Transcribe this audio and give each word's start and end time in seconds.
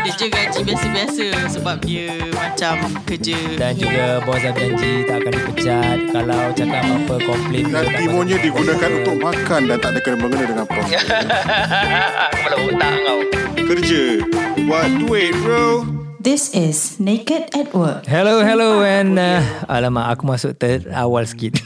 Dia 0.00 0.12
je 0.16 0.26
gaji 0.32 0.60
biasa-biasa 0.64 1.26
Sebab 1.60 1.76
dia 1.84 2.08
macam 2.32 2.76
kerja 3.04 3.36
Dan 3.60 3.72
juga 3.76 4.24
bos 4.24 4.40
dah 4.40 4.52
janji 4.56 5.04
tak 5.04 5.20
akan 5.20 5.32
dipecat 5.36 5.98
kalau 6.08 6.40
cakap 6.56 6.84
apa 6.88 7.14
komplain 7.20 7.64
Dan 7.68 7.84
masuk. 7.84 8.40
digunakan 8.40 8.90
untuk 9.04 9.16
makan 9.20 9.60
dan 9.68 9.76
tak 9.76 9.90
ada 9.92 10.00
kena-mengena 10.00 10.44
dengan 10.48 10.64
proses. 10.64 11.04
Kepala 12.32 12.56
otak 12.64 12.94
kau. 13.04 13.20
Kerja. 13.70 14.04
Buat 14.64 14.88
duit, 15.04 15.32
bro. 15.44 15.84
This 16.20 16.52
is 16.52 17.00
Naked 17.00 17.56
at 17.56 17.72
Work 17.72 18.04
Hello, 18.04 18.44
hello 18.44 18.84
and 18.84 19.16
uh, 19.16 19.40
alamak 19.72 20.12
aku 20.12 20.28
masuk 20.28 20.52
ter 20.60 20.84
awal 20.92 21.24
sikit. 21.24 21.64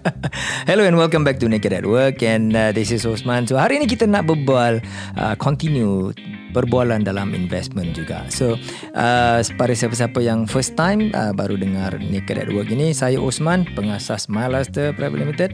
hello 0.68 0.88
and 0.88 0.96
welcome 0.96 1.20
back 1.20 1.36
to 1.36 1.52
Naked 1.52 1.76
at 1.76 1.84
Work 1.84 2.24
and 2.24 2.56
uh, 2.56 2.72
this 2.72 2.88
is 2.88 3.04
Osman. 3.04 3.44
So 3.44 3.60
hari 3.60 3.76
ini 3.76 3.84
kita 3.84 4.08
nak 4.08 4.24
berbual 4.24 4.80
uh, 5.20 5.36
continue 5.36 6.16
perbualan 6.50 7.02
dalam 7.06 7.32
investment 7.32 7.94
juga. 7.94 8.26
So 8.30 8.58
uh, 8.94 9.38
pada 9.42 9.72
siapa-siapa 9.74 10.18
yang 10.20 10.46
first 10.46 10.74
time 10.74 11.14
uh, 11.14 11.30
baru 11.34 11.56
dengar 11.56 11.96
Naked 11.98 12.36
at 12.36 12.50
Work 12.50 12.70
ini, 12.70 12.92
saya 12.94 13.18
Osman, 13.18 13.66
pengasas 13.74 14.26
MyLaster 14.26 14.92
Private 14.94 15.20
Limited 15.22 15.50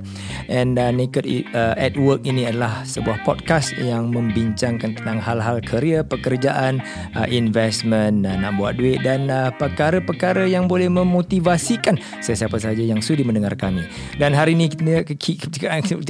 and 0.48 0.80
uh, 0.80 0.90
Naked 0.90 1.24
uh, 1.52 1.74
at 1.76 1.94
Work 1.96 2.24
ini 2.24 2.48
adalah 2.48 2.82
sebuah 2.84 3.22
podcast 3.22 3.76
yang 3.78 4.10
membincangkan 4.12 4.96
tentang 4.96 5.20
hal-hal 5.20 5.60
kerja, 5.62 6.02
pekerjaan, 6.02 6.80
uh, 7.14 7.28
investment, 7.28 8.24
uh, 8.24 8.36
nak 8.36 8.56
buat 8.56 8.76
duit 8.80 9.04
dan 9.04 9.28
uh, 9.28 9.52
perkara-perkara 9.56 10.48
yang 10.48 10.66
boleh 10.66 10.88
memotivasikan 10.88 12.00
sesiapa 12.20 12.56
sahaja 12.56 12.82
yang 12.82 13.04
sudi 13.04 13.22
mendengar 13.22 13.54
kami. 13.54 13.84
Dan 14.16 14.32
hari 14.32 14.56
ini 14.56 14.72
kita 14.72 15.06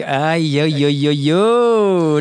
ay 0.07 0.43
yo 0.43 0.65
yo 0.65 0.89
yo 0.89 1.13
yo 1.13 1.45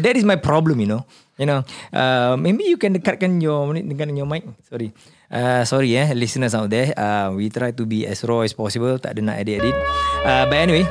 that 0.02 0.16
is 0.18 0.26
my 0.26 0.38
problem 0.38 0.82
you 0.82 0.90
know. 0.90 1.04
You 1.36 1.48
know, 1.48 1.68
uh, 1.92 2.40
maybe 2.40 2.64
you 2.64 2.80
can 2.80 2.96
dekatkan 2.96 3.44
your 3.44 3.68
dengan 3.76 4.16
your 4.16 4.28
mic. 4.28 4.48
Sorry. 4.72 4.96
Uh, 5.28 5.68
sorry 5.68 5.98
eh 6.00 6.16
listeners 6.16 6.56
out 6.56 6.72
there. 6.72 6.96
Uh, 6.96 7.36
we 7.36 7.52
try 7.52 7.76
to 7.76 7.84
be 7.84 8.08
as 8.08 8.24
raw 8.24 8.46
as 8.46 8.56
possible. 8.56 8.96
Tak 8.96 9.18
ada 9.18 9.22
nak 9.22 9.38
edit-edit. 9.44 9.76
Uh, 10.24 10.44
but 10.48 10.60
anyway, 10.64 10.86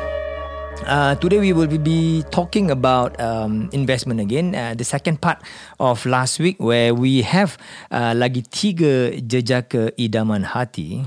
Uh, 0.83 1.14
today 1.23 1.39
we 1.39 1.55
will 1.55 1.70
be 1.70 2.27
talking 2.34 2.67
about 2.75 3.14
um, 3.23 3.70
investment 3.70 4.19
again. 4.19 4.59
Uh, 4.59 4.75
the 4.75 4.83
second 4.83 5.23
part 5.23 5.39
of 5.78 6.03
last 6.05 6.42
week 6.42 6.58
where 6.58 6.91
we 6.91 7.23
have 7.23 7.55
uh, 7.95 8.11
lagi 8.11 8.42
tiga 8.51 9.14
jejaka 9.23 9.95
idaman 9.95 10.42
hati. 10.42 11.06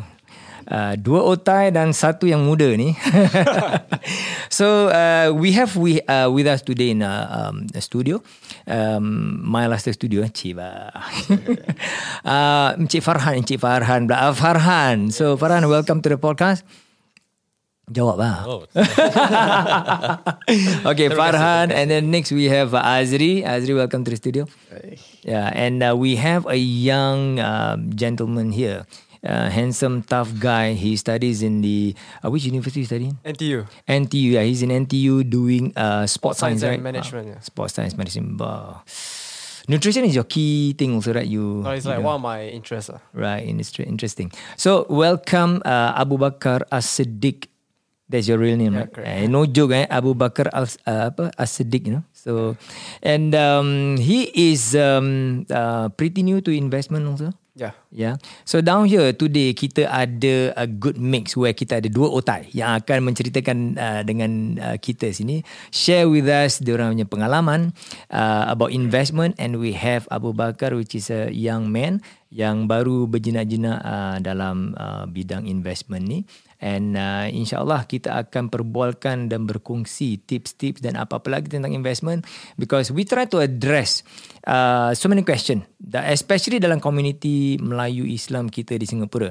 Uh, 0.67 0.99
dua 0.99 1.23
otai 1.23 1.71
dan 1.71 1.95
satu 1.95 2.27
yang 2.27 2.43
muda 2.43 2.67
ni. 2.75 2.91
so 4.51 4.91
uh, 4.91 5.31
we 5.31 5.55
have 5.55 5.71
we 5.79 6.03
uh, 6.11 6.27
with 6.27 6.43
us 6.43 6.59
today 6.59 6.91
in 6.91 6.99
uh, 6.99 7.23
um, 7.31 7.71
the 7.71 7.79
studio, 7.79 8.19
um, 8.67 9.39
my 9.47 9.63
last 9.63 9.88
studio, 9.88 10.27
Ciba. 10.27 10.91
uh, 12.27 12.75
Encik 12.75 12.99
Farhan, 12.99 13.39
Encik 13.39 13.63
Farhan, 13.63 14.11
uh, 14.11 14.35
Farhan. 14.35 15.07
So 15.15 15.39
Farhan, 15.39 15.63
welcome 15.71 16.03
to 16.03 16.11
the 16.11 16.19
podcast. 16.19 16.67
Jawab 17.88 18.19
lah. 18.19 18.43
Oh. 18.43 18.67
okay, 20.91 21.07
Farhan. 21.07 21.71
And 21.71 21.88
then 21.88 22.11
next 22.11 22.35
we 22.35 22.51
have 22.51 22.75
uh, 22.75 22.83
Azri. 22.83 23.47
Azri, 23.47 23.71
welcome 23.71 24.03
to 24.03 24.11
the 24.11 24.19
studio. 24.19 24.43
Yeah, 25.23 25.47
and 25.55 25.79
uh, 25.79 25.95
we 25.95 26.19
have 26.19 26.43
a 26.51 26.59
young 26.59 27.39
uh, 27.39 27.79
gentleman 27.95 28.51
here. 28.51 28.83
Uh, 29.23 29.49
handsome, 29.49 30.03
tough 30.03 30.29
guy. 30.39 30.73
He 30.73 30.95
studies 30.95 31.41
in 31.41 31.61
the 31.61 31.95
uh, 32.23 32.29
which 32.29 32.45
university 32.45 32.81
you 32.81 32.85
studying? 32.85 33.17
NTU. 33.25 33.65
NTU. 33.87 34.31
Yeah, 34.37 34.43
he's 34.43 34.61
in 34.61 34.69
NTU 34.69 35.27
doing 35.29 35.73
uh, 35.75 36.05
sports 36.05 36.39
Science 36.39 36.61
science, 36.61 36.77
and 36.77 36.83
right? 36.85 36.93
management, 36.93 37.27
Uh, 37.27 37.31
yeah. 37.35 37.39
Sports 37.41 37.73
science 37.73 37.97
management. 37.97 38.38
Bah. 38.38 38.81
Nutrition 39.67 40.05
is 40.07 40.15
your 40.15 40.23
key 40.23 40.71
thing 40.77 40.95
also, 40.95 41.11
right? 41.11 41.27
You. 41.27 41.63
Oh, 41.65 41.71
it's 41.75 41.83
you 41.83 41.91
like 41.91 41.99
know. 41.99 42.07
one 42.07 42.15
of 42.15 42.21
my 42.23 42.47
interests. 42.47 42.88
ah. 42.93 43.03
Right, 43.11 43.43
industry, 43.43 43.83
interesting. 43.83 44.31
So, 44.55 44.85
welcome 44.88 45.59
uh, 45.67 45.91
Abu 45.97 46.15
Bakar 46.17 46.63
As-Siddiq. 46.71 47.51
That's 48.07 48.29
your 48.31 48.38
real 48.39 48.56
name, 48.56 48.72
Yeah, 48.72 48.88
right? 48.88 48.94
correct. 48.94 49.11
Eh, 49.11 49.27
no 49.27 49.44
joke, 49.45 49.75
eh? 49.75 49.83
Abu 49.91 50.16
Bakar 50.16 50.47
Al 50.56 50.72
uh, 50.88 51.11
As-Siddiq, 51.35 51.83
you 51.83 51.94
know. 52.00 52.03
So, 52.16 52.56
and 53.03 53.35
um, 53.35 53.97
he 54.00 54.31
is 54.31 54.72
um, 54.79 55.44
uh, 55.51 55.89
pretty 55.91 56.23
new 56.23 56.39
to 56.39 56.51
investment 56.56 57.03
also. 57.03 57.35
Yeah. 57.57 57.73
Yeah. 57.90 58.16
So 58.45 58.62
down 58.62 58.85
here 58.85 59.18
today 59.18 59.57
kita 59.57 59.90
ada 59.90 60.53
a 60.53 60.69
good 60.69 61.01
mix 61.01 61.34
where 61.34 61.57
kita 61.57 61.81
ada 61.81 61.90
dua 61.90 62.06
otai 62.06 62.53
yang 62.53 62.78
akan 62.78 63.09
menceritakan 63.09 63.73
uh, 63.73 64.01
dengan 64.06 64.62
uh, 64.62 64.78
kita 64.78 65.09
sini 65.09 65.41
share 65.73 66.06
with 66.06 66.29
us 66.29 66.62
diorang 66.62 66.94
punya 66.94 67.09
pengalaman 67.09 67.73
uh, 68.13 68.45
about 68.45 68.69
investment 68.69 69.34
and 69.41 69.57
we 69.57 69.73
have 69.73 70.06
Abu 70.13 70.38
Bakar 70.38 70.78
which 70.78 70.94
is 70.94 71.09
a 71.09 71.34
young 71.34 71.73
man 71.73 72.06
yang 72.29 72.69
baru 72.69 73.09
berjinak-jinak 73.09 73.81
uh, 73.81 74.22
dalam 74.22 74.78
uh, 74.78 75.09
bidang 75.09 75.50
investment 75.50 76.06
ni 76.06 76.29
and 76.57 76.97
uh, 76.97 77.29
insyaallah 77.29 77.85
kita 77.85 78.13
akan 78.28 78.50
perbualkan 78.50 79.29
dan 79.29 79.45
berkongsi 79.45 80.22
tips-tips 80.25 80.81
dan 80.81 80.97
apa-apa 80.97 81.29
lagi 81.29 81.53
tentang 81.53 81.73
investment 81.73 82.25
because 82.57 82.90
we 82.90 83.06
try 83.06 83.29
to 83.29 83.38
address 83.38 84.01
uh, 84.50 84.94
so 84.97 85.06
many 85.09 85.22
question. 85.22 85.66
Especially 86.09 86.57
dalam 86.57 86.81
community 86.81 87.62
Melayu 87.62 88.09
Islam 88.09 88.50
kita 88.50 88.75
di 88.75 88.90
Singapura. 88.90 89.29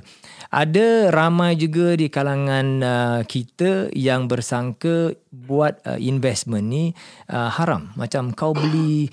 Ada 0.54 1.10
ramai 1.10 1.58
juga 1.58 1.98
di 1.98 2.06
kalangan 2.06 2.66
uh, 2.80 3.20
kita 3.26 3.90
yang 3.92 4.30
bersangka 4.30 5.14
buat 5.34 5.82
uh, 5.84 5.98
investment 5.98 6.64
ni 6.70 6.84
uh, 7.28 7.50
haram. 7.50 7.90
Macam 7.98 8.30
kau 8.32 8.54
beli 8.54 9.10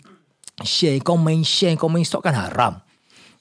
share 0.61 1.01
kau 1.01 1.17
main 1.17 1.41
share 1.41 1.73
kau 1.73 1.89
main 1.89 2.05
stock 2.05 2.21
kan 2.29 2.37
haram 2.37 2.77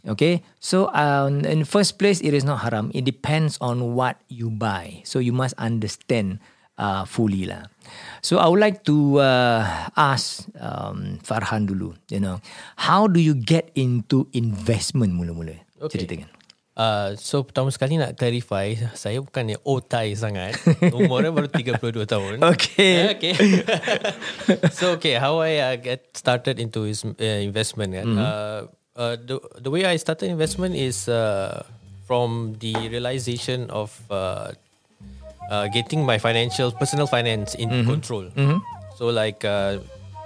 Okay, 0.03 0.43
so 0.59 0.91
um, 0.99 1.47
in 1.47 1.63
first 1.63 1.95
place, 1.95 2.19
it 2.27 2.35
is 2.35 2.43
not 2.43 2.67
haram. 2.67 2.91
It 2.91 3.07
depends 3.07 3.55
on 3.63 3.95
what 3.95 4.19
you 4.27 4.51
buy. 4.51 4.99
So 5.07 5.23
you 5.23 5.31
must 5.31 5.55
understand 5.63 6.43
uh, 6.75 7.07
fully 7.07 7.47
lah. 7.47 7.71
So 8.19 8.43
I 8.43 8.51
would 8.51 8.59
like 8.59 8.83
to 8.91 9.23
uh, 9.23 9.63
ask 9.95 10.51
um, 10.59 11.23
Farhan 11.23 11.71
dulu. 11.71 11.95
You 12.11 12.19
know, 12.19 12.37
how 12.83 13.07
do 13.07 13.23
you 13.23 13.39
get 13.39 13.71
into 13.79 14.27
investment 14.35 15.15
mula-mula? 15.15 15.63
Okay. 15.79 16.03
Ceritakan. 16.03 16.31
Uh, 16.73 17.13
so 17.21 17.45
pertama 17.45 17.69
sekali 17.69 18.01
nak 18.01 18.17
clarify 18.17 18.73
Saya 18.97 19.21
bukan 19.21 19.53
yang 19.53 19.61
otai 19.61 20.17
sangat 20.17 20.57
Umurnya 20.97 21.29
baru 21.29 21.45
32 21.45 22.09
tahun 22.09 22.41
Okay. 22.41 23.13
okay. 23.13 23.37
so 24.81 24.97
okay 24.97 25.21
How 25.21 25.37
I 25.45 25.61
uh, 25.61 25.77
get 25.77 26.17
started 26.17 26.57
into 26.57 26.89
his, 26.89 27.05
uh, 27.05 27.13
investment 27.45 27.93
kan? 27.93 28.17
uh, 28.17 28.73
uh, 28.97 29.17
the, 29.17 29.41
the 29.61 29.71
way 29.71 29.85
I 29.85 29.97
started 29.97 30.29
investment 30.31 30.75
is 30.77 31.09
uh, 31.09 31.65
From 32.07 32.59
the 32.61 32.75
realization 32.93 33.71
of 33.71 33.89
uh, 34.11 34.53
uh, 35.49 35.69
Getting 35.73 36.05
my 36.05 36.19
financial 36.19 36.73
Personal 36.73 37.07
finance 37.07 37.55
in 37.55 37.71
control. 37.87 38.29
So 38.99 39.07
like 39.09 39.45
uh, 39.45 39.79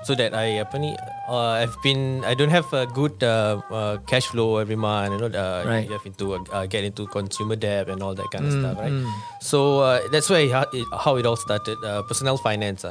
So 0.06 0.14
that 0.14 0.34
I 0.38 0.62
apa 0.62 0.78
ni 0.78 0.94
uh, 1.26 1.58
I've 1.58 1.74
been 1.82 2.22
I 2.22 2.38
don't 2.38 2.54
have 2.54 2.70
a 2.70 2.86
good 2.86 3.18
uh, 3.26 3.58
uh, 3.74 3.98
cash 4.06 4.30
flow 4.30 4.62
every 4.62 4.78
month 4.78 5.18
you 5.18 5.18
know 5.18 5.30
uh, 5.34 5.66
Right. 5.66 5.82
you 5.82 5.90
have 5.98 6.06
into 6.06 6.38
uh, 6.38 6.66
get 6.70 6.86
into 6.86 7.10
consumer 7.10 7.58
debt 7.58 7.90
and 7.90 7.98
all 8.06 8.14
that 8.14 8.30
kind 8.30 8.46
of 8.46 8.54
stuff 8.54 8.78
right? 8.78 8.94
so 9.42 9.82
uh, 9.82 9.98
that's 10.14 10.30
why 10.30 10.46
how 10.46 10.62
it, 10.70 10.86
how 10.94 11.18
it 11.18 11.26
all 11.26 11.34
started 11.34 11.74
uh, 11.82 12.06
personal 12.06 12.38
finance 12.38 12.86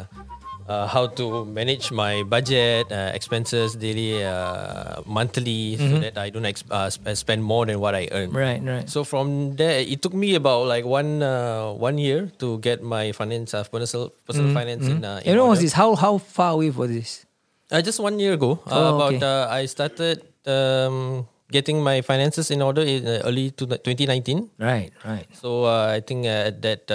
uh, 0.67 0.87
how 0.87 1.05
to 1.07 1.45
manage 1.45 1.91
my 1.91 2.23
budget 2.23 2.89
uh, 2.91 3.11
expenses 3.13 3.75
daily 3.75 4.23
uh, 4.23 5.01
monthly 5.05 5.77
so 5.77 5.99
that 6.01 6.17
I 6.17 6.29
don't 6.29 6.45
ex- 6.45 6.65
uh, 6.71 6.89
sp- 6.89 7.13
spend 7.13 7.43
more 7.43 7.65
than 7.65 7.79
what 7.79 7.93
I 7.95 8.09
earn 8.11 8.31
Right, 8.33 8.61
right. 8.63 8.89
so 8.89 9.03
from 9.03 9.55
there, 9.55 9.79
it 9.79 10.01
took 10.01 10.13
me 10.13 10.35
about 10.35 10.65
like 10.65 10.85
one 10.85 11.21
uh, 11.21 11.71
one 11.73 11.97
year 11.97 12.31
to 12.39 12.57
get 12.59 12.81
my 12.81 13.11
finance, 13.13 13.53
uh, 13.53 13.63
personal 13.63 14.09
personal 14.25 14.53
finance 14.53 14.87
in. 14.87 15.05
Uh, 15.05 15.21
in 15.23 15.29
You 15.29 15.35
know, 15.37 15.47
was 15.47 15.61
this 15.61 15.73
how 15.73 15.93
how 15.95 16.17
far 16.17 16.53
away 16.57 16.69
was 16.73 16.89
this? 16.89 17.25
Uh, 17.71 17.81
just 17.81 17.99
one 17.99 18.17
year 18.21 18.33
ago. 18.33 18.61
Oh, 18.65 18.73
Uh, 18.73 18.89
about 18.93 19.13
okay. 19.17 19.25
uh, 19.25 19.49
I 19.49 19.65
started 19.65 20.21
um, 20.45 21.25
getting 21.49 21.81
my 21.81 22.01
finances 22.01 22.49
in 22.53 22.61
order 22.61 22.81
in 22.81 23.05
early 23.25 23.49
to 23.57 23.65
2019. 23.65 24.49
Right, 24.57 24.93
right. 25.05 25.25
So 25.33 25.65
uh, 25.65 25.93
I 25.93 26.01
think 26.01 26.25
at 26.25 26.61
that 26.61 26.89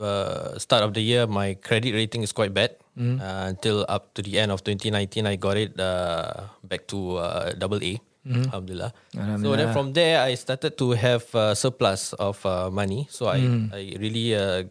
uh, 0.00 0.58
start 0.58 0.82
of 0.82 0.94
the 0.94 1.02
year, 1.02 1.26
my 1.26 1.54
credit 1.54 1.92
rating 1.94 2.22
is 2.22 2.32
quite 2.32 2.52
bad. 2.54 2.76
Mm-hmm. 2.98 3.18
Uh, 3.20 3.44
until 3.50 3.84
up 3.88 4.14
to 4.14 4.22
the 4.22 4.38
end 4.38 4.52
of 4.52 4.62
2019, 4.62 5.26
I 5.26 5.34
got 5.36 5.56
it 5.56 5.74
uh, 5.80 6.46
back 6.62 6.86
to 6.94 7.16
uh, 7.18 7.52
double 7.58 7.82
A. 7.82 7.98
Alhamdulillah. 8.24 8.92
So 9.12 9.52
then 9.52 9.68
Mm-hmm. 9.68 9.72
From 9.76 9.92
there, 9.92 10.22
I 10.24 10.32
started 10.34 10.78
to 10.78 10.92
have 10.96 11.28
uh, 11.34 11.54
surplus 11.54 12.14
of 12.16 12.40
uh, 12.46 12.70
money. 12.70 13.06
So 13.10 13.28
I, 13.28 13.40
Mm. 13.44 13.68
I 13.74 13.82
really 14.00 14.32
uh, 14.34 14.64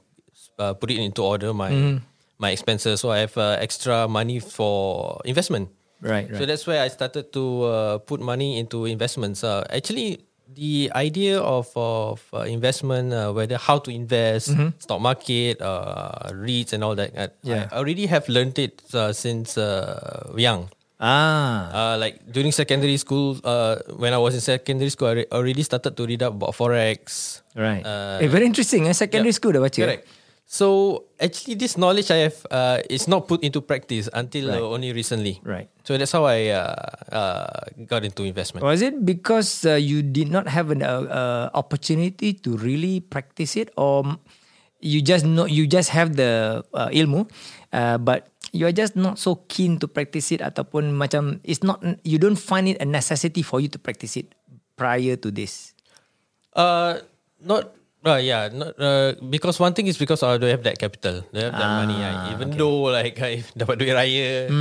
uh, 0.58 0.74
put 0.74 0.90
it 0.90 0.98
into 0.98 1.22
order 1.22 1.54
my 1.54 1.70
Mm-hmm. 1.70 1.98
my 2.42 2.50
expenses. 2.50 3.00
So 3.00 3.12
I 3.14 3.28
have 3.30 3.38
uh, 3.38 3.62
extra 3.62 4.08
money 4.10 4.40
for 4.42 5.22
investment. 5.24 5.70
Right, 6.04 6.28
So 6.36 6.44
that's 6.44 6.68
where 6.68 6.84
I 6.84 6.90
started 6.92 7.32
to 7.32 7.44
uh, 7.64 7.98
put 8.04 8.20
money 8.20 8.60
into 8.60 8.84
investments. 8.84 9.40
Uh, 9.44 9.64
actually, 9.72 10.26
the 10.50 10.92
idea 10.96 11.40
of 11.40 11.70
of 11.76 12.22
uh, 12.34 12.46
investment, 12.46 13.14
uh, 13.14 13.32
whether 13.32 13.58
how 13.58 13.80
to 13.80 13.90
invest, 13.92 14.52
stock 14.80 15.00
market, 15.02 15.62
uh, 15.62 16.30
REITs, 16.34 16.74
and 16.74 16.84
all 16.84 16.96
that. 16.96 17.12
Uh, 17.16 17.28
Yeah. 17.44 17.68
I 17.72 17.78
already 17.80 18.06
have 18.08 18.28
learned 18.30 18.60
it 18.60 18.82
uh, 18.94 19.14
since 19.14 19.58
uh, 19.58 20.30
young. 20.38 20.70
Ah. 21.04 21.68
Uh, 21.74 21.96
like 22.00 22.24
during 22.32 22.56
secondary 22.56 22.96
school, 22.96 23.36
when 24.00 24.14
I 24.16 24.20
was 24.22 24.36
in 24.36 24.42
secondary 24.42 24.88
school, 24.88 25.12
I 25.12 25.26
re- 25.26 25.32
already 25.36 25.64
started 25.64 25.98
to 26.00 26.04
read 26.08 26.24
up 26.24 26.40
about 26.40 26.56
forex. 26.56 27.42
Right. 27.56 27.84
Eh, 27.84 28.28
very 28.32 28.46
interesting. 28.48 28.88
Eh? 28.88 28.96
Secondary 28.96 29.36
yeah. 29.36 29.40
school 29.40 29.52
dah 29.52 29.60
baca. 29.60 29.84
Correct. 29.84 30.08
So 30.46 31.06
actually, 31.18 31.56
this 31.56 31.78
knowledge 31.78 32.12
I 32.12 32.30
have 32.30 32.38
uh, 32.52 32.78
is 32.90 33.08
not 33.08 33.26
put 33.28 33.42
into 33.42 33.58
practice 33.62 34.06
until 34.14 34.54
Right. 34.54 34.62
uh, 34.62 34.70
only 34.70 34.94
recently. 34.94 35.42
Right. 35.42 35.66
So 35.84 35.98
that's 35.98 36.12
how 36.14 36.26
I 36.30 36.54
uh, 36.54 36.76
uh, 37.10 37.58
got 37.90 38.06
into 38.06 38.22
investment. 38.24 38.62
Was 38.62 38.82
it 38.86 39.02
because 39.02 39.66
uh, 39.66 39.82
you 39.82 40.04
did 40.04 40.30
not 40.30 40.46
have 40.48 40.70
an 40.70 40.84
uh, 40.84 41.10
uh, 41.10 41.46
opportunity 41.58 42.34
to 42.46 42.58
really 42.58 43.00
practice 43.02 43.58
it, 43.58 43.74
or 43.78 44.06
you 44.78 45.02
just 45.02 45.26
know 45.26 45.50
you 45.50 45.66
just 45.66 45.90
have 45.90 46.20
the 46.22 46.62
uh, 46.76 46.90
ilmu, 46.94 47.26
uh, 47.74 47.98
but 47.98 48.30
you 48.54 48.68
are 48.70 48.76
just 48.76 48.94
not 48.94 49.18
so 49.18 49.42
keen 49.50 49.80
to 49.82 49.88
practice 49.90 50.30
it, 50.30 50.44
ataupun 50.44 50.94
macam 50.94 51.42
it's 51.42 51.64
not 51.66 51.82
you 52.06 52.22
don't 52.22 52.38
find 52.38 52.70
it 52.70 52.78
a 52.78 52.86
necessity 52.86 53.42
for 53.42 53.58
you 53.58 53.72
to 53.72 53.80
practice 53.82 54.14
it 54.20 54.36
prior 54.78 55.18
to 55.18 55.32
this. 55.34 55.74
Uh, 56.54 57.02
not. 57.42 57.74
Uh, 58.04 58.20
yeah, 58.20 58.50
not, 58.52 58.76
uh, 58.80 59.16
because 59.32 59.60
one 59.60 59.72
thing 59.74 59.88
is 59.88 59.98
because 59.98 60.24
I 60.24 60.36
don't 60.38 60.52
have 60.52 60.64
that 60.64 60.78
capital, 60.78 61.24
don't 61.32 61.44
have 61.48 61.56
that 61.56 61.72
money. 61.88 61.96
I, 62.04 62.36
even 62.36 62.52
though 62.60 62.92
like 62.92 63.16
I 63.24 63.44
dapat 63.58 63.80
duit 63.80 63.96
raya, 63.96 64.52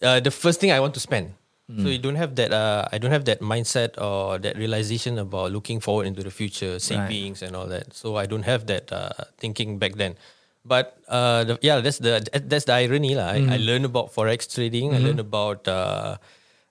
uh, 0.00 0.20
the 0.24 0.32
first 0.32 0.60
thing 0.64 0.72
I 0.72 0.80
want 0.80 0.94
to 0.96 1.00
spend. 1.00 1.36
So 1.80 1.88
you 1.88 1.96
don't 1.96 2.20
have 2.20 2.36
that. 2.36 2.52
Uh, 2.52 2.84
I 2.92 3.00
don't 3.00 3.10
have 3.12 3.24
that 3.24 3.40
mindset 3.40 3.96
or 3.96 4.36
that 4.36 4.56
realization 4.60 5.16
about 5.16 5.48
looking 5.48 5.80
forward 5.80 6.04
into 6.04 6.20
the 6.20 6.28
future, 6.32 6.76
savings 6.76 7.40
and 7.40 7.56
all 7.56 7.64
that. 7.72 7.96
So 7.96 8.16
I 8.20 8.28
don't 8.28 8.44
have 8.44 8.68
that 8.68 8.92
uh, 8.92 9.16
thinking 9.40 9.80
back 9.80 9.96
then. 9.96 10.20
But 10.64 11.00
uh, 11.08 11.44
the, 11.44 11.54
yeah, 11.64 11.80
that's 11.80 12.00
the 12.04 12.20
that's 12.48 12.68
the 12.68 12.76
irony 12.76 13.16
lah. 13.16 13.32
I, 13.32 13.56
I 13.56 13.56
learned 13.60 13.88
about 13.88 14.12
forex 14.12 14.44
trading. 14.44 14.92
I 14.92 15.00
learned 15.04 15.20
about. 15.20 15.64
Uh, 15.68 16.16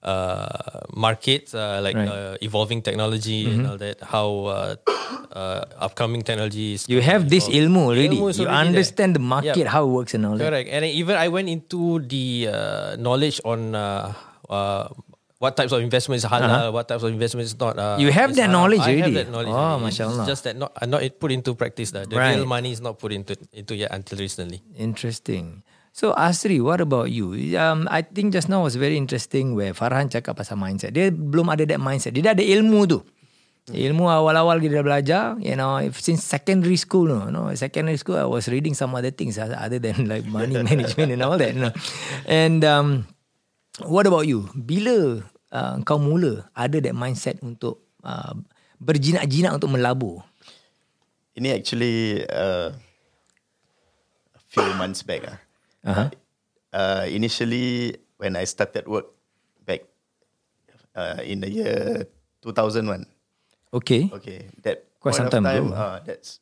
uh, 0.04 0.84
markets 0.96 1.56
uh, 1.56 1.80
like 1.82 1.96
Right. 1.96 2.08
uh, 2.12 2.36
evolving 2.44 2.82
technology 2.84 3.48
and 3.48 3.64
all 3.68 3.80
that 3.80 3.98
how 4.04 4.28
uh, 4.52 4.76
uh, 5.32 5.64
upcoming 5.80 6.22
technology 6.22 6.76
is 6.76 6.86
You 6.88 7.00
have 7.02 7.30
this 7.30 7.48
ilmu 7.48 7.88
already. 7.90 8.12
Ilmu 8.20 8.36
you 8.36 8.46
already 8.46 8.68
understand 8.68 9.16
there. 9.16 9.24
the 9.24 9.26
market 9.26 9.64
Yep. 9.64 9.68
how 9.72 9.84
it 9.88 9.92
works 9.96 10.14
and 10.14 10.26
all 10.28 10.36
that. 10.38 10.44
correct 10.44 10.68
and 10.70 10.84
even 10.86 11.16
I 11.16 11.28
went 11.32 11.48
into 11.50 12.00
the 12.04 12.52
uh, 12.52 12.90
knowledge 13.00 13.40
on 13.48 13.74
uh, 13.76 14.12
uh, 14.52 14.88
what 15.40 15.56
types 15.60 15.76
of 15.76 15.84
investment 15.84 16.24
is 16.24 16.26
halal 16.28 16.72
what 16.72 16.88
types 16.88 17.04
of 17.04 17.12
investment 17.12 17.44
is 17.48 17.56
not 17.60 17.76
uh, 17.76 17.96
Uh-huh. 17.96 18.04
You 18.04 18.12
have 18.16 18.32
that 18.40 18.48
haram. 18.48 18.56
knowledge 18.60 18.84
I 18.84 18.96
already? 18.96 19.02
have 19.12 19.18
that 19.24 19.30
knowledge 19.32 19.52
Oh, 19.56 19.76
already. 19.76 19.92
Masya 19.92 20.04
it's 20.08 20.28
just 20.28 20.44
that 20.48 20.56
not, 20.56 20.72
uh, 20.80 20.88
not 20.88 21.04
put 21.20 21.32
into 21.36 21.52
practice 21.56 21.92
lah. 21.96 22.04
the 22.08 22.16
Right. 22.16 22.36
real 22.40 22.48
money 22.48 22.72
is 22.72 22.80
not 22.80 22.96
put 23.00 23.12
into 23.12 23.36
into 23.52 23.76
yet 23.76 23.92
until 23.92 24.20
recently 24.24 24.64
Interesting. 24.80 25.64
So 25.94 26.10
Asri, 26.18 26.58
what 26.58 26.82
about 26.82 27.14
you? 27.14 27.38
Um, 27.54 27.86
I 27.86 28.02
think 28.02 28.34
just 28.34 28.50
now 28.50 28.66
was 28.66 28.74
very 28.74 28.98
interesting 28.98 29.54
where 29.54 29.78
Farhan 29.78 30.10
cakap 30.10 30.42
pasal 30.42 30.58
mindset. 30.58 30.98
Dia 30.98 31.14
belum 31.14 31.54
ada 31.54 31.70
that 31.70 31.78
mindset. 31.78 32.18
Dia 32.18 32.26
dah 32.26 32.34
ada 32.34 32.42
ilmu 32.42 32.90
tu. 32.90 33.06
Ilmu 33.70 34.10
awal-awal 34.10 34.58
kita 34.58 34.82
dah 34.82 34.86
belajar, 34.90 35.24
you 35.40 35.54
know, 35.54 35.78
since 35.96 36.26
secondary 36.26 36.76
school, 36.76 37.08
no, 37.08 37.30
no, 37.30 37.48
secondary 37.56 37.96
school 37.96 38.18
I 38.20 38.28
was 38.28 38.50
reading 38.50 38.74
some 38.74 38.92
other 38.92 39.14
things 39.14 39.38
other 39.40 39.80
than 39.80 40.10
like 40.10 40.26
money 40.26 40.58
management 40.68 41.14
and 41.14 41.22
all 41.22 41.38
that. 41.38 41.54
You 41.54 41.70
know. 41.70 41.74
And 42.26 42.66
um, 42.66 43.06
what 43.86 44.10
about 44.10 44.26
you? 44.26 44.50
Bila 44.58 45.22
uh, 45.54 45.78
kau 45.86 46.02
mula 46.02 46.50
ada 46.58 46.82
that 46.82 46.98
mindset 46.98 47.38
untuk 47.46 47.86
uh, 48.02 48.34
berjinak-jinak 48.82 49.62
untuk 49.62 49.70
melabur? 49.70 50.26
Ini 51.38 51.54
actually 51.54 52.26
uh, 52.34 52.74
a 54.34 54.42
few 54.50 54.74
months 54.74 55.06
back. 55.06 55.24
Ah, 55.30 55.38
Uh-huh. 55.84 56.08
uh, 56.72 57.06
initially 57.08 58.00
when 58.18 58.36
I 58.36 58.48
started 58.48 58.88
work 58.88 59.12
back 59.68 59.84
uh, 60.96 61.20
in 61.22 61.44
the 61.44 61.50
year 61.52 62.08
2001. 62.42 63.04
Okay. 63.74 64.08
Okay, 64.14 64.48
that 64.64 64.88
Quite 65.00 65.18
point 65.18 65.28
some 65.28 65.30
time 65.30 65.44
time, 65.44 65.68
ago. 65.70 65.76
uh, 65.76 65.98
that's 66.06 66.40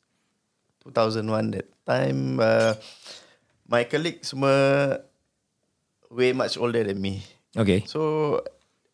2001. 0.86 1.58
That 1.58 1.66
time, 1.82 2.38
uh, 2.38 2.74
my 3.66 3.82
colleagues 3.84 4.30
were 4.30 5.00
way 6.12 6.30
much 6.36 6.54
older 6.60 6.84
than 6.84 7.00
me. 7.00 7.24
Okay. 7.56 7.82
So 7.88 8.40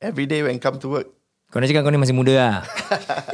every 0.01 0.25
day 0.25 0.41
when 0.43 0.59
come 0.59 0.79
to 0.81 0.89
work, 0.89 1.09
Kau 1.49 1.65
nak 1.65 1.69
cakap 1.73 1.81
kau 1.81 1.89
ni 1.89 1.97
masih 1.97 2.13
muda 2.13 2.33
lah. 2.37 2.57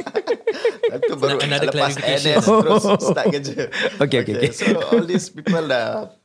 Itu 0.95 1.19
baru 1.19 1.35
Another 1.43 1.67
lepas. 1.67 1.99
NS 1.99 2.47
terus 2.47 2.83
start 3.03 3.27
kerja. 3.27 3.67
Okay, 4.03 4.23
okay, 4.23 4.33
okay. 4.39 4.51
So 4.55 4.71
all 4.87 5.03
these 5.03 5.27
people 5.27 5.67
dah 5.67 6.15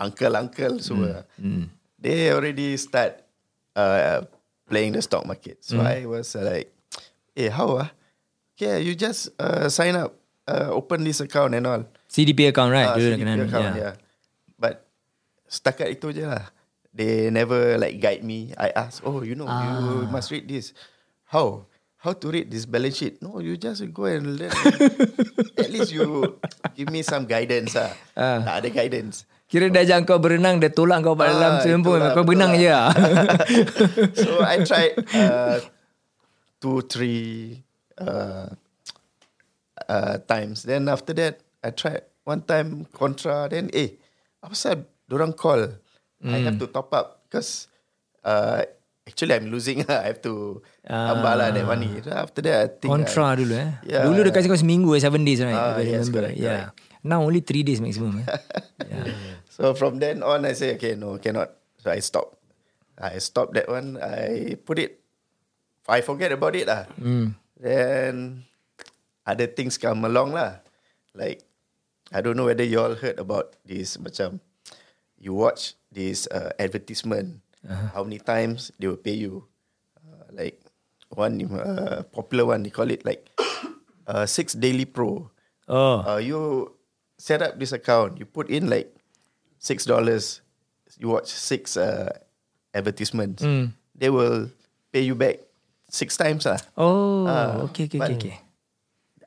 uncle-uncle 0.00 0.80
semua. 0.80 1.22
They 2.00 2.32
already 2.32 2.80
start 2.80 3.20
uh, 3.76 4.24
playing 4.66 4.96
the 4.96 5.02
stock 5.04 5.28
market. 5.28 5.60
So 5.60 5.84
I 5.84 6.08
was 6.08 6.32
uh, 6.32 6.42
like, 6.42 6.72
eh, 7.36 7.52
how 7.52 7.76
ah? 7.76 7.92
Yeah, 8.56 8.76
you 8.80 8.96
just 8.96 9.32
uh, 9.40 9.68
sign 9.68 9.96
up, 9.96 10.16
uh, 10.48 10.72
open 10.72 11.04
this 11.04 11.20
account 11.20 11.52
and 11.54 11.64
all. 11.68 11.84
CDP 12.08 12.48
account 12.48 12.72
right? 12.72 12.88
Ah, 12.88 12.96
Dulu 12.96 13.16
CDP 13.16 13.20
kena 13.20 13.44
account, 13.44 13.72
yeah. 13.76 13.76
yeah. 13.76 13.94
But 14.60 14.84
setakat 15.48 15.92
itu 15.96 16.12
je 16.12 16.24
lah. 16.28 16.48
They 16.92 17.30
never 17.30 17.78
like 17.78 18.00
guide 18.02 18.20
me. 18.26 18.50
I 18.58 18.68
ask, 18.74 19.00
oh, 19.06 19.22
you 19.22 19.32
know, 19.38 19.46
you 19.46 20.04
Ah. 20.04 20.10
must 20.10 20.28
read 20.28 20.44
this. 20.50 20.72
How? 21.30 21.64
How 22.00 22.16
to 22.16 22.26
read 22.32 22.48
this 22.48 22.64
balance 22.64 22.96
sheet? 22.96 23.20
No, 23.20 23.38
you 23.44 23.60
just 23.60 23.84
go 23.92 24.08
and 24.08 24.40
learn. 24.40 24.52
At 25.60 25.68
least 25.68 25.92
you 25.92 26.36
give 26.74 26.88
me 26.88 27.04
some 27.04 27.28
guidance 27.28 27.76
ah. 27.76 27.92
Ah. 28.16 28.40
Tak 28.44 28.54
ada 28.64 28.68
guidance. 28.72 29.28
Kira 29.50 29.66
dah 29.66 29.82
ajak 29.82 30.06
kau 30.06 30.22
berenang 30.22 30.62
Dia 30.62 30.70
tolak 30.70 31.02
kau 31.02 31.18
kat 31.18 31.26
Ah, 31.26 31.34
dalam 31.34 31.52
swimming 31.58 31.82
pool 31.82 31.98
Kau 31.98 32.22
berenang 32.22 32.54
lah. 32.54 32.62
je 32.62 32.70
lah 32.70 32.88
so 34.22 34.30
I 34.46 34.62
tried 34.62 34.94
uh, 35.10 35.58
two, 36.62 36.84
three 36.86 37.58
uh, 37.98 38.46
uh, 39.88 40.14
times. 40.28 40.62
Then 40.62 40.86
after 40.86 41.16
that, 41.16 41.40
I 41.64 41.72
tried 41.72 42.04
one 42.22 42.44
time 42.44 42.86
contra. 42.92 43.48
Then 43.48 43.72
eh, 43.72 43.96
apa 44.44 44.52
pasal 44.54 44.86
dorang 45.08 45.32
call? 45.34 45.80
I 46.20 46.44
have 46.44 46.60
to 46.60 46.68
top 46.68 46.92
up 46.92 47.24
because 47.24 47.64
uh, 48.28 48.60
actually 49.08 49.32
I'm 49.34 49.48
losing. 49.48 49.82
I 49.88 50.12
have 50.12 50.20
to 50.28 50.60
tambah 50.84 51.32
lah 51.32 51.48
that 51.48 51.64
money. 51.64 51.88
Then 52.04 52.12
after 52.12 52.44
that, 52.44 52.56
I 52.60 52.66
think 52.76 52.92
Contra 52.92 53.32
I, 53.32 53.36
dulu 53.40 53.54
eh 53.56 53.70
Yeah. 53.88 54.04
Dulu 54.04 54.28
dia 54.28 54.32
kasi 54.36 54.46
kau 54.46 54.60
seminggu 54.60 54.92
eh 54.94 55.00
Seven 55.00 55.24
days 55.24 55.40
right 55.40 55.56
Ah, 55.56 55.80
I 55.80 55.88
yes, 55.88 56.06
remember 56.06 56.28
correct, 56.28 56.36
Yeah 56.36 56.70
Now 57.02 57.24
only 57.24 57.40
three 57.40 57.64
days 57.64 57.80
maximum 57.80 58.20
eh 58.20 58.28
yeah. 58.92 59.08
So 59.48 59.76
from 59.76 60.00
then 60.00 60.24
on, 60.24 60.48
I 60.48 60.56
say, 60.56 60.72
okay, 60.80 60.96
no, 60.96 61.20
cannot. 61.20 61.52
So 61.80 61.92
I 61.92 62.00
stop. 62.00 62.36
I 62.96 63.20
stop 63.20 63.52
that 63.56 63.68
one. 63.68 63.96
I 64.00 64.56
put 64.56 64.80
it. 64.80 65.00
I 65.88 66.00
forget 66.00 66.32
about 66.32 66.56
it 66.56 66.68
lah. 66.68 66.88
Then 67.60 68.44
other 69.24 69.48
things 69.48 69.76
come 69.76 70.04
along 70.04 70.32
lah. 70.32 70.64
Like 71.16 71.44
I 72.12 72.20
don't 72.20 72.36
know 72.36 72.48
whether 72.48 72.64
you 72.64 72.80
all 72.80 72.96
heard 72.96 73.20
about 73.20 73.56
this. 73.64 73.96
Macam 74.00 74.40
you 75.20 75.36
watch 75.36 75.76
this 75.92 76.28
uh, 76.32 76.52
advertisement. 76.56 77.40
How 77.92 78.04
many 78.04 78.16
times 78.20 78.72
they 78.80 78.88
will 78.88 79.00
pay 79.00 79.16
you? 79.16 79.44
Uh, 80.00 80.24
like 80.32 80.60
one 81.12 81.36
uh, 81.52 82.04
popular 82.12 82.48
one. 82.48 82.64
They 82.64 82.72
call 82.72 82.88
it 82.88 83.04
like 83.04 83.28
uh, 84.08 84.24
six 84.24 84.56
daily 84.56 84.88
pro 84.88 85.28
Oh 85.70 86.02
uh, 86.02 86.18
you 86.18 86.72
set 87.20 87.44
up 87.44 87.60
this 87.60 87.76
account, 87.76 88.16
you 88.16 88.24
put 88.24 88.48
in 88.48 88.72
like 88.72 88.88
six 89.60 89.84
dollars, 89.84 90.40
you 90.96 91.12
watch 91.12 91.28
six 91.28 91.76
uh, 91.76 92.08
advertisements, 92.72 93.44
they 93.92 94.08
will 94.08 94.48
pay 94.88 95.04
you 95.04 95.12
back 95.12 95.44
six 95.92 96.16
times 96.16 96.48
lah. 96.48 96.56
Oh 96.80 97.28
Ah, 97.28 97.60
Okay 97.68 97.84
okay 97.92 98.00
okay, 98.00 98.16
okay. 98.16 98.36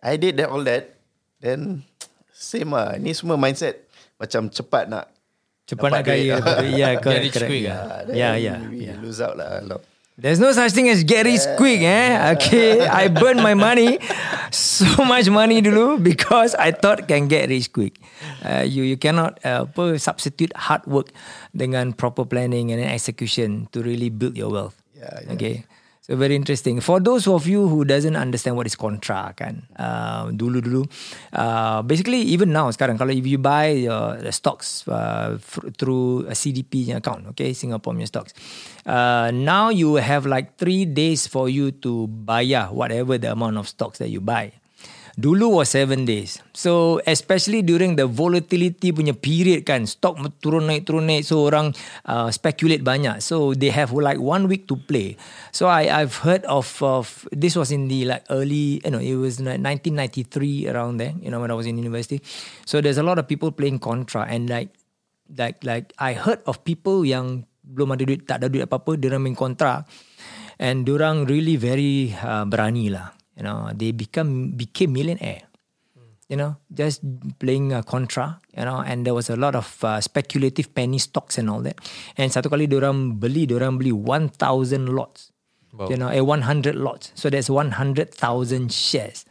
I 0.01 0.17
did 0.17 0.41
that 0.41 0.49
all 0.49 0.65
that, 0.65 0.97
then 1.37 1.85
same 2.33 2.73
lah. 2.73 2.97
Ni 2.97 3.13
semua 3.13 3.37
mindset 3.37 3.85
macam 4.17 4.49
cepat 4.49 4.89
nak 4.89 5.13
Cepat 5.63 5.95
nak 5.95 6.03
kaya 6.03 6.43
betul. 6.43 6.75
Yeah 6.75 6.99
correct 6.99 7.31
correct 7.31 7.55
yeah. 7.55 7.79
Ah, 7.87 8.01
yeah 8.11 8.33
yeah 8.35 8.57
we 8.67 8.83
yeah 8.91 8.99
lose 8.99 9.23
out 9.23 9.39
lah. 9.39 9.61
a 9.61 9.63
lot. 9.63 9.79
There's 10.13 10.37
no 10.37 10.53
such 10.53 10.77
thing 10.77 10.89
as 10.93 11.01
get 11.01 11.25
rich 11.25 11.41
quick 11.57 11.81
eh. 11.81 12.37
Okay, 12.37 12.85
I 12.85 13.09
burn 13.09 13.41
my 13.41 13.57
money, 13.57 13.97
so 14.53 14.85
much 15.09 15.25
money 15.25 15.57
dulu 15.57 15.97
because 15.97 16.53
I 16.53 16.69
thought 16.69 17.09
can 17.09 17.25
get 17.25 17.49
rich 17.49 17.73
quick. 17.73 17.97
Uh, 18.45 18.61
you 18.61 18.85
you 18.85 18.93
cannot 18.93 19.41
uh, 19.41 19.65
apa, 19.65 19.97
substitute 19.97 20.53
hard 20.53 20.85
work 20.85 21.09
dengan 21.49 21.97
proper 21.97 22.29
planning 22.29 22.69
and 22.69 22.77
execution 22.85 23.65
to 23.73 23.81
really 23.81 24.13
build 24.13 24.37
your 24.37 24.53
wealth. 24.53 24.77
Yeah, 24.93 25.17
yeah. 25.25 25.33
Okay. 25.33 25.55
So 26.03 26.19
very 26.19 26.35
interesting. 26.35 26.83
For 26.83 26.99
those 26.99 27.31
of 27.31 27.47
you 27.47 27.63
who 27.71 27.85
doesn't 27.87 28.19
understand 28.19 28.59
what 28.59 28.67
is 28.67 28.75
contra 28.75 29.31
kan, 29.39 29.63
uh, 29.79 30.35
dulu-dulu, 30.35 30.83
uh, 31.31 31.79
basically 31.87 32.19
even 32.27 32.51
now 32.51 32.67
sekarang 32.75 32.99
kalau 32.99 33.15
if 33.15 33.23
you 33.23 33.39
buy 33.39 33.87
uh, 33.87 34.19
the 34.19 34.35
stocks 34.35 34.83
uh, 34.91 35.39
fr- 35.39 35.71
through 35.79 36.27
a 36.27 36.35
CDP 36.35 36.91
account, 36.91 37.23
okay, 37.31 37.55
Singapore 37.55 37.95
punya 37.95 38.11
stocks, 38.11 38.35
uh, 38.83 39.31
now 39.31 39.71
you 39.71 39.95
have 39.95 40.27
like 40.27 40.59
three 40.59 40.83
days 40.83 41.23
for 41.23 41.47
you 41.47 41.71
to 41.71 42.11
bayar 42.11 42.67
whatever 42.75 43.15
the 43.15 43.31
amount 43.31 43.55
of 43.55 43.71
stocks 43.71 44.03
that 44.03 44.11
you 44.11 44.19
buy. 44.19 44.51
Dulu 45.13 45.61
was 45.61 45.69
seven 45.69 46.09
days. 46.09 46.41
So 46.57 46.97
especially 47.05 47.61
during 47.61 47.93
the 47.93 48.09
volatility 48.09 48.89
punya 48.89 49.13
period 49.13 49.61
kan, 49.61 49.85
stock 49.85 50.17
turun 50.41 50.65
naik 50.65 50.89
turun 50.89 51.05
naik, 51.05 51.21
so 51.21 51.45
orang 51.45 51.77
uh, 52.09 52.33
speculate 52.33 52.81
banyak. 52.81 53.21
So 53.21 53.53
they 53.53 53.69
have 53.69 53.93
like 53.93 54.17
one 54.17 54.49
week 54.49 54.65
to 54.73 54.75
play. 54.75 55.13
So 55.53 55.69
I 55.69 55.85
I've 55.85 56.25
heard 56.25 56.41
of 56.49 56.65
of 56.81 57.29
this 57.29 57.53
was 57.53 57.69
in 57.69 57.93
the 57.93 58.09
like 58.09 58.25
early, 58.33 58.81
you 58.81 58.89
know, 58.89 58.97
it 58.97 59.13
was 59.13 59.37
like 59.37 59.61
1993 59.61 60.73
around 60.73 60.97
there. 60.97 61.13
You 61.21 61.29
know 61.29 61.37
when 61.37 61.53
I 61.53 61.57
was 61.57 61.69
in 61.69 61.77
university. 61.77 62.17
So 62.65 62.81
there's 62.81 62.97
a 62.97 63.05
lot 63.05 63.21
of 63.21 63.29
people 63.29 63.53
playing 63.53 63.85
contra 63.85 64.25
and 64.25 64.49
like 64.49 64.73
like 65.29 65.61
like 65.61 65.93
I 66.01 66.17
heard 66.17 66.41
of 66.49 66.65
people 66.65 67.05
yang 67.05 67.45
belum 67.61 67.95
ada 67.95 68.03
duit, 68.03 68.25
tak 68.25 68.41
ada 68.43 68.49
duit 68.49 68.65
apa-apa, 68.65 68.97
dia 68.97 69.15
main 69.21 69.37
kontra. 69.37 69.85
And 70.57 70.85
diorang 70.85 71.29
really 71.29 71.57
very 71.57 72.13
uh, 72.17 72.45
berani 72.49 72.89
lah. 72.89 73.22
You 73.37 73.43
know, 73.43 73.71
they 73.73 73.91
become 73.91 74.53
became 74.53 74.93
millionaire. 74.93 75.49
You 76.29 76.37
know, 76.37 76.55
just 76.73 77.03
playing 77.37 77.73
uh, 77.73 77.83
contra. 77.83 78.39
You 78.57 78.65
know, 78.65 78.81
and 78.81 79.05
there 79.05 79.13
was 79.13 79.29
a 79.29 79.35
lot 79.35 79.55
of 79.55 79.67
uh, 79.83 80.01
speculative 80.01 80.73
penny 80.73 80.97
stocks 80.97 81.37
and 81.37 81.49
all 81.49 81.61
that. 81.61 81.77
And 82.17 82.31
satu 82.31 82.49
kali 82.49 82.65
diorang 82.65 83.19
beli, 83.19 83.45
diorang 83.45 83.77
beli 83.77 83.91
1,000 83.91 84.33
lots. 84.89 85.33
Wow. 85.73 85.89
You 85.89 85.97
know, 85.97 86.09
eh, 86.09 86.21
100 86.21 86.77
lots. 86.77 87.11
So 87.13 87.29
that's 87.29 87.49
100,000 87.49 88.13
shares. 88.71 89.25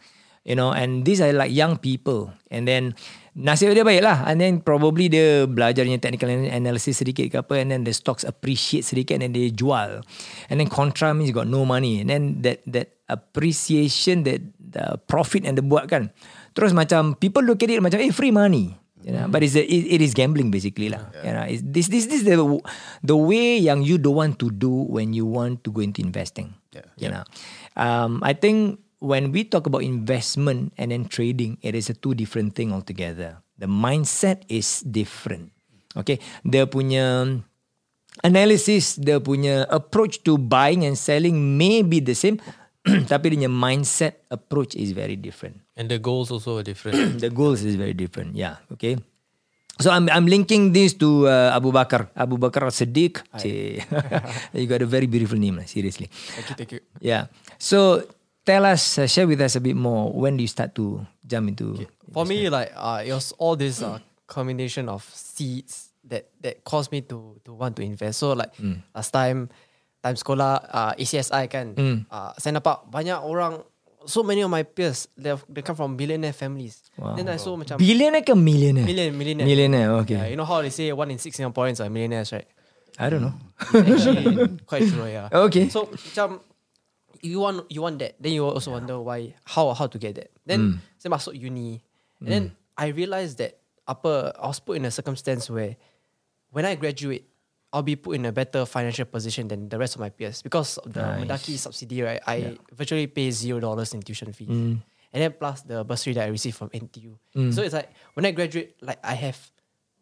You 0.45 0.59
know, 0.59 0.75
and 0.75 1.07
these 1.07 1.23
are 1.23 1.33
like 1.33 1.55
young 1.55 1.79
people. 1.79 2.35
And 2.51 2.67
then 2.67 2.95
nasib 3.33 3.73
dia 3.73 3.85
baik 3.85 4.05
lah. 4.05 4.25
And 4.29 4.41
then 4.41 4.61
probably 4.61 5.09
dia 5.09 5.49
belajarnya 5.49 6.01
technical 6.01 6.29
analysis 6.29 7.01
sedikit 7.01 7.29
ke 7.33 7.37
apa. 7.41 7.61
And 7.61 7.73
then 7.73 7.83
the 7.85 7.95
stocks 7.97 8.25
appreciate 8.25 8.85
sedikit 8.85 9.21
and 9.21 9.29
then 9.29 9.33
they 9.33 9.53
jual. 9.53 10.05
And 10.53 10.57
then 10.61 10.69
contra 10.69 11.17
means 11.17 11.33
you 11.33 11.37
got 11.37 11.49
no 11.49 11.65
money. 11.65 12.05
And 12.05 12.09
then 12.13 12.23
that 12.45 12.61
that 12.69 13.01
appreciation, 13.09 14.25
that 14.29 14.41
the 14.59 15.01
profit 15.09 15.49
yang 15.49 15.57
dia 15.57 15.65
buat 15.65 15.89
kan. 15.89 16.13
Terus 16.53 16.77
macam 16.77 17.17
people 17.17 17.41
look 17.45 17.65
at 17.65 17.73
it 17.73 17.81
macam 17.81 18.01
eh 18.01 18.13
free 18.13 18.33
money. 18.33 18.77
You 19.03 19.11
know, 19.11 19.27
but 19.27 19.43
it's 19.43 19.59
a, 19.59 19.67
it, 19.67 19.99
it 19.99 20.01
is 20.01 20.15
gambling 20.15 20.55
basically 20.55 20.87
lah. 20.87 21.11
You 21.27 21.35
know, 21.35 21.43
it's, 21.43 21.59
this 21.67 21.91
this 21.91 22.07
this 22.07 22.23
is 22.23 22.27
the 22.27 22.39
the 23.03 23.19
way 23.19 23.59
yang 23.59 23.83
you 23.83 23.99
don't 23.99 24.15
want 24.15 24.39
to 24.39 24.47
do 24.55 24.71
when 24.71 25.11
you 25.11 25.27
want 25.27 25.67
to 25.67 25.75
go 25.75 25.83
into 25.83 25.99
investing. 25.99 26.55
Yeah. 26.71 26.87
You 26.95 27.09
know, 27.11 27.25
um, 27.75 28.23
I 28.23 28.31
think 28.31 28.79
when 29.03 29.35
we 29.35 29.43
talk 29.43 29.67
about 29.67 29.83
investment 29.83 30.71
and 30.79 30.95
then 30.95 31.11
trading, 31.11 31.59
it 31.61 31.75
is 31.75 31.91
a 31.91 31.97
two 31.99 32.15
different 32.15 32.55
thing 32.55 32.71
altogether. 32.71 33.43
The 33.59 33.67
mindset 33.67 34.47
is 34.47 34.87
different. 34.87 35.51
Okay, 35.99 36.23
dia 36.47 36.65
punya 36.71 37.27
analysis, 38.25 38.97
dia 38.97 39.21
punya 39.21 39.67
approach 39.69 40.23
to 40.25 40.39
buying 40.39 40.87
and 40.87 40.97
selling 40.97 41.59
may 41.59 41.83
be 41.83 42.01
the 42.01 42.17
same, 42.17 42.41
tapi 43.13 43.35
dia 43.35 43.45
punya 43.45 43.53
mindset 43.53 44.23
approach 44.31 44.79
is 44.79 44.95
very 44.95 45.19
different. 45.19 45.59
And 45.77 45.91
the 45.91 45.99
goals 45.99 46.31
also 46.31 46.63
are 46.63 46.65
different. 46.65 47.19
the 47.25 47.29
goals 47.29 47.67
is 47.67 47.75
very 47.75 47.93
different. 47.93 48.39
Yeah. 48.39 48.63
Okay. 48.73 49.03
So 49.83 49.91
I'm 49.91 50.07
I'm 50.13 50.31
linking 50.31 50.71
this 50.71 50.95
to 51.03 51.27
uh, 51.27 51.57
Abu 51.57 51.75
Bakar. 51.75 52.13
Abu 52.15 52.39
Bakar 52.39 52.71
Siddiq. 52.71 53.25
You 54.55 54.69
got 54.69 54.85
a 54.85 54.89
very 54.89 55.09
beautiful 55.11 55.41
name, 55.41 55.59
seriously. 55.67 56.07
Thank 56.13 56.47
you, 56.49 56.55
thank 56.55 56.71
you. 56.77 56.81
Yeah. 57.01 57.33
So 57.59 58.05
tell 58.45 58.65
us, 58.67 58.99
uh, 58.99 59.07
share 59.07 59.27
with 59.27 59.41
us 59.41 59.57
a 59.57 59.61
bit 59.61 59.77
more. 59.77 60.13
When 60.13 60.37
do 60.37 60.43
you 60.43 60.49
start 60.51 60.75
to 60.77 61.07
jump 61.27 61.49
into? 61.49 61.87
For 62.13 62.25
me, 62.25 62.49
like 62.49 62.73
uh, 62.77 63.03
it 63.05 63.13
was 63.13 63.33
all 63.39 63.57
this 63.57 63.83
uh, 63.83 63.99
combination 64.27 64.89
of 64.89 65.03
seeds 65.15 65.91
that 66.05 66.29
that 66.43 66.65
caused 66.65 66.91
me 66.93 67.01
to 67.09 67.39
to 67.45 67.51
want 67.55 67.77
to 67.77 67.83
invest. 67.83 68.19
So 68.19 68.33
like 68.35 68.53
last 68.95 69.11
time, 69.15 69.49
time 70.03 70.17
sekolah 70.19 70.67
uh, 70.69 70.93
ACSI 70.99 71.47
kan, 71.49 71.75
uh, 72.11 72.33
saya 72.37 72.59
nampak 72.59 72.91
banyak 72.91 73.17
orang, 73.23 73.63
so 74.05 74.23
many 74.27 74.43
of 74.43 74.51
my 74.51 74.67
peers, 74.67 75.07
they 75.17 75.33
they 75.49 75.63
come 75.63 75.79
from 75.79 75.95
billionaire 75.97 76.35
families. 76.35 76.83
Wow. 76.99 77.15
Then 77.15 77.31
I 77.31 77.39
saw 77.39 77.55
macam 77.55 77.79
Billionaire 77.79 78.27
ke 78.27 78.35
millionaire? 78.35 78.85
million 78.85 79.15
millionaire. 79.15 79.47
Millionaire. 79.47 79.91
Okay. 80.05 80.19
Yeah, 80.19 80.29
you 80.35 80.37
know 80.37 80.45
how 80.49 80.61
they 80.61 80.75
say 80.75 80.91
one 80.93 81.09
in 81.15 81.23
six 81.23 81.39
Singaporeans 81.39 81.81
are 81.81 81.89
millionaires, 81.89 82.35
right? 82.35 82.47
I 83.01 83.09
don't 83.09 83.25
know. 83.25 83.33
It's 83.73 84.05
actually 84.05 84.59
quite 84.69 84.85
true, 84.85 85.09
yeah. 85.09 85.33
Okay. 85.49 85.73
So 85.73 85.89
macam 85.89 86.45
you 87.23 87.39
want 87.41 87.71
you 87.71 87.81
want 87.81 88.03
that, 88.03 88.19
then 88.19 88.35
you 88.35 88.45
also 88.45 88.75
wonder 88.75 88.99
why 89.01 89.35
how 89.47 89.73
how 89.73 89.87
to 89.87 89.99
get 89.99 90.19
that. 90.19 90.31
Then 90.45 90.61
mm. 90.61 90.75
saya 90.99 91.15
masuk 91.15 91.39
uni, 91.39 91.81
and 92.19 92.27
mm. 92.27 92.29
then 92.29 92.43
I 92.75 92.91
realized 92.91 93.39
that 93.39 93.63
apa 93.87 94.35
I 94.35 94.47
was 94.51 94.59
put 94.59 94.77
in 94.77 94.85
a 94.85 94.91
circumstance 94.91 95.47
where 95.47 95.79
when 96.51 96.67
I 96.67 96.75
graduate, 96.75 97.25
I'll 97.73 97.87
be 97.87 97.97
put 97.97 98.19
in 98.19 98.27
a 98.27 98.35
better 98.35 98.67
financial 98.67 99.07
position 99.07 99.49
than 99.49 99.71
the 99.71 99.79
rest 99.79 99.95
of 99.95 100.03
my 100.03 100.11
peers 100.11 100.43
because 100.43 100.77
of 100.83 100.93
the 100.93 101.01
Nice. 101.01 101.25
Mendaki 101.25 101.55
subsidy. 101.57 102.03
Right, 102.03 102.21
I 102.27 102.59
virtually 102.75 103.07
pay 103.07 103.31
zero 103.31 103.63
dollars 103.63 103.95
in 103.95 104.03
tuition 104.03 104.35
fees, 104.35 104.51
mm. 104.51 104.83
and 105.15 105.19
then 105.23 105.33
plus 105.39 105.63
the 105.63 105.87
bursary 105.87 106.19
that 106.19 106.27
I 106.27 106.31
receive 106.35 106.59
from 106.59 106.75
NTU. 106.75 107.15
So 107.55 107.63
it's 107.63 107.73
like 107.73 107.89
when 108.19 108.27
I 108.27 108.35
graduate, 108.35 108.77
like 108.83 108.99
I 109.07 109.15
have 109.15 109.39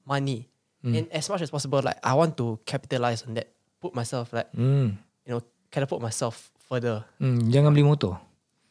money, 0.08 0.48
and 0.80 1.04
as 1.12 1.28
much 1.28 1.44
as 1.44 1.52
possible, 1.52 1.84
like 1.84 2.00
I 2.00 2.16
want 2.16 2.40
to 2.40 2.56
capitalize 2.64 3.28
on 3.28 3.36
that, 3.36 3.52
put 3.76 3.92
myself 3.92 4.32
like 4.32 4.48
Hmm. 4.56 4.96
you 5.28 5.36
know, 5.36 5.44
catapult 5.68 6.00
myself 6.00 6.48
further. 6.70 7.02
Hmm, 7.18 7.50
jangan 7.50 7.74
beli 7.74 7.82
motor. 7.82 8.14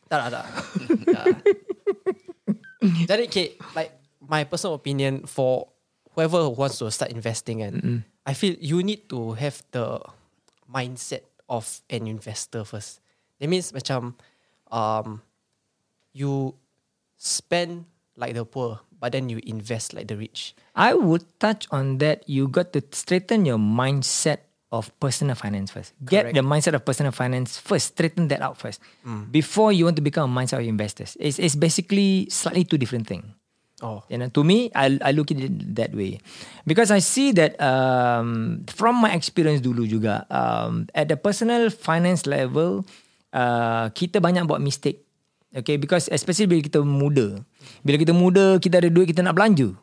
Tak, 0.08 0.32
tak, 0.32 0.46
tak. 1.16 1.26
Yeah. 2.80 3.06
Jadi, 3.12 3.28
okay, 3.28 3.48
like 3.76 3.92
my 4.24 4.48
personal 4.48 4.80
opinion 4.80 5.28
for 5.28 5.68
whoever 6.16 6.48
who 6.48 6.56
wants 6.56 6.80
to 6.80 6.88
start 6.90 7.12
investing, 7.12 7.60
and 7.60 8.08
I 8.24 8.32
feel 8.32 8.56
you 8.58 8.80
need 8.82 9.12
to 9.12 9.36
have 9.36 9.60
the 9.76 10.00
mindset 10.66 11.28
of 11.52 11.68
an 11.92 12.08
investor 12.08 12.64
first. 12.64 13.04
That 13.38 13.52
means 13.52 13.76
macam 13.76 14.16
um, 14.72 15.22
you 16.16 16.56
spend 17.20 17.86
like 18.16 18.34
the 18.34 18.48
poor, 18.48 18.80
but 18.96 19.12
then 19.12 19.28
you 19.30 19.44
invest 19.44 19.94
like 19.94 20.08
the 20.08 20.16
rich. 20.16 20.56
I 20.76 20.96
would 20.96 21.28
touch 21.40 21.68
on 21.72 22.00
that. 22.00 22.24
You 22.28 22.48
got 22.48 22.72
to 22.74 22.82
straighten 22.92 23.46
your 23.46 23.60
mindset 23.60 24.49
of 24.70 24.94
personal 25.02 25.34
finance 25.34 25.74
first. 25.74 25.98
Get 26.06 26.30
Correct. 26.30 26.36
the 26.38 26.46
mindset 26.46 26.74
of 26.78 26.86
personal 26.86 27.12
finance 27.12 27.58
first. 27.58 27.98
Straighten 27.98 28.30
that 28.30 28.42
out 28.42 28.58
first 28.58 28.78
before 29.34 29.74
you 29.74 29.86
want 29.86 29.98
to 29.98 30.06
become 30.06 30.30
a 30.30 30.34
mindset 30.34 30.62
of 30.62 30.68
investors. 30.70 31.18
It's 31.20 31.42
it's 31.42 31.58
basically 31.58 32.30
slightly 32.30 32.64
two 32.64 32.78
different 32.78 33.10
thing. 33.10 33.34
Oh, 33.80 34.04
You 34.12 34.20
know, 34.20 34.28
to 34.36 34.44
me, 34.44 34.68
I 34.76 35.00
I 35.00 35.16
look 35.16 35.32
at 35.32 35.40
it 35.40 35.56
that 35.80 35.96
way 35.96 36.20
because 36.68 36.92
I 36.92 37.00
see 37.00 37.32
that 37.40 37.56
um, 37.64 38.62
from 38.68 39.00
my 39.00 39.16
experience 39.16 39.64
dulu 39.64 39.88
juga 39.88 40.28
um, 40.28 40.92
at 40.92 41.08
the 41.08 41.16
personal 41.16 41.72
finance 41.72 42.28
level, 42.28 42.84
uh, 43.32 43.88
kita 43.96 44.20
banyak 44.20 44.44
buat 44.46 44.60
mistake. 44.60 45.08
Okay, 45.50 45.82
because 45.82 46.12
especially 46.14 46.46
bila 46.46 46.62
kita 46.62 46.84
muda, 46.86 47.42
bila 47.82 47.98
kita 47.98 48.14
muda 48.14 48.60
kita 48.62 48.84
ada 48.84 48.92
duit 48.92 49.10
kita 49.10 49.24
nak 49.24 49.34
belanja. 49.34 49.74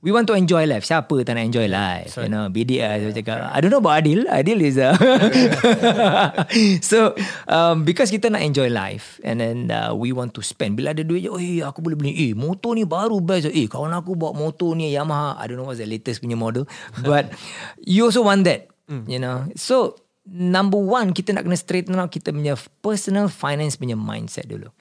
We 0.00 0.16
want 0.16 0.32
to 0.32 0.34
enjoy 0.34 0.64
life. 0.64 0.88
Siapa 0.88 1.12
tak 1.28 1.36
nak 1.36 1.44
enjoy 1.44 1.68
life? 1.68 2.16
You 2.16 2.32
know, 2.32 2.48
BDI 2.48 3.04
saya 3.04 3.12
cakap. 3.12 3.52
I 3.52 3.60
don't 3.60 3.68
know 3.68 3.84
about 3.84 4.00
Adil. 4.00 4.24
Adil 4.32 4.64
is 4.64 4.80
uh, 4.80 4.96
so 6.80 7.12
um, 7.44 7.84
because 7.84 8.08
kita 8.08 8.32
nak 8.32 8.40
enjoy 8.40 8.72
life 8.72 9.20
and 9.20 9.44
then 9.44 9.68
uh, 9.68 9.92
we 9.92 10.16
want 10.16 10.32
to 10.32 10.40
spend. 10.40 10.80
Bila 10.80 10.96
ada 10.96 11.04
duit, 11.04 11.28
oh 11.28 11.36
eh, 11.36 11.60
aku 11.60 11.84
boleh 11.84 12.00
beli. 12.00 12.16
Eh, 12.16 12.32
motor 12.32 12.80
ni 12.80 12.88
baru 12.88 13.20
best. 13.20 13.52
Eh, 13.52 13.68
kawan 13.68 13.92
aku 13.92 14.16
bawa 14.16 14.32
motor 14.32 14.72
ni 14.72 14.96
Yamaha. 14.96 15.36
I 15.36 15.52
don't 15.52 15.60
know 15.60 15.68
what's 15.68 15.84
the 15.84 15.88
latest 15.88 16.24
punya 16.24 16.40
model. 16.40 16.64
But 17.04 17.36
you 17.84 18.08
also 18.08 18.24
want 18.24 18.48
that. 18.48 18.72
You 18.88 19.20
know. 19.20 19.52
So 19.52 20.00
number 20.24 20.80
one 20.80 21.12
kita 21.12 21.36
nak 21.36 21.44
kena 21.44 21.60
straighten 21.60 22.00
out 22.00 22.08
kita 22.08 22.32
punya 22.32 22.56
personal 22.80 23.28
finance 23.28 23.76
punya 23.76 24.00
mindset 24.00 24.48
dulu. 24.48 24.72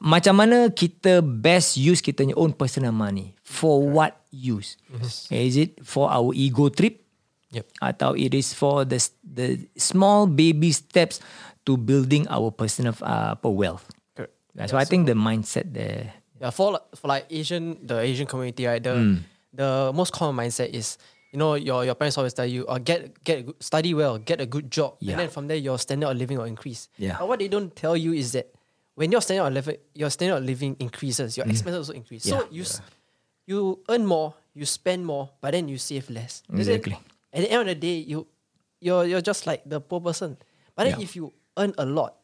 Macam 0.00 0.32
mana 0.32 0.72
kita 0.72 1.20
best 1.20 1.76
use 1.76 2.00
kita 2.00 2.24
punya 2.24 2.32
own 2.40 2.56
personal 2.56 2.88
money 2.88 3.36
for 3.44 3.84
what 3.84 4.16
use? 4.32 4.80
Is 5.28 5.60
it 5.60 5.76
for 5.84 6.08
our 6.08 6.32
ego 6.32 6.72
trip? 6.72 7.04
Yep. 7.52 7.66
Atau 7.84 8.16
it 8.16 8.32
is 8.32 8.56
for 8.56 8.88
the 8.88 8.96
the 9.20 9.68
small 9.76 10.24
baby 10.24 10.72
steps 10.72 11.20
to 11.68 11.76
building 11.76 12.24
our 12.32 12.48
personal 12.48 12.96
uh, 13.04 13.36
wealth. 13.44 13.84
correct. 14.16 14.32
Yeah, 14.56 14.66
so 14.72 14.80
I 14.80 14.88
think 14.88 15.04
the 15.04 15.12
mindset 15.18 15.76
there. 15.76 16.16
Yeah, 16.40 16.48
for 16.48 16.80
for 16.96 17.06
like 17.12 17.28
Asian, 17.28 17.76
the 17.84 18.00
Asian 18.00 18.24
community, 18.24 18.64
right? 18.64 18.80
The 18.80 19.20
the 19.52 19.92
most 19.92 20.16
common 20.16 20.32
mindset 20.40 20.72
is, 20.72 20.96
you 21.28 21.36
know, 21.42 21.60
your 21.60 21.84
your 21.84 21.92
parents 21.98 22.16
always 22.16 22.32
tell 22.32 22.48
you, 22.48 22.64
uh, 22.72 22.80
get 22.80 23.12
get 23.20 23.44
study 23.60 23.92
well, 23.92 24.16
get 24.16 24.40
a 24.40 24.48
good 24.48 24.72
job, 24.72 24.96
Yeah. 25.04 25.18
and 25.20 25.26
then 25.26 25.28
from 25.28 25.44
there 25.50 25.60
your 25.60 25.76
standard 25.76 26.08
of 26.08 26.16
living 26.16 26.38
will 26.40 26.48
increase. 26.48 26.88
Yeah. 26.96 27.20
But 27.20 27.28
what 27.28 27.38
they 27.44 27.52
don't 27.52 27.74
tell 27.76 27.98
you 27.98 28.14
is 28.16 28.32
that 28.32 28.48
when 28.94 29.12
your 29.12 29.20
standard 29.22 29.46
of 29.46 29.52
living 29.54 29.76
your 29.94 30.10
standard 30.10 30.36
of 30.38 30.44
living 30.44 30.76
increases, 30.78 31.36
your 31.36 31.46
expenses 31.46 31.88
also 31.88 31.92
increase. 31.92 32.24
So 32.24 32.36
Yeah. 32.42 32.46
you 32.50 32.62
s 32.62 32.80
you 33.46 33.80
earn 33.88 34.06
more, 34.06 34.34
you 34.54 34.64
spend 34.66 35.04
more, 35.06 35.30
but 35.40 35.52
then 35.52 35.68
you 35.68 35.78
save 35.78 36.10
less. 36.10 36.42
Exactly. 36.52 36.96
At 37.32 37.42
the 37.42 37.50
end 37.50 37.60
of 37.62 37.66
the 37.68 37.74
day, 37.80 37.98
you 38.06 38.26
you're 38.80 39.04
you're 39.06 39.22
just 39.24 39.46
like 39.46 39.62
the 39.66 39.80
poor 39.80 40.00
person. 40.00 40.36
But 40.76 40.84
then 40.84 40.94
Yeah. 40.98 41.04
if 41.04 41.16
you 41.16 41.32
earn 41.56 41.74
a 41.78 41.84
lot, 41.84 42.14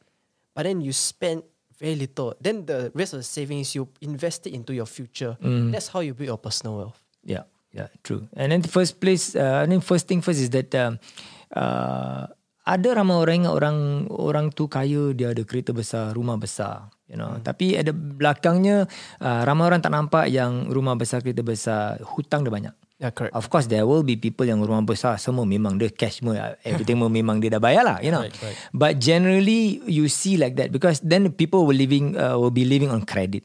but 0.54 0.64
then 0.64 0.80
you 0.80 0.92
spend 0.92 1.42
very 1.78 1.94
little, 1.94 2.32
then 2.40 2.64
the 2.66 2.90
rest 2.94 3.12
of 3.12 3.20
the 3.20 3.28
savings 3.28 3.74
you 3.74 3.88
invest 4.00 4.46
it 4.46 4.54
into 4.54 4.72
your 4.72 4.86
future. 4.86 5.36
That's 5.72 5.88
how 5.88 6.00
you 6.00 6.14
build 6.14 6.28
your 6.28 6.38
personal 6.38 6.76
wealth. 6.78 7.00
Yeah, 7.22 7.44
yeah, 7.72 7.88
true. 8.02 8.28
And 8.32 8.50
then 8.52 8.62
the 8.62 8.68
first 8.72 8.96
place, 9.00 9.36
uh, 9.36 9.60
I 9.62 9.66
think 9.68 9.84
first 9.84 10.08
thing 10.08 10.22
first 10.22 10.40
is 10.40 10.48
that 10.50 10.72
um, 10.74 10.98
uh, 11.52 12.26
ada 12.66 12.88
ramai 12.98 13.14
orang 13.14 13.36
ingat 13.46 13.54
orang 13.54 13.78
orang 14.10 14.46
tu 14.50 14.66
kaya 14.66 15.14
dia 15.14 15.30
ada 15.30 15.42
kereta 15.46 15.70
besar, 15.70 16.10
rumah 16.18 16.34
besar, 16.34 16.90
you 17.06 17.14
know. 17.14 17.38
Hmm. 17.38 17.46
Tapi 17.46 17.78
ada 17.78 17.94
belakangnya 17.94 18.90
uh, 19.22 19.40
ramai 19.46 19.70
orang 19.70 19.78
tak 19.78 19.94
nampak 19.94 20.26
yang 20.26 20.66
rumah 20.66 20.98
besar, 20.98 21.22
kereta 21.22 21.46
besar, 21.46 22.02
hutang 22.02 22.42
dia 22.42 22.50
banyak. 22.50 22.74
Yeah, 22.96 23.12
correct. 23.12 23.36
Of 23.36 23.52
course 23.52 23.68
there 23.68 23.84
will 23.84 24.00
be 24.00 24.16
people 24.16 24.48
yang 24.48 24.64
rumah 24.64 24.80
besar 24.80 25.20
semua 25.20 25.44
memang 25.44 25.76
dia 25.76 25.92
cash 25.92 26.24
semua 26.24 26.56
everything 26.64 26.96
memang 26.96 27.44
dia 27.44 27.52
dah 27.52 27.60
bayar 27.60 27.84
lah 27.84 28.00
you 28.00 28.08
know 28.08 28.24
Right, 28.24 28.32
right. 28.40 28.56
but 28.72 28.96
generally 28.96 29.84
you 29.84 30.08
see 30.08 30.40
like 30.40 30.56
that 30.56 30.72
because 30.72 31.04
then 31.04 31.28
people 31.28 31.68
will 31.68 31.76
living 31.76 32.16
uh, 32.16 32.40
will 32.40 32.48
be 32.48 32.64
living 32.64 32.88
on 32.88 33.04
credit 33.04 33.44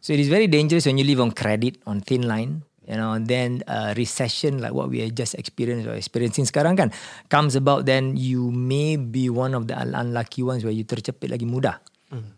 so 0.00 0.16
it 0.16 0.18
is 0.18 0.32
very 0.32 0.48
dangerous 0.48 0.88
when 0.88 0.96
you 0.96 1.04
live 1.04 1.20
on 1.20 1.28
credit 1.30 1.76
on 1.84 2.00
thin 2.00 2.24
line 2.24 2.64
you 2.88 2.96
know 2.96 3.12
and 3.12 3.28
then 3.28 3.60
uh, 3.68 3.92
recession 3.96 4.60
like 4.60 4.72
what 4.72 4.88
we 4.88 5.04
are 5.04 5.12
just 5.12 5.36
experienced 5.36 5.84
or 5.84 5.96
experiencing 5.96 6.48
sekarang 6.48 6.76
kan 6.78 6.88
comes 7.28 7.56
about 7.56 7.84
then 7.84 8.16
you 8.16 8.48
may 8.52 8.96
be 8.96 9.28
one 9.28 9.52
of 9.52 9.68
the 9.68 9.76
un- 9.76 9.96
unlucky 9.96 10.40
ones 10.40 10.64
where 10.64 10.74
you 10.74 10.84
tercepit 10.84 11.28
lagi 11.28 11.44
mudah 11.44 11.80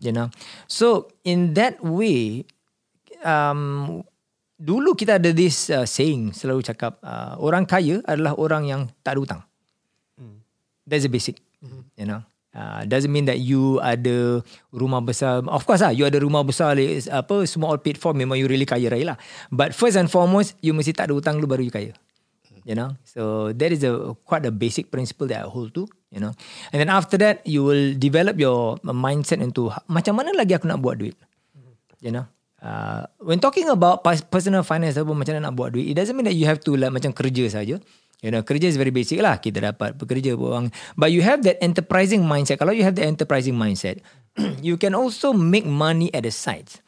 you 0.03 0.13
know 0.13 0.29
so 0.69 1.09
in 1.25 1.57
that 1.57 1.81
way 1.81 2.45
um, 3.25 4.03
dulu 4.59 4.93
kita 4.93 5.17
ada 5.17 5.35
this 5.35 5.67
uh, 5.73 5.87
saying 5.87 6.31
selalu 6.31 6.63
cakap 6.63 6.99
uh, 7.03 7.35
orang 7.41 7.67
kaya 7.67 7.99
adalah 8.05 8.37
orang 8.37 8.63
yang 8.63 8.81
tak 9.01 9.17
ada 9.17 9.19
hutang. 9.19 9.41
That's 10.87 11.07
the 11.07 11.11
basic. 11.11 11.39
You 11.95 12.07
know. 12.07 12.21
Uh, 12.53 12.85
doesn't 12.85 13.09
mean 13.09 13.25
that 13.25 13.41
you 13.41 13.81
ada 13.81 14.45
rumah 14.69 15.01
besar. 15.01 15.41
Of 15.49 15.65
course 15.65 15.81
lah, 15.81 15.89
you 15.89 16.05
ada 16.05 16.21
rumah 16.21 16.45
besar, 16.45 16.77
apa 17.09 17.35
semua 17.49 17.73
all 17.73 17.81
paid 17.81 17.97
for, 17.97 18.13
memang 18.13 18.37
you 18.37 18.45
really 18.45 18.69
kaya 18.69 18.93
raya 18.93 19.13
lah. 19.13 19.17
But 19.49 19.73
first 19.73 19.97
and 19.97 20.05
foremost, 20.05 20.53
you 20.61 20.69
mesti 20.77 20.93
tak 20.93 21.09
ada 21.09 21.17
hutang 21.17 21.41
dulu 21.41 21.57
baru 21.57 21.65
you 21.65 21.73
kaya. 21.73 21.93
You 22.63 22.79
know, 22.79 22.95
so 23.03 23.51
that 23.51 23.75
is 23.75 23.83
a 23.83 24.15
quite 24.23 24.47
a 24.47 24.53
basic 24.53 24.87
principle 24.87 25.27
that 25.33 25.43
I 25.43 25.49
hold 25.49 25.75
to. 25.75 25.83
You 26.13 26.21
know, 26.21 26.31
and 26.71 26.77
then 26.77 26.93
after 26.93 27.17
that, 27.19 27.41
you 27.43 27.65
will 27.65 27.97
develop 27.97 28.37
your 28.37 28.77
mindset 28.85 29.41
into 29.41 29.73
macam 29.89 30.21
mana 30.21 30.31
lagi 30.31 30.53
aku 30.53 30.69
nak 30.69 30.79
buat 30.79 31.01
duit. 31.01 31.17
You 31.99 32.13
know, 32.13 32.29
uh, 32.63 33.09
when 33.19 33.41
talking 33.41 33.67
about 33.67 34.05
personal 34.31 34.63
finance 34.63 34.95
apa 34.95 35.11
macam 35.11 35.35
mana 35.35 35.49
nak 35.51 35.57
buat 35.57 35.73
duit, 35.73 35.91
it 35.91 35.97
doesn't 35.97 36.13
mean 36.13 36.29
that 36.29 36.37
you 36.37 36.45
have 36.47 36.61
to 36.63 36.77
like 36.77 36.93
macam 36.93 37.11
kerja 37.11 37.49
saja. 37.51 37.81
You 38.23 38.31
know, 38.31 38.39
kerja 38.39 38.71
is 38.71 38.79
very 38.79 38.95
basic 38.95 39.19
lah. 39.19 39.43
Kita 39.43 39.59
dapat 39.59 39.99
bekerja 39.99 40.39
buang. 40.39 40.71
But 40.95 41.11
you 41.11 41.19
have 41.27 41.43
that 41.43 41.59
enterprising 41.59 42.23
mindset. 42.23 42.55
Kalau 42.55 42.71
you 42.71 42.87
have 42.87 42.95
the 42.95 43.03
enterprising 43.03 43.59
mindset, 43.59 43.99
you 44.63 44.79
can 44.79 44.95
also 44.95 45.35
make 45.35 45.67
money 45.67 46.07
at 46.15 46.23
the 46.23 46.31
sides. 46.31 46.79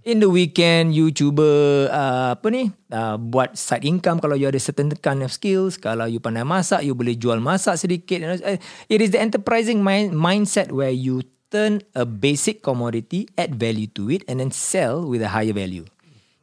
In 0.00 0.18
the 0.18 0.32
weekend, 0.32 0.96
you 0.96 1.12
cuba 1.12 1.44
uh, 1.92 2.32
apa 2.32 2.48
ni 2.48 2.72
uh, 2.88 3.20
buat 3.20 3.52
side 3.52 3.84
income 3.84 4.16
kalau 4.16 4.32
you 4.32 4.48
ada 4.48 4.56
certain 4.56 4.88
kind 4.98 5.20
of 5.22 5.30
skills. 5.30 5.76
Kalau 5.78 6.10
you 6.10 6.18
pandai 6.18 6.42
masak, 6.42 6.82
you 6.82 6.96
boleh 6.96 7.14
jual 7.14 7.38
masak 7.38 7.78
sedikit. 7.78 8.18
You 8.18 8.28
know, 8.32 8.40
uh, 8.42 8.58
It 8.88 9.04
is 9.04 9.12
the 9.12 9.20
enterprising 9.20 9.84
mind, 9.84 10.16
mindset 10.16 10.72
where 10.72 10.90
you 10.90 11.22
turn 11.52 11.84
a 11.92 12.08
basic 12.08 12.64
commodity, 12.64 13.28
add 13.36 13.60
value 13.60 13.92
to 13.94 14.08
it, 14.08 14.24
and 14.24 14.40
then 14.40 14.50
sell 14.50 15.04
with 15.04 15.20
a 15.20 15.30
higher 15.36 15.52
value. 15.52 15.84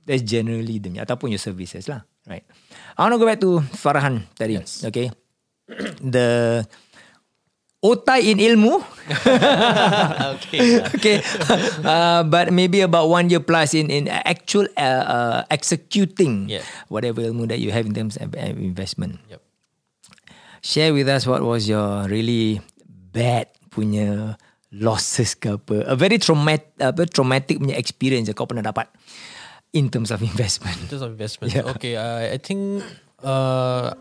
That's 0.06 0.24
generally 0.24 0.80
the 0.80 1.04
ataupun 1.04 1.34
your 1.36 1.42
services 1.42 1.90
lah, 1.92 2.06
right? 2.30 2.46
I 2.98 3.06
want 3.06 3.14
to 3.14 3.22
go 3.22 3.30
back 3.30 3.40
to 3.46 3.62
Farhan 3.78 4.26
tadi. 4.34 4.58
Yes. 4.58 4.82
Okay, 4.82 5.14
the 6.02 6.66
otai 7.86 8.26
in 8.26 8.42
ilmu. 8.42 8.82
okay. 10.34 10.82
okay, 10.98 11.18
uh, 11.86 12.26
but 12.26 12.50
maybe 12.50 12.82
about 12.82 13.06
one 13.06 13.30
year 13.30 13.40
plus 13.40 13.78
in 13.78 13.94
in 13.94 14.10
actual 14.10 14.66
uh, 14.76 15.04
uh, 15.06 15.40
executing 15.54 16.50
Yeah. 16.50 16.66
whatever 16.90 17.22
ilmu 17.22 17.46
that 17.54 17.62
you 17.62 17.70
have 17.70 17.86
in 17.86 17.94
terms 17.94 18.18
of 18.18 18.34
uh, 18.34 18.50
investment. 18.58 19.22
Yep. 19.30 19.42
Share 20.66 20.92
with 20.92 21.06
us 21.06 21.30
what 21.30 21.46
was 21.46 21.70
your 21.70 22.10
really 22.10 22.66
bad 22.90 23.54
punya 23.70 24.42
losses 24.74 25.38
ke 25.38 25.54
apa. 25.54 25.86
A 25.86 25.94
very 25.94 26.18
traumatic, 26.18 26.74
apa, 26.82 27.06
traumatic 27.06 27.62
punya 27.62 27.78
experience 27.78 28.26
yang 28.26 28.36
kau 28.36 28.50
pernah 28.50 28.66
dapat 28.66 28.90
in 29.78 29.90
terms 29.94 30.10
of 30.10 30.20
investment. 30.26 30.78
In 30.82 30.88
terms 30.90 31.04
of 31.06 31.12
investment, 31.14 31.54
Yeah. 31.54 31.72
okay. 31.78 31.94
Uh, 31.96 32.34
I 32.36 32.40
think. 32.42 32.82
Uh, 33.22 33.94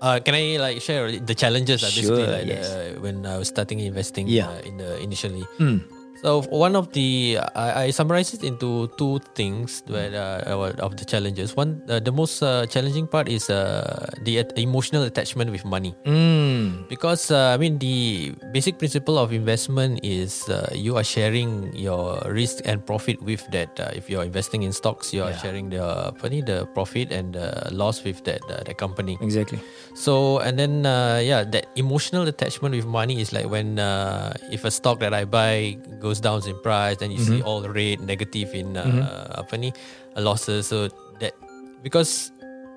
uh, 0.00 0.16
can 0.24 0.34
I 0.34 0.56
like 0.60 0.80
share 0.80 1.08
the 1.12 1.34
challenges? 1.36 1.84
uh, 1.84 1.88
basically, 1.92 2.24
Sure, 2.24 2.32
like, 2.36 2.48
yes. 2.48 2.68
uh, 2.72 3.00
when 3.04 3.24
I 3.24 3.36
was 3.40 3.48
starting 3.48 3.80
investing. 3.80 4.28
Yeah. 4.28 4.48
Uh, 4.48 4.68
in 4.68 4.74
the 4.80 4.90
initially. 5.04 5.44
Hmm. 5.60 5.78
So 6.26 6.42
one 6.50 6.74
of 6.74 6.90
the 6.90 7.38
I, 7.54 7.86
I 7.86 7.90
summarize 7.94 8.34
it 8.34 8.42
into 8.42 8.90
two 8.98 9.22
things 9.38 9.86
where 9.86 10.10
uh, 10.10 10.74
of 10.82 10.98
the 10.98 11.06
challenges. 11.06 11.54
One, 11.54 11.86
uh, 11.86 12.02
the 12.02 12.10
most 12.10 12.42
uh, 12.42 12.66
challenging 12.66 13.06
part 13.06 13.28
is 13.30 13.48
uh, 13.48 14.10
the 14.26 14.42
emotional 14.58 15.04
attachment 15.06 15.54
with 15.54 15.64
money. 15.64 15.94
Mm. 16.02 16.88
Because 16.88 17.30
uh, 17.30 17.54
I 17.54 17.56
mean 17.62 17.78
the 17.78 18.34
basic 18.50 18.76
principle 18.82 19.22
of 19.22 19.30
investment 19.32 20.00
is 20.02 20.50
uh, 20.50 20.66
you 20.74 20.96
are 20.98 21.04
sharing 21.06 21.70
your 21.78 22.18
risk 22.26 22.66
and 22.66 22.84
profit 22.84 23.22
with 23.22 23.46
that. 23.54 23.70
Uh, 23.78 23.94
if 23.94 24.10
you're 24.10 24.24
investing 24.26 24.66
in 24.66 24.74
stocks, 24.74 25.14
you 25.14 25.22
are 25.22 25.30
Yeah. 25.30 25.38
sharing 25.38 25.70
the 25.70 26.10
apa 26.10 26.26
the 26.42 26.66
profit 26.74 27.14
and 27.14 27.38
the 27.38 27.70
loss 27.70 28.02
with 28.02 28.26
that 28.26 28.42
uh, 28.50 28.66
that 28.66 28.74
company. 28.82 29.14
Exactly. 29.22 29.62
So 29.94 30.42
and 30.42 30.58
then 30.58 30.90
uh, 30.90 31.22
yeah, 31.22 31.46
that 31.54 31.70
emotional 31.78 32.26
attachment 32.26 32.74
with 32.74 32.82
money 32.82 33.22
is 33.22 33.30
like 33.30 33.46
when 33.46 33.78
uh, 33.78 34.34
if 34.50 34.66
a 34.66 34.74
stock 34.74 34.98
that 35.06 35.14
I 35.14 35.22
buy 35.22 35.78
goes 36.02 36.15
down 36.20 36.40
in 36.46 36.56
price, 36.62 36.96
then 36.98 37.10
you 37.10 37.18
see 37.18 37.38
Mm-hmm. 37.40 37.48
all 37.48 37.60
the 37.60 37.70
red 37.70 38.00
negative 38.00 38.54
in 38.54 38.76
uh, 38.76 39.42
apa 39.42 39.56
ni 39.56 39.70
uh, 40.16 40.20
losses. 40.22 40.66
So 40.68 40.88
that 41.20 41.34
because 41.82 42.32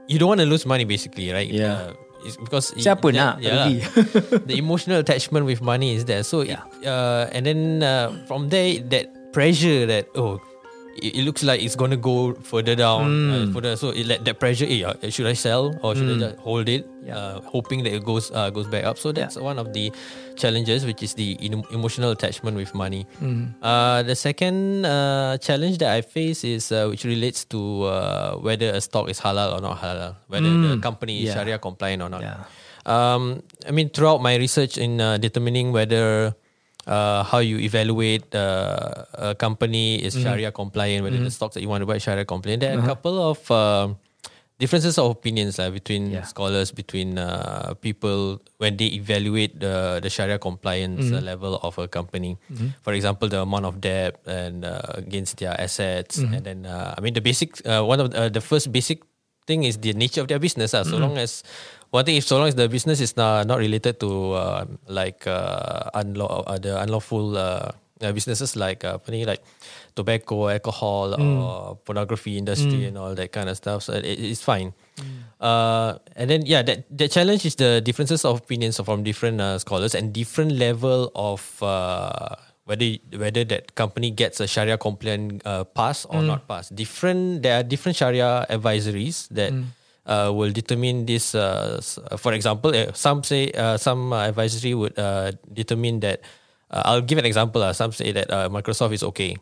you 0.08 0.18
don't 0.18 0.30
want 0.30 0.42
to 0.42 0.50
lose 0.50 0.66
money 0.66 0.84
basically, 0.86 1.32
right? 1.32 1.48
Yeah. 1.50 1.94
Uh, 1.94 2.26
it's 2.28 2.36
because 2.36 2.76
it- 2.76 2.84
Siapa 2.84 3.14
that- 3.14 3.16
nak 3.16 3.34
yeah, 3.40 3.68
rugi? 3.70 3.80
the 4.50 4.58
emotional 4.60 5.00
attachment 5.00 5.48
with 5.48 5.64
money 5.64 5.96
is 5.96 6.04
there. 6.04 6.24
So 6.24 6.42
Yeah. 6.44 6.68
it, 6.84 6.88
uh, 6.88 7.32
and 7.32 7.46
then 7.48 7.60
uh, 7.80 8.12
from 8.28 8.50
there 8.52 8.80
that 8.92 9.32
pressure 9.32 9.86
that 9.88 10.10
oh. 10.20 10.42
It, 10.98 11.16
it 11.18 11.24
looks 11.24 11.44
like 11.44 11.62
it's 11.62 11.76
gonna 11.76 11.96
go 11.98 12.34
further 12.44 12.76
down, 12.76 13.06
Hmm. 13.06 13.32
uh, 13.32 13.54
further. 13.54 13.76
So 13.78 13.90
it 13.92 14.06
let 14.08 14.26
that 14.26 14.40
pressure. 14.40 14.66
Eh, 14.68 14.84
uh, 14.84 14.96
should 15.10 15.28
I 15.28 15.34
sell 15.34 15.78
or 15.82 15.96
should 15.96 16.10
I 16.10 16.18
just 16.20 16.36
hold 16.42 16.68
it? 16.68 16.84
Yeah. 17.06 17.16
Uh, 17.16 17.42
hoping 17.46 17.84
that 17.88 17.94
it 17.96 18.04
goes 18.04 18.32
uh, 18.36 18.50
goes 18.50 18.68
back 18.68 18.84
up. 18.84 18.98
So 19.00 19.12
that's 19.14 19.38
one 19.40 19.58
of 19.60 19.72
the 19.72 19.94
challenges, 20.36 20.84
which 20.86 21.02
is 21.04 21.14
the 21.16 21.38
em- 21.40 21.64
emotional 21.72 22.12
attachment 22.12 22.58
with 22.58 22.74
money. 22.76 23.08
Hmm. 23.20 23.56
Uh, 23.64 24.04
the 24.04 24.16
second 24.16 24.84
uh, 24.86 25.38
challenge 25.40 25.78
that 25.80 25.96
I 25.96 26.02
face 26.02 26.44
is 26.44 26.72
uh, 26.72 26.88
which 26.92 27.06
relates 27.06 27.46
to 27.56 27.84
uh, 27.88 28.36
whether 28.44 28.70
a 28.76 28.82
stock 28.82 29.08
is 29.10 29.20
halal 29.24 29.56
or 29.56 29.62
not 29.62 29.80
halal, 29.80 30.16
whether 30.28 30.50
the 30.52 30.78
company 30.84 31.24
is 31.24 31.32
Hmm. 31.32 31.38
Yeah. 31.40 31.44
Sharia 31.46 31.58
compliant 31.60 32.02
or 32.04 32.10
not. 32.10 32.22
Yeah. 32.22 32.44
Um, 32.86 33.44
I 33.68 33.72
mean, 33.72 33.90
throughout 33.90 34.22
my 34.22 34.36
research 34.36 34.78
in 34.78 35.00
uh, 35.00 35.18
determining 35.18 35.72
whether 35.72 36.34
uh, 36.90 37.22
how 37.24 37.38
you 37.38 37.62
evaluate 37.62 38.26
uh, 38.34 39.06
a 39.14 39.36
company 39.38 40.02
is 40.02 40.18
Sharia 40.18 40.50
compliant, 40.52 41.06
whether 41.06 41.22
the 41.22 41.30
stocks 41.30 41.54
that 41.54 41.62
you 41.62 41.70
want 41.70 41.86
to 41.86 41.86
buy 41.86 42.02
Sharia 42.02 42.26
compliant, 42.26 42.66
there 42.66 42.74
are 42.76 42.82
a 42.82 42.90
couple 42.90 43.16
of 43.22 43.40
um 43.54 44.02
differences 44.60 45.00
of 45.00 45.08
opinions 45.16 45.56
uh, 45.56 45.72
between 45.72 46.12
Yeah. 46.12 46.28
scholars, 46.28 46.76
between 46.76 47.16
uh, 47.16 47.80
people 47.80 48.44
when 48.60 48.76
they 48.76 48.92
evaluate 48.92 49.56
the 49.64 50.04
the 50.04 50.12
Sharia 50.12 50.36
compliance 50.36 51.16
uh, 51.16 51.24
level 51.24 51.56
of 51.64 51.80
a 51.80 51.88
company. 51.88 52.36
For 52.84 52.92
example, 52.92 53.32
the 53.32 53.40
amount 53.48 53.64
of 53.70 53.80
debt 53.80 54.20
and 54.28 54.66
uh, 54.68 55.00
against 55.00 55.40
their 55.40 55.56
assets, 55.56 56.20
and 56.20 56.44
then 56.44 56.68
uh, 56.68 56.92
I 56.98 57.00
mean 57.00 57.16
the 57.16 57.24
basic 57.24 57.62
uh, 57.64 57.86
one 57.88 58.04
of 58.04 58.12
uh, 58.12 58.28
the 58.28 58.44
first 58.44 58.74
basic 58.76 59.00
thing 59.48 59.64
is 59.64 59.80
the 59.80 59.96
nature 59.96 60.20
of 60.20 60.28
their 60.28 60.44
business. 60.44 60.76
Uh. 60.76 60.84
So 60.84 61.00
long 61.00 61.16
as 61.16 61.40
one 61.92 62.06
thing, 62.06 62.16
if 62.18 62.26
so 62.26 62.38
long 62.38 62.48
as 62.48 62.56
the 62.56 62.70
business 62.70 63.02
is 63.02 63.18
not, 63.18 63.48
not 63.48 63.58
related 63.58 64.00
to 64.00 64.34
uh, 64.34 64.66
like 64.88 65.26
uh, 65.28 65.90
unlaw, 65.96 66.44
uh, 66.46 66.58
the 66.58 66.80
unlawful 66.82 67.38
uh, 67.38 67.72
uh, 68.02 68.12
businesses 68.12 68.56
like 68.56 68.84
uh, 68.84 68.98
like 69.08 69.44
tobacco, 69.96 70.48
alcohol, 70.48 71.20
or 71.20 71.76
pornography 71.84 72.38
industry 72.38 72.86
and 72.86 72.98
all 72.98 73.16
that 73.16 73.32
kind 73.32 73.50
of 73.50 73.58
stuff. 73.58 73.84
So 73.84 73.94
it, 73.94 74.06
it's 74.06 74.42
fine. 74.42 74.74
Uh, 75.40 75.98
and 76.16 76.30
then 76.30 76.46
yeah, 76.46 76.62
that 76.62 76.86
the 76.92 77.08
challenge 77.08 77.46
is 77.46 77.56
the 77.56 77.82
differences 77.82 78.26
of 78.26 78.38
opinions 78.40 78.80
from 78.80 79.04
different 79.04 79.42
uh, 79.42 79.58
scholars 79.60 79.96
and 79.96 80.14
different 80.14 80.52
level 80.54 81.12
of 81.16 81.42
uh, 81.64 82.36
whether 82.66 82.86
whether 83.16 83.44
that 83.44 83.74
company 83.76 84.12
gets 84.12 84.40
a 84.40 84.48
Sharia 84.48 84.78
compliant 84.78 85.42
uh, 85.46 85.64
pass 85.64 86.06
or 86.06 86.22
not 86.22 86.48
pass. 86.48 86.70
Different 86.70 87.42
there 87.44 87.60
are 87.60 87.64
different 87.64 87.96
Sharia 87.98 88.46
advisories 88.50 89.28
that 89.32 89.52
uh, 90.10 90.34
will 90.34 90.50
determine 90.50 91.06
this. 91.06 91.38
Uh, 91.38 91.78
uh, 92.10 92.18
for 92.18 92.34
example, 92.34 92.74
uh, 92.74 92.90
some 92.98 93.22
say 93.24 93.54
uh, 93.54 93.78
some 93.78 94.12
advisory 94.12 94.74
would 94.74 94.98
uh, 94.98 95.32
determine 95.54 96.02
that. 96.02 96.26
Uh, 96.70 96.82
I'll 96.86 97.02
give 97.06 97.18
an 97.18 97.26
example. 97.26 97.62
Uh, 97.62 97.74
some 97.74 97.94
say 97.94 98.12
that 98.12 98.30
uh, 98.30 98.50
Microsoft 98.50 98.94
is 98.94 99.04
okay. 99.14 99.38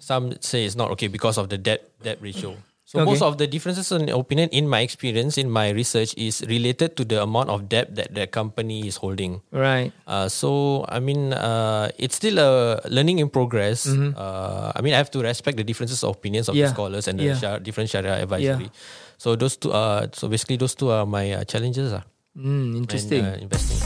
Some 0.00 0.36
say 0.40 0.64
it's 0.64 0.76
not 0.76 0.90
okay 0.96 1.08
because 1.08 1.36
of 1.40 1.48
the 1.48 1.56
debt 1.56 1.88
debt 2.04 2.20
ratio. 2.20 2.56
So 2.92 3.00
Okay. 3.00 3.08
most 3.16 3.24
of 3.24 3.40
the 3.40 3.48
differences 3.48 3.88
in 3.88 4.12
opinion, 4.12 4.52
in 4.52 4.68
my 4.68 4.84
experience, 4.84 5.40
in 5.40 5.48
my 5.48 5.72
research, 5.72 6.12
is 6.20 6.44
related 6.44 6.92
to 7.00 7.08
the 7.08 7.24
amount 7.24 7.48
of 7.48 7.64
debt 7.72 7.96
that 7.96 8.12
the 8.12 8.28
company 8.28 8.84
is 8.84 9.00
holding. 9.00 9.40
Right. 9.48 9.96
Uh, 10.04 10.28
so 10.28 10.84
I 10.92 11.00
mean, 11.00 11.32
uh, 11.32 11.88
it's 11.96 12.20
still 12.20 12.36
a 12.36 12.84
learning 12.92 13.16
in 13.24 13.32
progress. 13.32 13.88
Uh, 13.88 14.76
I 14.76 14.84
mean, 14.84 14.92
I 14.92 15.00
have 15.00 15.08
to 15.16 15.24
respect 15.24 15.56
the 15.56 15.64
differences 15.64 16.04
of 16.04 16.20
opinions 16.20 16.52
of 16.52 16.52
Mm-hmm. 16.52 16.60
Yeah. 16.60 16.68
the 16.68 16.76
scholars 16.76 17.04
and 17.08 17.16
the 17.16 17.32
Yeah. 17.32 17.40
shar- 17.40 17.60
different 17.64 17.88
Sharia 17.88 18.20
advisory. 18.20 18.68
So 19.16 19.40
those 19.40 19.56
two 19.56 19.72
are 19.72 20.12
so 20.12 20.28
basically 20.28 20.60
those 20.60 20.76
two 20.76 20.92
are 20.92 21.08
my 21.08 21.32
uh, 21.32 21.48
challenges 21.48 21.96
uh, 21.96 22.04
Mm, 22.36 22.44
when 22.44 22.76
interesting. 22.84 23.24
uh, 23.24 23.40
investing. 23.40 23.80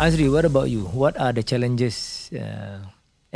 Azri, 0.00 0.32
what 0.32 0.48
about 0.48 0.72
you? 0.72 0.88
What 0.96 1.20
are 1.20 1.32
the 1.36 1.44
challenges, 1.44 2.28
uh, 2.32 2.80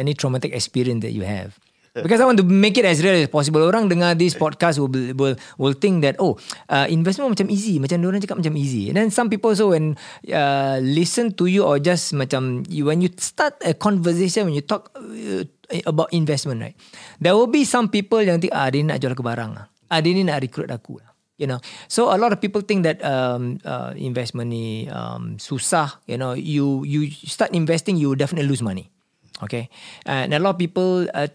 any 0.01 0.17
traumatic 0.17 0.57
experience 0.57 1.05
that 1.05 1.13
you 1.13 1.29
have? 1.29 1.61
Because 2.03 2.21
I 2.21 2.27
want 2.27 2.39
to 2.39 2.47
make 2.47 2.77
it 2.79 2.85
as 2.85 3.03
real 3.03 3.17
as 3.17 3.31
possible. 3.31 3.63
Orang 3.65 3.89
dengar 3.89 4.15
this 4.19 4.35
podcast 4.37 4.79
will 4.79 4.91
will 5.17 5.35
will 5.57 5.77
think 5.77 6.03
that 6.03 6.19
oh, 6.19 6.39
uh, 6.69 6.87
investment 6.89 7.35
macam 7.35 7.51
easy, 7.51 7.79
macam 7.83 8.03
orang 8.05 8.23
cakap 8.23 8.39
macam 8.39 8.55
easy. 8.55 8.93
And 8.93 8.97
then 8.99 9.09
some 9.11 9.29
people 9.29 9.53
also 9.53 9.73
when 9.75 9.99
uh, 10.31 10.79
listen 10.83 11.35
to 11.39 11.47
you 11.47 11.67
or 11.67 11.79
just 11.83 12.15
macam 12.15 12.67
you, 12.69 12.87
when 12.87 13.03
you 13.03 13.11
start 13.19 13.59
a 13.65 13.75
conversation 13.75 14.49
when 14.51 14.55
you 14.55 14.65
talk 14.65 14.91
uh, 14.95 15.45
about 15.85 16.13
investment, 16.13 16.63
right? 16.65 16.77
There 17.21 17.37
will 17.37 17.51
be 17.51 17.65
some 17.65 17.93
people 17.93 18.23
yang 18.25 18.41
think 18.41 18.55
ah 18.55 18.69
dia 18.73 18.81
ni 18.83 18.91
nak 18.91 19.03
jual 19.03 19.13
aku 19.13 19.25
barang 19.25 19.53
ah. 19.57 19.67
Ah 19.89 20.01
dia 20.01 20.13
ni 20.13 20.25
nak 20.25 20.41
recruit 20.41 20.69
aku 20.69 21.01
lah. 21.01 21.13
You 21.39 21.47
know, 21.47 21.63
so 21.87 22.11
a 22.11 22.19
lot 22.19 22.35
of 22.35 22.43
people 22.43 22.67
think 22.67 22.83
that 22.83 22.99
um, 23.07 23.63
uh, 23.63 23.95
investment 23.95 24.51
ni 24.51 24.91
um, 24.91 25.39
susah. 25.39 26.03
You 26.11 26.19
know, 26.19 26.35
you 26.35 26.83
you 26.83 27.07
start 27.15 27.55
investing, 27.55 27.95
you 27.95 28.19
definitely 28.19 28.51
lose 28.51 28.59
money. 28.59 28.91
Okay, 29.39 29.71
and 30.03 30.35
a 30.35 30.43
lot 30.43 30.59
of 30.59 30.59
people 30.59 31.07
uh, 31.15 31.31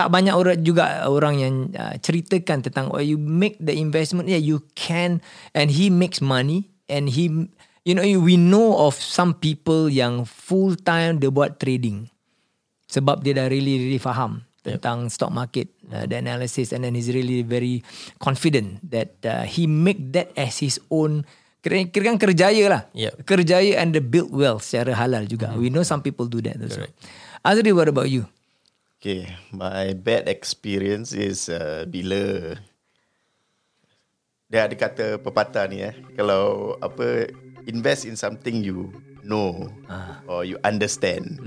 tak 0.00 0.08
banyak 0.08 0.32
orang 0.32 0.64
juga 0.64 1.04
orang 1.04 1.34
yang 1.36 1.54
uh, 1.76 1.92
ceritakan 2.00 2.64
tentang 2.64 2.88
oh, 2.88 3.04
you 3.04 3.20
make 3.20 3.60
the 3.60 3.76
investment 3.76 4.24
yeah 4.24 4.40
you 4.40 4.64
can 4.72 5.20
and 5.52 5.76
he 5.76 5.92
makes 5.92 6.24
money 6.24 6.72
and 6.88 7.12
he 7.12 7.28
you 7.84 7.92
know 7.92 8.00
we 8.00 8.40
know 8.40 8.80
of 8.80 8.96
some 8.96 9.36
people 9.36 9.92
yang 9.92 10.24
full 10.24 10.72
time 10.72 11.20
dia 11.20 11.28
buat 11.28 11.60
trading. 11.60 12.08
Sebab 12.88 13.20
dia 13.20 13.36
dah 13.36 13.52
really 13.52 13.76
really 13.76 14.00
faham 14.00 14.48
tentang 14.64 15.12
stock 15.12 15.28
market 15.36 15.68
uh, 15.92 16.08
the 16.08 16.16
analysis 16.16 16.72
and 16.72 16.80
then 16.80 16.96
he's 16.96 17.12
really 17.12 17.44
very 17.44 17.84
confident 18.16 18.80
that 18.80 19.20
uh, 19.28 19.44
he 19.44 19.68
make 19.68 20.00
that 20.16 20.32
as 20.32 20.64
his 20.64 20.80
own 20.88 21.28
kira 21.60 21.84
kan 21.92 22.16
kerjaya 22.16 22.64
lah. 22.72 22.82
Yep. 22.96 23.28
kerjaya 23.28 23.76
and 23.76 23.92
the 23.92 24.00
build 24.00 24.32
wealth 24.32 24.64
secara 24.64 24.96
halal 24.96 25.28
juga. 25.28 25.52
We 25.60 25.68
know 25.68 25.84
some 25.84 26.00
people 26.00 26.24
do 26.24 26.40
that 26.48 26.56
also. 26.56 26.88
Azri 27.44 27.76
what 27.76 27.92
about 27.92 28.08
you 28.08 28.24
Okay, 29.00 29.32
my 29.48 29.96
bad 29.96 30.28
experience 30.28 31.16
is 31.16 31.48
uh, 31.48 31.88
bila 31.88 32.52
dia 34.44 34.68
ada 34.68 34.76
kata 34.76 35.16
pepatah 35.16 35.64
ni 35.72 35.80
eh, 35.80 35.96
kalau 36.12 36.76
apa 36.84 37.32
invest 37.64 38.04
in 38.04 38.12
something 38.12 38.60
you 38.60 38.92
know 39.24 39.72
or 40.28 40.44
you 40.44 40.60
understand. 40.68 41.40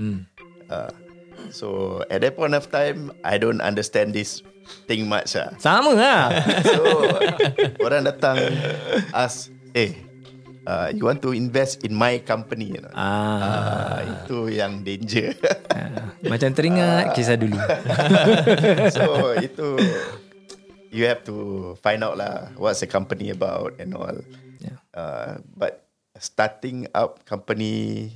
Uh, 0.66 0.90
so 1.54 2.02
at 2.10 2.26
that 2.26 2.34
point 2.34 2.58
of 2.58 2.66
time, 2.74 3.14
I 3.22 3.38
don't 3.38 3.62
understand 3.62 4.18
this 4.18 4.42
thing 4.90 5.06
much 5.06 5.38
ah. 5.38 5.54
sama 5.62 5.94
lah 5.94 6.34
So 6.66 6.82
orang 7.86 8.02
datang 8.10 8.50
ask, 9.14 9.54
eh, 9.78 10.03
uh, 10.64 10.88
you 10.90 11.04
want 11.04 11.20
to 11.20 11.32
invest 11.32 11.84
in 11.84 11.92
my 11.92 12.20
company? 12.20 12.74
You 12.76 12.82
know? 12.84 12.92
ah, 12.92 13.40
Ah, 13.40 13.98
itu 14.02 14.50
yang 14.50 14.82
danger. 14.82 15.32
macam 16.24 16.56
teringat 16.56 17.12
kisah 17.12 17.36
dulu 17.36 17.60
so 18.96 19.36
itu 19.36 19.76
you 20.88 21.04
have 21.04 21.20
to 21.20 21.36
find 21.84 22.00
out 22.00 22.16
lah 22.16 22.48
what's 22.56 22.80
the 22.80 22.88
company 22.88 23.28
about 23.28 23.76
and 23.76 23.92
all. 23.92 24.16
Yeah. 24.62 24.80
Uh, 24.96 25.44
but 25.52 25.84
starting 26.16 26.86
up 26.94 27.26
company, 27.26 28.08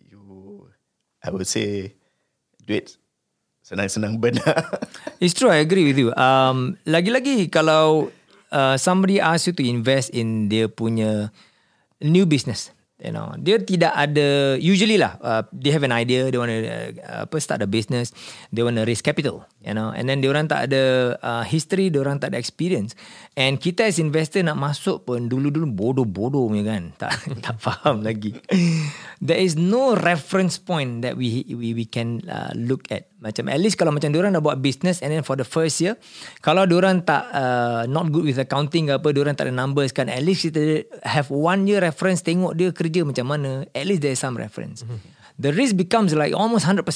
you, 0.00 0.18
I 1.22 1.30
would 1.30 1.46
say, 1.46 1.94
duit 2.64 2.96
senang-senang 3.62 4.18
benar. 4.18 4.60
It's 5.22 5.32
true, 5.32 5.48
I 5.48 5.62
agree 5.62 5.86
with 5.88 5.96
you. 5.96 6.10
Um, 6.16 6.76
lagi-lagi 6.84 7.48
kalau 7.48 8.10
uh, 8.50 8.76
somebody 8.76 9.20
ask 9.20 9.46
you 9.46 9.54
to 9.54 9.64
invest 9.64 10.10
in 10.10 10.48
dia 10.48 10.68
punya 10.68 11.30
new 12.00 12.26
business, 12.26 12.74
you 12.98 13.10
know, 13.10 13.34
dia 13.36 13.58
tidak 13.58 13.92
ada 13.92 14.56
usually 14.56 14.96
lah. 14.96 15.18
Uh, 15.18 15.42
they 15.52 15.74
have 15.74 15.82
an 15.82 15.92
idea, 15.92 16.30
they 16.30 16.38
want 16.38 16.50
to 16.50 16.62
uh, 17.04 17.40
start 17.42 17.60
a 17.60 17.68
business, 17.68 18.14
they 18.54 18.62
want 18.62 18.78
to 18.78 18.86
raise 18.86 19.02
capital, 19.02 19.44
you 19.60 19.74
know, 19.74 19.90
and 19.92 20.08
then 20.08 20.22
orang 20.24 20.46
tak 20.46 20.70
ada 20.70 21.14
uh, 21.20 21.44
history, 21.44 21.92
orang 21.92 22.22
tak 22.22 22.32
ada 22.32 22.38
experience. 22.38 22.94
And 23.34 23.58
kita 23.58 23.90
as 23.90 23.98
investor 23.98 24.46
nak 24.46 24.56
masuk 24.56 25.04
pun 25.04 25.26
dulu-dulu 25.26 25.68
bodoh-bodoh 25.74 26.48
punya 26.50 26.64
kan, 26.64 26.82
tak 27.02 27.12
tak 27.42 27.56
faham 27.58 28.06
lagi. 28.06 28.38
There 29.18 29.38
is 29.38 29.58
no 29.58 29.98
reference 29.98 30.56
point 30.56 31.02
that 31.02 31.18
we 31.18 31.44
we 31.50 31.74
we 31.74 31.86
can 31.86 32.24
uh, 32.26 32.54
look 32.54 32.88
at. 32.94 33.10
Macam 33.24 33.48
at 33.48 33.56
least 33.56 33.80
kalau 33.80 33.88
macam 33.88 34.12
diorang 34.12 34.36
dah 34.36 34.44
buat 34.44 34.60
business 34.60 35.00
and 35.00 35.08
then 35.08 35.24
for 35.24 35.32
the 35.32 35.48
first 35.48 35.80
year, 35.80 35.96
kalau 36.44 36.68
diorang 36.68 37.00
tak 37.00 37.24
uh, 37.32 37.88
not 37.88 38.12
good 38.12 38.28
with 38.28 38.36
accounting 38.36 38.92
ke 38.92 39.00
apa, 39.00 39.08
diorang 39.16 39.32
tak 39.32 39.48
ada 39.48 39.54
numbers 39.56 39.96
kan, 39.96 40.12
at 40.12 40.20
least 40.20 40.52
kita 40.52 40.84
have 41.08 41.32
one 41.32 41.64
year 41.64 41.80
reference 41.80 42.20
tengok 42.20 42.52
dia 42.52 42.68
kerja 42.76 43.00
macam 43.00 43.32
mana, 43.32 43.64
at 43.72 43.88
least 43.88 44.04
there 44.04 44.12
is 44.12 44.20
some 44.20 44.36
reference. 44.36 44.84
The 45.34 45.50
risk 45.50 45.74
becomes 45.74 46.14
like 46.14 46.30
almost 46.30 46.62
100% 46.62 46.86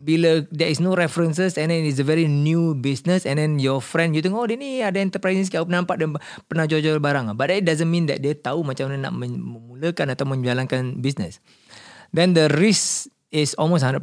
bila 0.00 0.48
there 0.48 0.72
is 0.72 0.80
no 0.80 0.96
references 0.96 1.60
and 1.60 1.68
then 1.68 1.84
it's 1.84 2.00
a 2.00 2.06
very 2.06 2.24
new 2.24 2.72
business 2.72 3.28
and 3.28 3.36
then 3.36 3.60
your 3.60 3.84
friend 3.84 4.16
you 4.16 4.24
tengok 4.24 4.40
oh 4.40 4.48
dia 4.48 4.56
ni 4.56 4.80
ada 4.80 4.96
enterprise 4.96 5.36
sikit 5.44 5.68
aku 5.68 5.68
nampak 5.68 6.00
dia 6.00 6.08
pernah 6.48 6.64
jual-jual 6.64 6.96
barang 6.96 7.36
but 7.36 7.52
that 7.52 7.60
doesn't 7.60 7.92
mean 7.92 8.08
that 8.08 8.24
dia 8.24 8.32
tahu 8.32 8.64
macam 8.64 8.88
mana 8.88 9.12
nak 9.12 9.12
memulakan 9.12 10.16
atau 10.16 10.24
menjalankan 10.24 11.04
business 11.04 11.44
then 12.16 12.32
the 12.32 12.48
risk 12.56 13.12
is 13.34 13.58
almost 13.58 13.82
100%. 13.82 13.98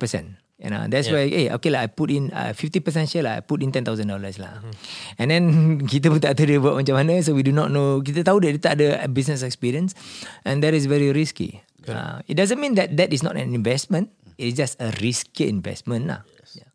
You 0.62 0.70
know, 0.70 0.86
that's 0.86 1.10
yeah. 1.10 1.18
why, 1.18 1.26
hey, 1.26 1.46
okay 1.58 1.74
lah, 1.74 1.82
I 1.82 1.90
put 1.90 2.14
in 2.14 2.30
uh, 2.30 2.54
50% 2.54 3.10
share 3.10 3.26
lah, 3.26 3.34
I 3.38 3.42
put 3.42 3.66
in 3.66 3.74
$10,000 3.74 3.82
lah. 3.82 4.22
Mm-hmm. 4.22 4.74
And 5.18 5.28
then, 5.34 5.44
kita 5.92 6.14
pun 6.14 6.22
tak 6.22 6.38
tahu 6.38 6.46
dia 6.54 6.62
buat 6.62 6.78
macam 6.78 7.02
mana, 7.02 7.18
so 7.26 7.34
we 7.34 7.42
do 7.42 7.50
not 7.50 7.74
know, 7.74 7.98
kita 8.06 8.22
tahu 8.22 8.46
dia, 8.46 8.54
dia 8.54 8.62
tak 8.62 8.78
ada 8.78 9.10
business 9.10 9.42
experience, 9.42 9.98
and 10.46 10.62
that 10.62 10.78
is 10.78 10.86
very 10.86 11.10
risky. 11.10 11.66
Uh, 11.90 12.22
it 12.30 12.38
doesn't 12.38 12.62
mean 12.62 12.78
that 12.78 12.94
that 12.94 13.10
is 13.10 13.26
not 13.26 13.34
an 13.34 13.58
investment, 13.58 14.14
it 14.38 14.54
is 14.54 14.56
just 14.56 14.78
a 14.78 14.94
risky 15.02 15.50
investment 15.50 16.06
lah. 16.06 16.22
Yeah. 16.54 16.70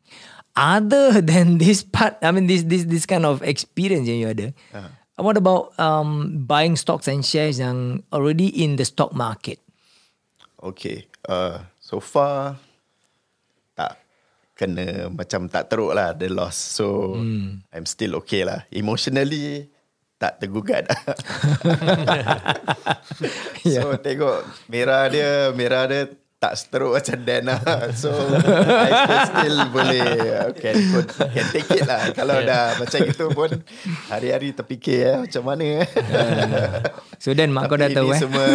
Other 0.59 1.23
than 1.31 1.63
this 1.63 1.87
part, 1.87 2.19
I 2.27 2.35
mean, 2.35 2.51
this 2.51 2.67
this 2.67 2.91
this 2.91 3.07
kind 3.07 3.23
of 3.23 3.39
experience 3.47 4.11
yang 4.11 4.19
you 4.19 4.35
ada, 4.35 4.51
uh-huh. 4.75 4.91
what 5.23 5.39
about 5.39 5.79
um, 5.79 6.43
buying 6.43 6.75
stocks 6.75 7.07
and 7.07 7.23
shares 7.23 7.63
yang 7.63 8.03
already 8.11 8.51
in 8.51 8.83
the 8.83 8.85
stock 8.85 9.15
market? 9.15 9.63
okay, 10.67 11.07
uh, 11.29 11.63
so 11.79 12.01
far 12.01 12.59
kena 14.57 15.13
macam 15.13 15.53
tak 15.53 15.69
teruk 15.69 15.93
lah 15.93 16.17
the 16.17 16.33
loss. 16.33 16.57
So 16.57 17.15
hmm. 17.15 17.69
I'm 17.71 17.85
still 17.85 18.17
okay 18.25 18.43
lah. 18.43 18.65
Emotionally 18.73 19.69
tak 20.17 20.41
tergugat. 20.41 20.89
so 23.77 24.01
tengok 24.01 24.49
merah 24.73 25.05
dia, 25.13 25.53
merah 25.53 25.85
dia 25.85 26.09
tak 26.37 26.53
seteruk 26.57 26.97
macam 26.97 27.19
Dan 27.21 27.43
lah. 27.49 27.61
So 28.01 28.13
I 28.13 28.91
still, 29.05 29.25
still 29.29 29.59
boleh 29.73 30.09
uh, 30.41 30.51
can, 30.57 30.77
can 31.33 31.47
take 31.53 31.69
it 31.77 31.85
lah. 31.85 32.13
Kalau 32.17 32.41
dah 32.41 32.81
macam 32.81 33.01
itu 33.05 33.27
pun 33.33 33.51
hari-hari 34.09 34.57
terfikir 34.57 35.05
eh, 35.05 35.17
macam 35.29 35.43
mana. 35.45 35.85
So 37.23 37.33
then 37.33 37.53
mak 37.53 37.73
kau 37.73 37.81
dah 37.81 37.89
tahu 37.93 38.13
eh. 38.13 38.21
semua 38.21 38.49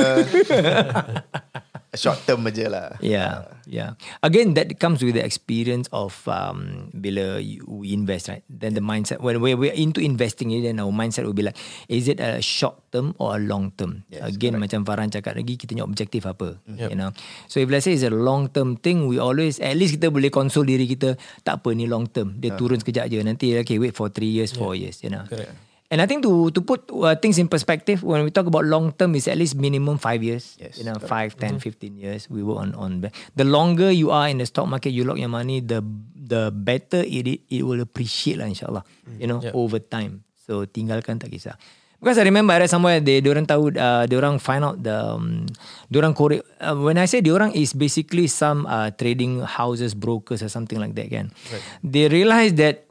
short 1.95 2.23
term 2.23 2.47
je 2.47 2.67
lah. 2.71 2.95
Yeah, 3.03 3.51
yeah. 3.67 3.99
Again, 4.23 4.55
that 4.55 4.79
comes 4.79 5.03
with 5.03 5.19
the 5.19 5.23
experience 5.23 5.91
of 5.91 6.15
um, 6.27 6.87
bila 6.95 7.43
you, 7.43 7.67
we 7.67 7.91
invest, 7.91 8.31
right? 8.31 8.43
Then 8.47 8.75
the 8.75 8.83
mindset 8.83 9.19
when 9.19 9.43
we 9.43 9.55
we're 9.55 9.75
into 9.75 9.99
investing, 9.99 10.55
then 10.63 10.79
our 10.79 10.91
mindset 10.91 11.27
will 11.27 11.35
be 11.35 11.43
like, 11.43 11.59
is 11.91 12.07
it 12.07 12.23
a 12.23 12.39
short 12.39 12.79
term 12.95 13.11
or 13.19 13.35
a 13.35 13.41
long 13.41 13.75
term? 13.75 14.07
Yes, 14.07 14.23
Again, 14.23 14.55
macam 14.55 14.87
Farhan 14.87 15.11
cakap 15.11 15.35
lagi, 15.35 15.59
kita 15.59 15.75
punya 15.75 15.83
objektif 15.83 16.23
apa, 16.23 16.59
you 16.67 16.95
know? 16.95 17.11
So 17.51 17.59
if 17.59 17.67
let's 17.67 17.83
say 17.83 17.95
it's 17.95 18.07
a 18.07 18.13
long 18.13 18.47
term 18.51 18.79
thing, 18.79 19.11
we 19.11 19.19
always 19.19 19.59
at 19.59 19.75
least 19.75 19.99
kita 19.99 20.07
boleh 20.07 20.31
console 20.31 20.67
diri 20.67 20.87
kita, 20.87 21.19
tak 21.43 21.59
apa 21.59 21.75
ni 21.75 21.91
long 21.91 22.07
term, 22.07 22.39
dia 22.39 22.55
turun 22.55 22.79
sekejap 22.79 23.11
je, 23.11 23.19
nanti 23.19 23.55
okay 23.59 23.75
wait 23.79 23.95
for 23.95 24.07
three 24.07 24.31
years, 24.31 24.55
four 24.55 24.75
years, 24.79 25.03
you 25.03 25.11
know? 25.11 25.27
Correct. 25.27 25.70
And 25.91 25.99
I 25.99 26.07
think 26.07 26.23
to 26.23 26.47
to 26.55 26.63
put 26.63 26.87
uh, 26.87 27.19
things 27.19 27.35
in 27.35 27.51
perspective, 27.51 27.99
when 27.99 28.23
we 28.23 28.31
talk 28.31 28.47
about 28.47 28.63
long 28.63 28.95
term, 28.95 29.11
is 29.19 29.27
at 29.27 29.35
least 29.35 29.59
minimum 29.59 29.99
five 29.99 30.23
years. 30.23 30.55
Yes, 30.55 30.79
you 30.79 30.87
know, 30.87 30.95
five, 30.95 31.35
10, 31.35 31.59
15 31.59 31.99
years. 31.99 32.31
We 32.31 32.47
work 32.47 32.63
on 32.63 32.71
on. 32.79 33.11
The 33.35 33.43
longer 33.43 33.91
you 33.91 34.07
are 34.07 34.31
in 34.31 34.39
the 34.39 34.47
stock 34.47 34.71
market, 34.71 34.95
you 34.95 35.03
lock 35.03 35.19
your 35.19 35.27
money, 35.27 35.59
the 35.59 35.83
the 36.15 36.47
better 36.55 37.03
it 37.03 37.27
it, 37.27 37.67
will 37.67 37.83
appreciate 37.83 38.39
lah, 38.39 38.47
inshallah. 38.47 38.87
You 39.19 39.27
know, 39.27 39.43
Yeah. 39.43 39.51
over 39.51 39.83
time. 39.83 40.23
So 40.47 40.63
tinggalkan 40.63 41.19
tak 41.19 41.27
kisah. 41.35 41.59
Because 41.99 42.17
I 42.17 42.25
remember 42.25 42.55
I 42.55 42.63
read 42.63 42.71
somewhere 42.71 43.03
they 43.03 43.19
orang 43.21 43.45
tahu 43.45 43.75
uh, 43.75 44.07
orang 44.09 44.39
find 44.39 44.63
out 44.63 44.79
the 44.81 44.95
um, 44.95 45.45
orang 45.91 46.15
korek 46.15 46.41
uh, 46.63 46.73
when 46.73 46.97
I 46.97 47.05
say 47.05 47.19
orang 47.27 47.51
is 47.51 47.75
basically 47.75 48.25
some 48.31 48.63
uh, 48.65 48.89
trading 48.95 49.43
houses 49.43 49.91
brokers 49.93 50.39
or 50.39 50.47
something 50.47 50.79
like 50.79 50.95
that 50.95 51.11
kan. 51.11 51.35
They 51.83 52.07
realize 52.07 52.57
that 52.57 52.89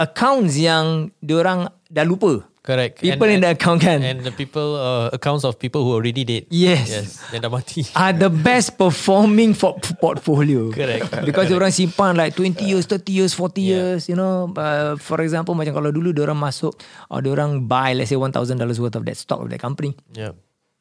accounts 0.00 0.58
yang 0.58 1.12
orang 1.28 1.70
dah 1.90 2.06
lupa. 2.06 2.46
Correct. 2.60 3.00
People 3.00 3.32
in 3.32 3.40
the 3.40 3.56
account 3.56 3.80
kan. 3.80 4.04
And 4.04 4.20
the 4.20 4.30
people, 4.30 4.76
uh, 4.76 5.08
accounts 5.16 5.48
of 5.48 5.56
people 5.56 5.80
who 5.80 5.96
already 5.96 6.28
dead. 6.28 6.44
Yes. 6.52 6.92
Yes. 6.92 7.06
Yang 7.32 7.48
dah 7.48 7.50
mati. 7.50 7.82
are 7.96 8.12
the 8.12 8.28
best 8.28 8.76
performing 8.76 9.56
for 9.56 9.80
portfolio. 9.96 10.68
Correct. 10.68 11.08
Because 11.24 11.48
orang 11.56 11.72
simpan 11.72 12.20
like 12.20 12.36
20 12.36 12.60
years, 12.68 12.84
30 12.84 13.16
years, 13.16 13.32
40 13.32 13.64
Yeah. 13.64 13.68
years, 13.72 14.12
you 14.12 14.14
know. 14.14 14.52
Uh, 14.52 15.00
for 15.00 15.24
example, 15.24 15.56
macam 15.56 15.72
kalau 15.72 15.88
dulu 15.88 16.12
orang 16.20 16.36
masuk 16.36 16.76
or 17.08 17.24
orang 17.32 17.64
buy 17.64 17.96
let's 17.96 18.12
say 18.12 18.20
$1,000 18.20 18.36
worth 18.76 18.96
of 19.00 19.08
that 19.08 19.16
stock 19.16 19.40
of 19.40 19.48
that 19.48 19.58
company. 19.58 19.96
Yeah. 20.12 20.36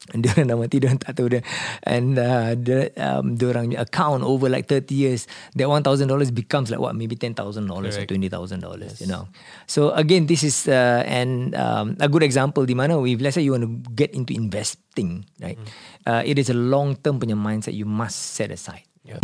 dia 0.21 0.31
orang 0.31 0.47
dah 0.47 0.57
mati 0.57 0.79
dia 0.79 0.95
tak 0.95 1.19
tahu 1.19 1.27
dia. 1.27 1.41
And 1.83 2.15
uh, 2.15 2.55
dia 2.55 2.89
um, 2.97 3.35
dia 3.35 3.51
orang 3.51 3.75
account 3.75 4.23
over 4.23 4.47
like 4.47 4.65
30 4.65 4.89
years 4.95 5.21
that 5.59 5.67
1000 5.67 6.07
dollars 6.07 6.31
becomes 6.31 6.71
like 6.71 6.79
what? 6.79 6.95
Maybe 6.95 7.19
10000 7.19 7.35
dollars 7.67 7.99
or 7.99 8.07
20000 8.07 8.63
dollars 8.63 9.03
you 9.03 9.07
know. 9.07 9.27
So 9.67 9.91
again 9.93 10.25
this 10.25 10.41
is 10.41 10.65
uh, 10.71 11.03
an 11.05 11.53
um, 11.53 11.99
a 11.99 12.07
good 12.07 12.23
example 12.23 12.63
di 12.65 12.73
mana 12.73 12.95
if 13.03 13.19
let's 13.19 13.35
say 13.35 13.43
you 13.43 13.53
want 13.53 13.67
to 13.67 13.73
get 13.93 14.15
into 14.15 14.31
investing 14.33 15.27
right? 15.43 15.59
Uh, 16.07 16.23
it 16.25 16.39
is 16.39 16.49
a 16.49 16.57
long 16.57 16.95
term 16.95 17.19
punya 17.19 17.35
mindset 17.35 17.75
you 17.75 17.85
must 17.85 18.39
set 18.39 18.49
aside. 18.49 18.88
Yeah. 19.03 19.19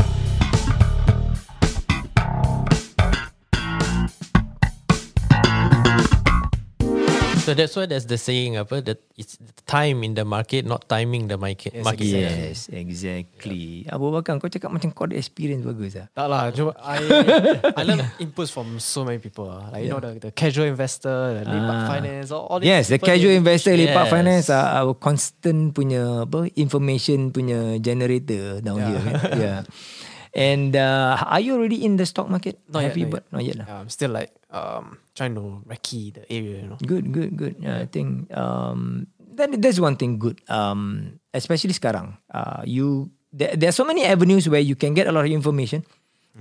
So 7.45 7.53
that's 7.53 7.77
why 7.77 7.85
there's 7.85 8.09
the 8.09 8.17
saying 8.17 8.57
apa 8.57 8.81
that 8.81 9.05
it's 9.13 9.37
time 9.69 10.01
in 10.01 10.17
the 10.17 10.25
market, 10.25 10.65
not 10.65 10.89
timing 10.89 11.29
the 11.29 11.37
market. 11.37 11.77
Yes, 11.77 11.85
market. 11.85 12.09
yes 12.09 12.57
exactly 12.73 13.85
Abu 13.85 14.09
Bakar 14.09 14.41
kau 14.41 14.49
cakap 14.49 14.73
macam 14.73 14.89
kau 14.89 15.05
ada 15.05 15.13
experience 15.13 15.61
bagus 15.61 15.93
lah 15.93 16.09
Tak 16.09 16.25
lah, 16.25 16.49
cuma 16.49 16.73
I 16.81 16.97
I 17.77 17.81
learn 17.85 18.01
inputs 18.23 18.49
from 18.49 18.81
so 18.81 19.05
many 19.05 19.21
people. 19.21 19.45
ah. 19.45 19.69
Like 19.69 19.85
you 19.85 19.93
know 19.93 20.01
the, 20.01 20.17
the 20.17 20.31
casual 20.33 20.65
investor, 20.65 21.37
the 21.37 21.45
lepak 21.45 21.77
Ah. 21.77 21.85
finance, 21.85 22.27
all, 22.33 22.49
all 22.49 22.57
these 22.57 22.73
Yes, 22.73 22.89
the 22.89 22.97
casual 22.97 23.29
they- 23.29 23.39
investor 23.39 23.77
Lepak 23.77 24.09
Yes. 24.09 24.13
Finance 24.15 24.45
are 24.49 24.81
our 24.81 24.97
constant 24.97 25.77
punya 25.77 26.25
apa 26.25 26.49
information 26.57 27.29
punya 27.29 27.77
generator 27.77 28.57
down 28.59 28.81
Yeah. 28.81 28.89
here. 28.89 29.05
Yeah. 29.45 29.59
And 30.33 30.73
uh, 30.75 31.15
are 31.21 31.39
you 31.39 31.55
already 31.55 31.85
in 31.85 31.95
the 31.95 32.03
stock 32.03 32.27
market? 32.27 32.57
Not 32.67 32.83
Have 32.83 32.97
yet, 32.97 32.99
you 32.99 33.07
not 33.07 33.13
but 33.13 33.23
not 33.31 33.41
yet 33.45 33.55
lah. 33.61 33.67
Yeah, 33.69 33.77
I'm 33.85 33.91
still 33.93 34.11
like 34.11 34.33
um 34.51 34.97
trying 35.15 35.33
to 35.33 35.63
recce 35.65 36.13
the 36.13 36.23
area, 36.27 36.61
you 36.61 36.67
know. 36.67 36.77
Good, 36.83 37.09
good, 37.15 37.39
good. 37.39 37.55
Yeah, 37.57 37.81
I 37.81 37.87
think 37.87 38.29
um, 38.35 39.07
that 39.39 39.49
that's 39.63 39.79
one 39.79 39.95
thing 39.95 40.19
good. 40.19 40.43
Um, 40.51 41.15
especially 41.33 41.73
sekarang, 41.73 42.19
uh, 42.29 42.61
you 42.67 43.09
there, 43.31 43.55
there 43.55 43.71
are 43.71 43.75
so 43.75 43.87
many 43.87 44.03
avenues 44.03 44.51
where 44.51 44.61
you 44.61 44.75
can 44.75 44.93
get 44.93 45.07
a 45.07 45.15
lot 45.15 45.25
of 45.25 45.31
information. 45.31 45.87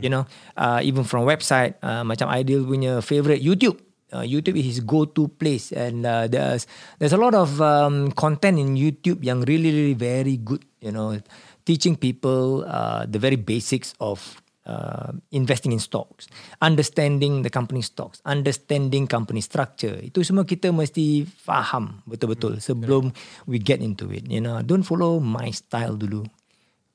You 0.03 0.11
know, 0.11 0.27
uh, 0.59 0.83
even 0.83 1.07
from 1.07 1.23
website, 1.23 1.79
uh, 1.79 2.03
macam 2.03 2.27
Ideal 2.27 2.67
punya 2.67 2.99
favorite 2.99 3.39
YouTube. 3.39 3.79
Uh, 4.11 4.27
YouTube 4.27 4.59
is 4.59 4.67
his 4.67 4.81
go-to 4.83 5.31
place, 5.31 5.71
and 5.71 6.03
uh, 6.03 6.27
there's 6.27 6.67
there's 6.99 7.15
a 7.15 7.19
lot 7.19 7.31
of 7.31 7.63
um, 7.63 8.11
content 8.19 8.59
in 8.59 8.75
YouTube 8.75 9.23
yang 9.23 9.47
really 9.47 9.71
really 9.71 9.95
very 9.95 10.35
good. 10.35 10.67
You 10.83 10.91
know, 10.91 11.15
teaching 11.63 11.95
people 11.95 12.67
uh, 12.67 13.07
the 13.07 13.23
very 13.23 13.39
basics 13.39 13.95
of 14.03 14.43
uh, 14.67 15.13
investing 15.33 15.73
in 15.73 15.81
stocks, 15.81 16.29
understanding 16.61 17.45
the 17.45 17.53
company 17.53 17.81
stocks, 17.85 18.21
understanding 18.25 19.07
company 19.07 19.41
structure. 19.41 19.97
Itu 20.01 20.25
semua 20.25 20.45
kita 20.49 20.73
mesti 20.73 21.25
faham 21.29 22.01
betul-betul 22.09 22.61
sebelum 22.61 23.13
we 23.49 23.61
get 23.61 23.81
into 23.85 24.09
it. 24.13 24.25
You 24.29 24.41
know, 24.41 24.61
don't 24.65 24.85
follow 24.85 25.21
my 25.21 25.53
style 25.53 25.97
dulu. 25.97 26.25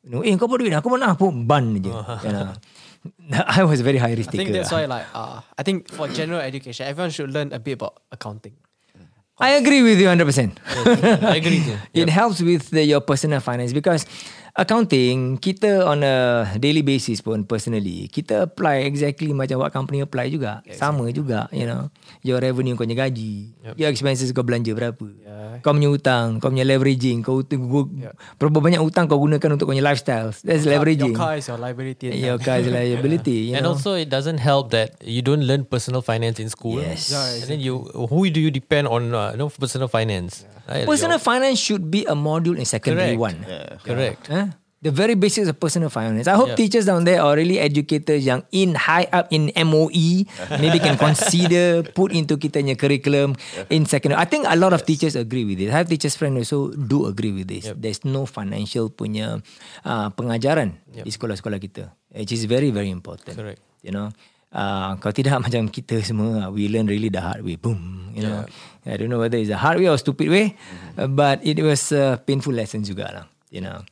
You 0.05 0.09
know, 0.15 0.21
eh 0.23 0.33
kau 0.39 0.47
buat 0.47 0.63
duit 0.63 0.73
aku 0.73 0.89
mana 0.89 1.13
pun 1.13 1.43
ban 1.45 1.75
je. 1.77 1.91
you 1.91 2.31
know. 2.33 2.55
I 3.55 3.63
was 3.63 3.79
very 3.79 3.95
high 3.95 4.11
risk 4.11 4.27
I 4.27 4.35
think 4.35 4.51
taker. 4.51 4.59
that's 4.59 4.75
why 4.75 4.83
like 4.83 5.07
uh 5.15 5.39
I 5.55 5.63
think 5.63 5.87
for 5.87 6.11
general 6.11 6.43
education, 6.43 6.83
everyone 6.83 7.11
should 7.15 7.31
learn 7.31 7.55
a 7.55 7.59
bit 7.59 7.79
about 7.79 8.03
accounting. 8.11 8.59
I 9.39 9.55
agree 9.55 9.81
with 9.81 9.95
you 10.03 10.07
100%. 10.11 10.59
I 11.23 11.39
agree. 11.39 11.63
too. 11.63 11.77
It 11.95 12.09
helps 12.11 12.43
with 12.43 12.75
the, 12.75 12.83
your 12.83 12.99
personal 12.99 13.39
finance 13.39 13.71
because 13.71 14.03
accounting 14.57 15.37
kita 15.37 15.85
on 15.85 16.01
a 16.05 16.45
daily 16.57 16.81
basis 16.81 17.21
pun 17.21 17.45
personally 17.45 18.09
kita 18.09 18.49
apply 18.49 18.85
exactly 18.85 19.31
macam 19.33 19.61
what 19.61 19.71
company 19.73 20.01
apply 20.03 20.29
juga. 20.29 20.65
Sama 20.73 21.09
juga 21.13 21.49
you 21.53 21.65
know. 21.65 21.89
Your 22.19 22.43
revenue 22.43 22.75
kau 22.75 22.83
punya 22.83 23.07
gaji. 23.07 23.55
Your 23.79 23.89
expenses 23.93 24.31
kau 24.35 24.43
belanja 24.43 24.75
berapa. 24.75 25.07
Yeah. 25.23 25.38
Kau 25.61 25.71
punya 25.71 25.89
hutang 25.89 26.39
kau 26.39 26.49
punya 26.49 26.63
leveraging 26.63 27.21
kau 27.21 27.39
hutang, 27.39 27.61
berapa 28.35 28.57
banyak 28.59 28.81
hutang 28.81 29.05
kau 29.05 29.19
gunakan 29.19 29.55
untuk 29.55 29.67
kau 29.67 29.73
punya 29.75 29.83
lifestyle 29.83 30.31
that's 30.43 30.63
leveraging 30.65 31.11
Your 31.11 31.19
car 31.19 31.35
is 31.35 31.47
your 31.47 31.57
liability. 31.57 32.11
and 32.11 32.19
your 32.19 32.39
car 32.39 32.59
is 32.59 32.67
liability 32.73 33.51
you 33.51 33.55
and 33.55 33.63
know 33.63 33.73
also 33.75 33.93
it 33.93 34.07
doesn't 34.07 34.39
help 34.39 34.71
that 34.71 34.95
you 35.03 35.21
don't 35.21 35.43
learn 35.43 35.63
personal 35.63 36.01
finance 36.01 36.39
in 36.39 36.49
school. 36.49 36.79
Yes. 36.79 37.11
Yeah, 37.11 37.23
And 37.43 37.47
then 37.49 37.59
you 37.59 37.83
who 37.93 38.27
do 38.29 38.39
you 38.39 38.51
depend 38.51 38.87
on 38.87 39.13
uh, 39.13 39.35
no 39.35 39.49
personal 39.49 39.87
finance? 39.87 40.43
Right? 40.69 40.85
personal 40.85 41.17
Your- 41.17 41.27
finance 41.29 41.57
should 41.57 41.89
be 41.89 42.05
a 42.05 42.13
module 42.13 42.53
in 42.55 42.65
secondary 42.65 43.17
Correct. 43.17 43.19
one 43.19 43.37
Correct. 43.83 44.21
Huh? 44.29 44.47
The 44.79 44.95
very 44.95 45.19
basics 45.19 45.51
of 45.51 45.59
personal 45.59 45.91
finance. 45.91 46.31
I 46.31 46.39
hope 46.39 46.55
Yeah. 46.55 46.59
teachers 46.63 46.87
down 46.87 47.03
there 47.03 47.19
are 47.19 47.35
really 47.35 47.59
educators 47.59 48.23
yang 48.23 48.47
in 48.55 48.79
high 48.79 49.11
up 49.11 49.27
in 49.27 49.51
MOE 49.51 50.23
maybe 50.55 50.79
can 50.79 50.95
consider 51.03 51.83
put 51.91 52.15
into 52.15 52.39
kita 52.39 52.63
punya 52.63 52.79
curriculum 52.79 53.35
in 53.67 53.83
secondary. 53.83 54.15
I 54.15 54.23
think 54.23 54.47
a 54.47 54.55
lot 54.55 54.71
of 54.71 54.87
teachers 54.87 55.19
agree 55.19 55.43
with 55.43 55.59
this. 55.59 55.67
I 55.67 55.83
have 55.83 55.91
teachers 55.91 56.15
friend 56.15 56.39
also 56.39 56.71
do 56.71 57.11
agree 57.11 57.35
with 57.35 57.51
this. 57.51 57.67
There's 57.75 58.07
no 58.07 58.23
financial 58.23 58.87
punya 58.87 59.43
uh, 59.83 60.07
pengajaran 60.15 60.79
di 60.87 61.11
sekolah-sekolah 61.11 61.59
kita. 61.59 61.91
Which 62.15 62.31
is 62.31 62.47
very 62.47 62.71
very 62.71 62.87
important. 62.87 63.35
Correct. 63.35 63.59
You 63.83 63.91
know. 63.91 64.15
Uh, 64.49 64.97
kalau 64.97 65.13
tidak 65.13 65.37
macam 65.45 65.69
kita 65.69 66.01
semua 66.01 66.49
we 66.49 66.65
learn 66.71 66.89
really 66.89 67.13
the 67.13 67.21
hard 67.21 67.45
way 67.45 67.53
boom 67.53 68.09
you 68.17 68.25
know 68.25 68.41
I 68.81 68.97
don't 68.97 69.13
know 69.13 69.21
whether 69.21 69.37
it's 69.37 69.53
a 69.53 69.61
hard 69.61 69.77
way 69.77 69.85
or 69.85 69.93
stupid 70.01 70.25
way 70.25 70.57
uh, 70.97 71.05
but 71.05 71.37
it 71.45 71.61
was 71.61 71.93
a 71.93 72.17
painful 72.17 72.57
lesson 72.57 72.81
juga 72.81 73.13
lah 73.13 73.25
you 73.53 73.61
know 73.61 73.85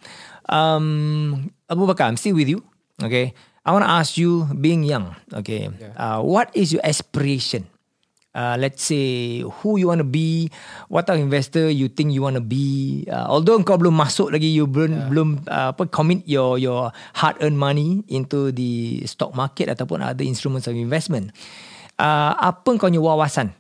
um, 0.49 1.51
Abu 1.69 1.88
Bakar 1.88 2.07
I'm 2.12 2.17
still 2.17 2.36
with 2.36 2.49
you 2.49 2.63
okay? 3.03 3.33
I 3.67 3.75
want 3.75 3.83
to 3.83 3.91
ask 3.91 4.17
you 4.17 4.47
being 4.55 4.83
young 4.83 5.15
okay? 5.33 5.69
Uh, 5.95 6.23
what 6.23 6.51
is 6.55 6.71
your 6.71 6.83
aspiration? 6.83 7.67
Uh, 8.38 8.53
let's 8.53 8.86
say 8.86 9.41
who 9.41 9.81
you 9.81 9.89
want 9.89 9.97
to 9.97 10.05
be 10.05 10.45
what 10.93 11.10
type 11.10 11.17
of 11.17 11.25
investor 11.25 11.73
you 11.73 11.89
think 11.89 12.13
you 12.13 12.21
want 12.21 12.38
to 12.38 12.43
be? 12.43 13.01
Uh, 13.10 13.25
although 13.25 13.57
kau 13.65 13.81
belum 13.81 13.97
masuk 13.97 14.29
lagi 14.29 14.53
you 14.53 14.69
belum 14.69 15.10
belum 15.10 15.29
uh, 15.49 15.73
apa 15.73 15.89
commit 15.89 16.21
your 16.29 16.62
your 16.62 16.93
hard 17.17 17.33
earned 17.41 17.57
money 17.57 18.05
into 18.05 18.53
the 18.53 19.01
stock 19.10 19.33
market 19.33 19.73
ataupun 19.73 20.05
other 20.05 20.21
instruments 20.21 20.69
of 20.69 20.77
investment. 20.77 21.33
Uh, 21.97 22.38
apa 22.38 22.77
kau 22.77 22.86
punya 22.86 23.01
wawasan? 23.01 23.57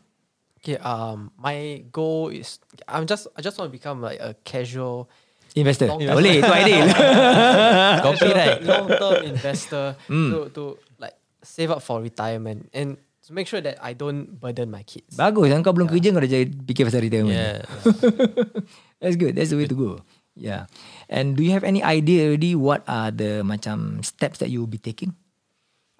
Okay, 0.61 0.77
um, 0.85 1.33
my 1.41 1.81
goal 1.89 2.29
is 2.29 2.61
I'm 2.85 3.09
just 3.09 3.25
I 3.33 3.41
just 3.41 3.57
want 3.57 3.73
to 3.73 3.73
become 3.73 3.97
like 3.97 4.21
a 4.21 4.37
casual 4.45 5.09
investor 5.57 5.87
tak 5.89 6.13
boleh 6.13 6.39
itu 6.39 6.51
ideal 6.53 6.87
Copyright. 8.05 8.59
long 8.63 8.87
term 8.87 9.15
investor 9.25 9.85
Hmm. 10.05 10.29
to 10.29 10.37
to 10.53 10.63
like 10.97 11.17
save 11.41 11.69
up 11.69 11.81
for 11.81 11.99
retirement 11.99 12.69
and 12.71 12.95
to 13.25 13.35
make 13.35 13.43
sure 13.43 13.59
that 13.59 13.75
I 13.83 13.91
don't 13.91 14.39
burden 14.39 14.71
my 14.71 14.83
kids. 14.83 15.17
bagus 15.17 15.51
kan 15.51 15.59
kau 15.59 15.75
belum 15.75 15.89
kerja 15.89 16.15
kau 16.15 16.21
dah 16.21 16.29
jadi 16.29 16.47
fikir 16.47 16.87
pasal 16.87 17.01
retirement 17.03 17.35
Yeah. 17.35 17.59
That's 19.01 19.13
good. 19.13 19.35
That's 19.35 19.51
the 19.51 19.59
way 19.59 19.67
to 19.67 19.77
go. 19.77 19.91
Yeah. 20.33 20.65
And 21.05 21.37
do 21.37 21.45
you 21.45 21.53
have 21.53 21.61
any 21.61 21.81
idea 21.81 22.29
already 22.29 22.57
what 22.57 22.81
are 22.85 23.09
the 23.09 23.45
macam 23.45 24.01
steps 24.01 24.41
that 24.41 24.49
you 24.49 24.61
will 24.61 24.71
be 24.71 24.81
taking? 24.81 25.13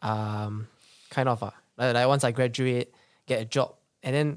Um, 0.01 0.65
kind 1.09 1.29
of 1.29 1.41
uh, 1.41 1.53
like, 1.77 1.93
like 1.93 2.07
once 2.07 2.23
I 2.23 2.31
graduate, 2.33 2.89
get 3.25 3.41
a 3.41 3.45
job, 3.45 3.77
and 4.01 4.13
then 4.13 4.27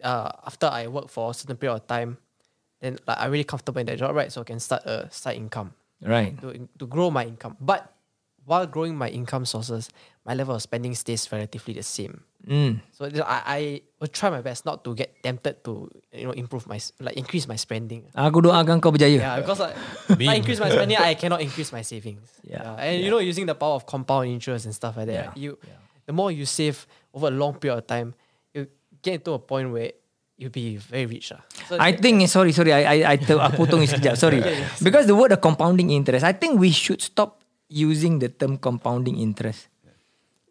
uh, 0.00 0.28
after 0.44 0.68
I 0.68 0.88
work 0.88 1.08
for 1.08 1.30
a 1.30 1.34
certain 1.34 1.56
period 1.56 1.80
of 1.80 1.86
time, 1.88 2.16
then 2.80 2.98
like 3.06 3.18
I'm 3.18 3.30
really 3.30 3.44
comfortable 3.44 3.80
in 3.80 3.86
that 3.86 3.98
job, 3.98 4.14
right? 4.14 4.30
So 4.32 4.40
I 4.40 4.44
can 4.44 4.60
start 4.60 4.84
a 4.86 5.08
side 5.10 5.36
income 5.36 5.74
Right. 6.02 6.38
to 6.40 6.68
to 6.78 6.86
grow 6.86 7.10
my 7.10 7.24
income. 7.26 7.56
But 7.60 7.90
while 8.46 8.66
growing 8.66 8.96
my 8.96 9.08
income 9.10 9.44
sources, 9.44 9.90
my 10.24 10.32
level 10.32 10.54
of 10.54 10.62
spending 10.62 10.94
stays 10.94 11.26
relatively 11.30 11.74
the 11.74 11.82
same. 11.82 12.22
Mm. 12.46 12.80
So 12.94 13.10
I, 13.26 13.42
I 13.44 13.60
will 14.00 14.06
try 14.08 14.30
my 14.30 14.40
best 14.40 14.64
not 14.64 14.84
to 14.86 14.94
get 14.94 15.20
tempted 15.22 15.60
to 15.66 15.90
you 16.14 16.24
know 16.24 16.32
improve 16.32 16.64
my 16.70 16.78
like 17.02 17.18
increase 17.18 17.44
my 17.50 17.56
spending. 17.58 18.06
Aku 18.14 18.40
doakan 18.40 18.78
kau 18.80 18.94
berjaya. 18.94 19.18
Yeah, 19.20 19.36
because 19.42 19.58
like, 19.60 19.74
I 20.30 20.34
increase 20.38 20.62
my 20.62 20.70
spending, 20.70 20.96
I 20.96 21.12
cannot 21.18 21.42
increase 21.42 21.74
my 21.74 21.82
savings. 21.82 22.24
Yeah, 22.46 22.78
and 22.78 23.02
you 23.02 23.10
know 23.10 23.18
using 23.20 23.44
the 23.44 23.58
power 23.58 23.74
of 23.74 23.84
compound 23.84 24.30
interest 24.30 24.64
and 24.64 24.72
stuff 24.72 24.96
like 24.96 25.10
that, 25.12 25.34
Yeah, 25.36 25.36
you 25.36 25.58
the 26.06 26.14
more 26.16 26.30
you 26.32 26.46
save 26.46 26.86
over 27.12 27.28
a 27.28 27.34
long 27.34 27.58
period 27.60 27.84
of 27.84 27.86
time, 27.90 28.14
you 28.54 28.70
get 29.02 29.26
to 29.28 29.36
a 29.36 29.42
point 29.42 29.74
where 29.74 29.92
you'll 30.38 30.54
be 30.54 30.78
very 30.78 31.04
rich. 31.04 31.34
ah. 31.34 31.42
So 31.66 31.76
I 31.76 31.92
think 31.92 32.22
sorry 32.30 32.54
sorry 32.54 32.70
I 32.72 32.82
I 32.86 32.96
I 33.12 33.16
ter, 33.18 33.36
aku 33.36 33.62
potong 33.68 33.82
sekejap 33.84 34.14
sorry 34.14 34.38
because 34.80 35.04
the 35.04 35.18
word 35.18 35.34
of 35.34 35.42
compounding 35.42 35.90
interest 35.90 36.22
I 36.22 36.32
think 36.32 36.56
we 36.56 36.70
should 36.70 37.02
stop 37.02 37.42
using 37.66 38.22
the 38.22 38.30
term 38.30 38.56
compounding 38.56 39.18
interest. 39.18 39.68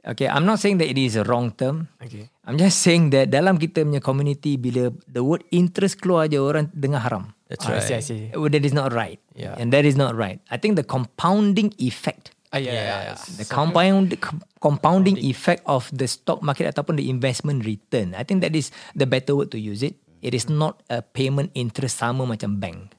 Okay, 0.08 0.24
I'm 0.24 0.48
not 0.48 0.64
saying 0.64 0.80
that 0.80 0.88
it 0.88 0.96
is 0.96 1.20
a 1.20 1.28
wrong 1.28 1.52
term. 1.52 1.92
Okay. 2.00 2.32
I'm 2.48 2.56
just 2.56 2.80
saying 2.80 3.12
that 3.12 3.28
dalam 3.28 3.60
kita 3.60 3.84
punya 3.84 4.00
community 4.00 4.56
bila 4.56 4.88
the 5.04 5.20
word 5.20 5.44
interest 5.52 6.00
keluar 6.00 6.32
je 6.32 6.40
orang 6.40 6.72
dengar 6.72 7.04
haram. 7.04 7.36
That's 7.52 7.68
Ah, 7.68 7.76
I 7.76 7.84
right. 7.84 7.84
see, 7.84 7.96
I 8.00 8.04
see. 8.04 8.22
That 8.32 8.64
is 8.64 8.72
not 8.72 8.96
right. 8.96 9.20
Yeah. 9.36 9.60
And 9.60 9.68
that 9.76 9.84
is 9.84 10.00
not 10.00 10.16
right. 10.16 10.40
I 10.48 10.56
think 10.56 10.80
the 10.80 10.88
compounding 10.88 11.76
effect 11.76 12.32
Ah, 12.48 12.64
yeah, 12.64 12.72
yeah, 12.72 13.00
yeah. 13.12 13.18
the 13.36 13.44
compound 13.44 14.16
compounding 14.64 15.20
effect 15.20 15.68
of 15.68 15.92
the 15.92 16.08
stock 16.08 16.40
market 16.40 16.72
ataupun 16.72 16.96
the 16.96 17.12
investment 17.12 17.68
return. 17.68 18.16
I 18.16 18.24
think 18.24 18.40
that 18.40 18.56
is 18.56 18.72
the 18.96 19.04
better 19.04 19.36
word 19.36 19.52
to 19.52 19.60
use 19.60 19.84
it. 19.84 20.00
It 20.24 20.32
is 20.32 20.48
not 20.48 20.80
a 20.88 21.04
payment 21.04 21.52
interest 21.60 22.00
sama 22.00 22.24
macam 22.24 22.64
bank. 22.64 22.96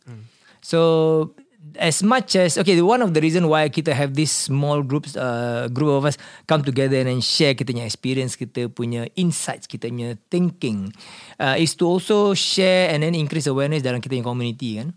So 0.61 1.32
as 1.76 2.02
much 2.02 2.37
as 2.37 2.56
okay, 2.58 2.80
one 2.80 3.02
of 3.02 3.14
the 3.14 3.20
reason 3.20 3.48
why 3.48 3.68
kita 3.68 3.92
have 3.92 4.14
this 4.14 4.30
small 4.30 4.82
groups, 4.82 5.16
uh, 5.16 5.68
group 5.72 5.90
of 5.96 6.04
us 6.04 6.16
come 6.46 6.62
together 6.62 7.00
and 7.00 7.24
share 7.24 7.56
kita 7.56 7.72
punya 7.72 7.87
experience, 7.88 8.37
kita 8.37 8.68
punya 8.68 9.08
insights, 9.16 9.66
kita 9.66 9.88
punya 9.88 10.16
thinking, 10.30 10.92
uh, 11.40 11.56
is 11.58 11.74
to 11.74 11.88
also 11.88 12.32
share 12.37 12.92
and 12.92 13.02
then 13.02 13.16
increase 13.16 13.48
awareness 13.48 13.80
dalam 13.80 14.04
kita 14.04 14.18
punya 14.18 14.26
community 14.26 14.70
kan. 14.78 14.88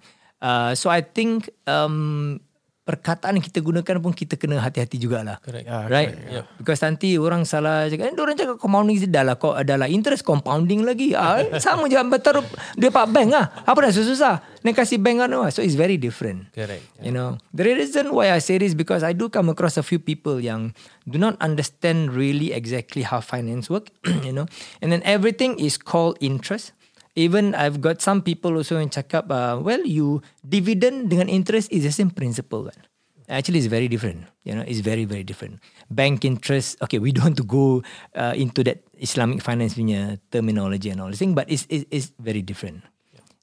Uh, 0.41 0.71
so 0.73 0.89
I 0.89 1.05
think 1.05 1.49
um, 1.69 2.41
perkataan 2.81 3.37
yang 3.37 3.45
kita 3.45 3.61
gunakan 3.61 4.01
pun 4.01 4.09
kita 4.09 4.41
kena 4.41 4.57
hati-hati 4.57 4.97
jugalah. 4.97 5.37
Correct. 5.45 5.69
Yeah, 5.69 5.85
right? 5.85 6.11
Yep. 6.11 6.45
Because 6.57 6.81
nanti 6.81 7.13
orang 7.21 7.45
salah 7.45 7.85
cakap, 7.85 8.09
eh, 8.09 8.17
orang 8.17 8.33
cakap 8.33 8.57
compounding 8.57 8.97
dah 9.05 9.21
lah, 9.21 9.35
kau 9.37 9.53
adalah 9.53 9.85
interest 9.85 10.25
compounding 10.25 10.81
lagi. 10.81 11.13
Ah, 11.13 11.45
eh, 11.45 11.61
sama 11.63 11.85
je 11.85 12.01
betul 12.01 12.41
dia 12.73 12.89
pak 12.89 13.05
bank 13.13 13.37
ah. 13.37 13.45
Apa 13.69 13.85
dah 13.85 13.91
susah-susah? 13.93 14.65
Nak 14.65 14.73
kasih 14.73 14.97
bank 14.97 15.21
kan? 15.21 15.29
So 15.53 15.61
it's 15.61 15.77
very 15.77 16.01
different. 16.01 16.49
Correct. 16.57 16.81
You 17.05 17.13
know, 17.13 17.37
the 17.53 17.69
reason 17.69 18.09
why 18.17 18.33
I 18.33 18.41
say 18.41 18.57
this 18.57 18.73
because 18.73 19.05
I 19.05 19.13
do 19.13 19.29
come 19.29 19.53
across 19.53 19.77
a 19.77 19.85
few 19.85 20.01
people 20.01 20.41
yang 20.41 20.73
do 21.05 21.21
not 21.21 21.37
understand 21.37 22.17
really 22.17 22.49
exactly 22.49 23.05
how 23.05 23.21
finance 23.21 23.69
work. 23.69 23.93
you 24.25 24.33
know, 24.33 24.49
and 24.81 24.89
then 24.89 25.05
everything 25.05 25.61
is 25.61 25.77
called 25.77 26.17
interest. 26.17 26.73
Even 27.15 27.51
I've 27.55 27.83
got 27.83 27.99
some 27.99 28.23
people 28.23 28.55
also 28.55 28.79
yang 28.79 28.87
cakap, 28.87 29.27
uh, 29.27 29.59
well, 29.59 29.83
you 29.83 30.23
dividend 30.39 31.11
dengan 31.11 31.27
interest 31.27 31.67
is 31.71 31.83
the 31.83 31.91
same 31.91 32.11
principle 32.11 32.71
kan. 32.71 32.87
Actually, 33.31 33.63
it's 33.63 33.71
very 33.71 33.87
different. 33.87 34.27
You 34.43 34.59
know, 34.59 34.65
it's 34.67 34.83
very 34.83 35.07
very 35.07 35.23
different. 35.23 35.63
Bank 35.87 36.27
interest. 36.27 36.75
Okay, 36.83 36.99
we 36.99 37.15
don't 37.15 37.31
want 37.31 37.39
to 37.39 37.47
go 37.47 37.79
uh, 38.15 38.35
into 38.35 38.63
that 38.67 38.83
Islamic 38.99 39.39
finance 39.39 39.79
punya 39.79 40.19
terminology 40.31 40.91
and 40.91 40.99
all 40.99 41.07
this 41.07 41.23
thing, 41.23 41.31
but 41.31 41.47
it's 41.47 41.63
it's, 41.71 41.87
it's 41.91 42.07
very 42.19 42.43
different. 42.43 42.83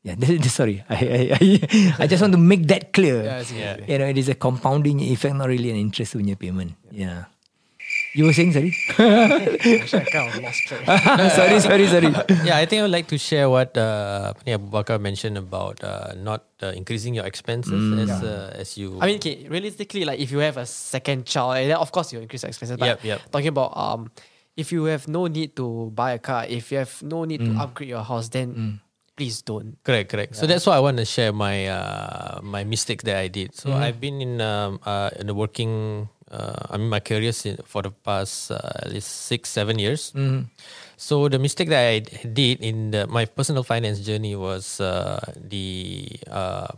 Yeah, 0.05 0.17
sorry. 0.49 0.85
I, 0.89 0.97
I 0.97 1.21
I 1.37 1.45
I 2.01 2.05
just 2.05 2.21
want 2.21 2.37
to 2.37 2.41
make 2.41 2.69
that 2.69 2.93
clear. 2.93 3.25
Yeah, 3.25 3.41
see. 3.45 3.61
You 3.61 3.97
know, 3.97 4.09
it 4.09 4.21
is 4.21 4.29
a 4.29 4.37
compounding 4.37 5.01
effect, 5.01 5.37
not 5.37 5.49
really 5.49 5.73
an 5.73 5.81
interest 5.81 6.17
punya 6.17 6.37
payment. 6.37 6.77
Yeah. 6.93 7.33
You 8.15 8.25
were 8.25 8.33
saying 8.33 8.53
sorry? 8.57 8.73
Actually, 8.97 10.01
I 10.01 10.09
kind 10.11 10.29
of 10.33 10.43
lost 10.43 10.61
track. 10.67 10.85
sorry, 11.37 11.61
sorry, 11.61 11.87
sorry. 11.87 12.11
yeah, 12.45 12.57
I 12.57 12.65
think 12.65 12.81
I 12.81 12.83
would 12.83 12.91
like 12.95 13.07
to 13.13 13.19
share 13.19 13.51
what 13.53 13.77
uh, 13.77 14.33
apa 14.33 14.57
Abu 14.57 14.67
Bakar 14.73 14.99
mentioned 14.99 15.37
about 15.37 15.85
uh, 15.85 16.17
not 16.17 16.49
uh, 16.65 16.73
increasing 16.73 17.13
your 17.15 17.29
expenses 17.29 17.77
as 18.09 18.11
uh, 18.25 18.53
as 18.57 18.81
you. 18.81 18.97
I 19.01 19.13
mean, 19.13 19.21
okay, 19.21 19.45
realistically, 19.49 20.09
like 20.09 20.19
if 20.21 20.33
you 20.33 20.41
have 20.41 20.57
a 20.57 20.65
second 20.67 21.29
child, 21.29 21.61
then 21.69 21.77
of 21.77 21.93
course 21.93 22.13
you 22.13 22.19
increase 22.21 22.43
your 22.43 22.51
expenses. 22.51 22.77
But 22.81 22.99
Yep, 22.99 23.05
yep. 23.05 23.19
talking 23.31 23.53
about 23.53 23.77
um, 23.77 24.09
if 24.57 24.73
you 24.73 24.89
have 24.89 25.07
no 25.07 25.29
need 25.29 25.55
to 25.61 25.93
buy 25.95 26.17
a 26.17 26.21
car, 26.21 26.49
if 26.49 26.73
you 26.73 26.81
have 26.81 27.03
no 27.05 27.29
need 27.29 27.45
to 27.45 27.53
upgrade 27.61 27.93
your 27.93 28.03
house, 28.03 28.33
then 28.33 28.81
please 29.15 29.43
don't. 29.43 29.77
Correct, 29.85 30.09
correct. 30.11 30.35
So 30.35 30.47
that's 30.49 30.65
why 30.65 30.75
I 30.75 30.83
want 30.83 30.97
to 30.97 31.05
share 31.05 31.31
my 31.37 31.69
uh, 31.69 32.41
my 32.43 32.65
mistakes 32.65 33.05
that 33.05 33.21
I 33.21 33.29
did. 33.29 33.55
So 33.55 33.77
I've 33.77 34.01
been 34.01 34.19
in 34.25 34.41
um, 34.41 34.81
uh, 34.83 35.11
in 35.21 35.29
the 35.29 35.35
working. 35.37 36.09
Uh, 36.31 36.69
I 36.71 36.77
mean, 36.77 36.89
my 36.89 37.01
career 37.01 37.33
for 37.65 37.83
the 37.83 37.91
past 37.91 38.51
uh, 38.51 38.61
at 38.85 38.93
least 38.93 39.09
six, 39.27 39.49
seven 39.49 39.79
years. 39.79 40.13
So 40.97 41.29
the 41.29 41.39
mistake 41.39 41.69
that 41.71 41.85
I 41.89 41.99
did 42.27 42.61
in 42.61 42.91
the, 42.91 43.07
my 43.07 43.25
personal 43.25 43.63
finance 43.63 44.01
journey 44.01 44.37
was 44.37 44.81
uh, 44.81 45.21
the 45.37 46.09
uh, 46.31 46.69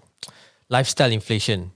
lifestyle 0.69 1.11
inflation. 1.11 1.73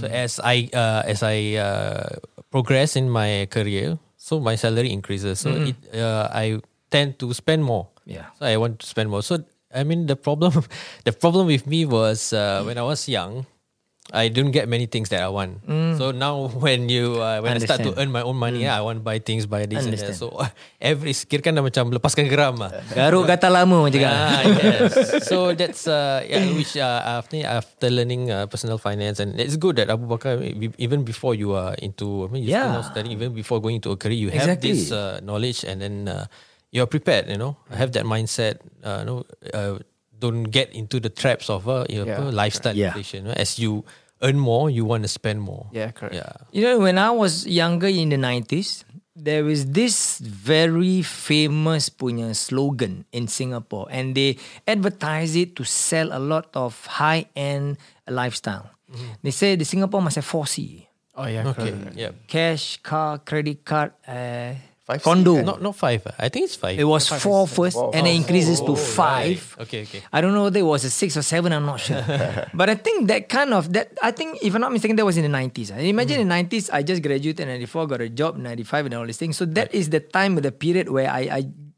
So 0.00 0.06
as 0.06 0.38
I 0.42 0.70
uh, 0.72 1.02
as 1.04 1.22
I 1.22 1.56
uh, 1.58 2.20
progress 2.50 2.96
in 2.96 3.10
my 3.10 3.46
career, 3.50 3.98
so 4.16 4.38
my 4.40 4.54
salary 4.54 4.92
increases. 4.92 5.40
So 5.40 5.50
it, 5.50 5.76
uh, 5.94 6.28
I 6.30 6.60
tend 6.90 7.18
to 7.20 7.34
spend 7.34 7.64
more. 7.64 7.88
Yeah. 8.06 8.26
So 8.38 8.46
I 8.46 8.56
want 8.56 8.78
to 8.80 8.86
spend 8.86 9.10
more. 9.10 9.22
So 9.22 9.42
I 9.74 9.82
mean 9.84 10.06
the 10.06 10.16
problem, 10.16 10.52
the 11.04 11.12
problem 11.12 11.46
with 11.46 11.66
me 11.66 11.86
was 11.86 12.32
uh, 12.32 12.62
when 12.62 12.78
I 12.78 12.82
was 12.82 13.08
young, 13.08 13.46
I 14.10 14.26
didn't 14.26 14.50
get 14.50 14.66
many 14.66 14.86
things 14.90 15.08
that 15.14 15.22
I 15.22 15.30
want. 15.30 15.62
So 15.98 16.10
now 16.10 16.50
when 16.64 16.90
you 16.90 17.22
uh, 17.22 17.38
when 17.40 17.54
I 17.54 17.62
start 17.62 17.82
to 17.86 17.94
Understand. 17.94 17.98
earn 17.98 18.10
my 18.10 18.22
own 18.26 18.34
money, 18.36 18.66
I 18.66 18.82
want 18.82 18.98
to 18.98 19.04
buy 19.06 19.22
things, 19.22 19.46
buy 19.46 19.66
this 19.70 19.86
and 19.86 19.94
that. 19.94 20.02
Understand. 20.02 20.18
So 20.18 20.34
every 20.82 21.14
kira 21.14 21.40
kan 21.46 21.54
dah 21.54 21.62
macam 21.62 21.94
lepaskan 21.94 22.26
geram 22.26 22.58
lah. 22.58 22.74
Garuk 22.96 23.30
kata 23.30 23.46
lama 23.46 23.86
macam. 23.86 24.02
Ah, 24.02 24.42
yes. 24.42 25.24
So 25.30 25.54
that's 25.54 25.86
uh, 25.86 26.26
yeah, 26.26 26.42
which 26.50 26.74
uh, 26.74 27.22
after 27.22 27.38
after 27.46 27.86
learning 27.86 28.34
uh, 28.34 28.50
personal 28.50 28.78
finance 28.82 29.22
and 29.22 29.38
it's 29.38 29.54
good 29.54 29.78
that 29.78 29.86
Abu 29.90 30.10
Bakar 30.10 30.42
e- 30.42 30.74
even 30.78 31.06
before 31.06 31.38
you 31.38 31.54
are 31.54 31.78
into 31.78 32.26
I 32.26 32.34
mean 32.34 32.42
you 32.42 32.50
Yeah. 32.50 32.82
studying 32.82 33.14
even 33.14 33.30
before 33.36 33.62
going 33.62 33.78
into 33.78 33.94
a 33.94 33.98
career 34.00 34.18
you 34.18 34.30
have 34.34 34.42
Exactly. 34.58 34.74
this 34.74 34.90
uh, 34.90 35.20
knowledge 35.22 35.62
and 35.62 35.78
then 35.78 36.08
uh, 36.10 36.26
you're 36.74 36.86
prepared 36.90 37.26
you 37.30 37.38
know 37.38 37.54
have 37.70 37.90
that 37.94 38.02
mindset 38.06 38.58
uh, 38.82 39.02
no 39.06 39.22
uh, 39.54 39.78
don't 40.20 40.44
get 40.52 40.68
into 40.76 41.00
the 41.00 41.08
traps 41.08 41.48
of 41.50 41.66
uh, 41.68 41.84
you 41.88 42.04
know, 42.04 42.28
Yeah. 42.28 42.30
lifestyle 42.30 42.76
Yeah. 42.76 42.92
inflation 42.92 43.24
you 43.26 43.32
know. 43.32 43.36
as 43.40 43.58
you 43.58 43.84
earn 44.22 44.36
more 44.38 44.68
you 44.68 44.84
want 44.84 45.02
to 45.02 45.08
spend 45.08 45.40
more 45.40 45.66
Yeah, 45.72 45.90
correct. 45.96 46.14
yeah 46.14 46.44
You 46.52 46.62
know, 46.68 46.76
when 46.84 47.00
I 47.00 47.08
was 47.10 47.48
younger 47.48 47.88
in 47.88 48.12
the 48.12 48.20
90s, 48.20 48.84
there 49.16 49.44
was 49.44 49.72
this 49.72 50.20
very 50.20 51.00
famous 51.00 51.88
punya 51.92 52.32
slogan 52.36 53.04
in 53.12 53.28
Singapore 53.28 53.88
and 53.90 54.12
they 54.14 54.36
advertise 54.68 55.36
it 55.36 55.56
to 55.56 55.64
sell 55.64 56.12
a 56.12 56.20
lot 56.20 56.48
of 56.54 56.76
high-end 57.00 57.76
lifestyle. 58.08 58.70
They 59.22 59.30
say 59.32 59.56
the 59.56 59.64
Singapore 59.64 60.00
must 60.02 60.16
have 60.16 60.26
4C. 60.28 60.86
Oh 61.16 61.26
yeah, 61.26 61.48
okay 61.52 61.72
correct. 61.74 61.96
yeah 61.96 62.12
Cash, 62.28 62.80
car, 62.82 63.18
credit 63.24 63.64
card, 63.64 63.92
uh, 64.08 64.54
5C, 64.90 65.02
condo. 65.06 65.38
kan? 65.38 65.44
not 65.46 65.58
not 65.62 65.74
five 65.78 66.02
uh. 66.06 66.12
I 66.18 66.28
think 66.28 66.50
it's 66.50 66.58
five 66.58 66.74
It 66.74 66.84
was 66.84 67.06
four 67.06 67.46
first 67.46 67.78
and 67.94 68.06
it 68.06 68.14
increases 68.18 68.58
to 68.66 68.74
five. 68.74 69.38
okay 69.62 69.86
okay 69.86 70.02
I 70.12 70.18
don't 70.20 70.34
know 70.34 70.50
whether 70.50 70.58
it 70.58 70.66
was 70.66 70.82
a 70.84 70.90
six 70.90 71.16
or 71.16 71.22
seven. 71.22 71.52
I'm 71.52 71.66
not 71.66 71.78
sure, 71.78 72.02
but 72.54 72.68
I 72.68 72.74
think 72.74 73.08
that 73.08 73.28
kind 73.28 73.54
of 73.54 73.72
that. 73.72 73.94
I 74.02 74.10
think 74.10 74.42
if 74.42 74.54
I'm 74.54 74.60
not 74.60 74.72
mistaken, 74.72 74.96
that 74.96 75.06
was 75.06 75.16
in 75.16 75.24
the 75.30 75.32
90s. 75.32 75.70
I 75.70 75.86
eh? 75.86 75.94
imagine 75.94 76.16
hmm. 76.16 76.26
in 76.26 76.28
the 76.28 76.58
90s, 76.58 76.70
I 76.72 76.82
just 76.82 77.02
graduated 77.02 77.40
in 77.40 77.48
94, 77.48 77.86
got 77.86 78.00
a 78.00 78.08
job 78.08 78.36
95, 78.36 78.86
and 78.86 78.94
all 78.94 79.06
these 79.06 79.16
things. 79.16 79.36
So 79.36 79.44
that 79.54 79.72
is 79.74 79.90
the 79.90 80.00
time, 80.00 80.34
the 80.36 80.52
period 80.52 80.90
where 80.90 81.08
I. 81.08 81.20
I 81.30 81.42
g- 81.42 81.69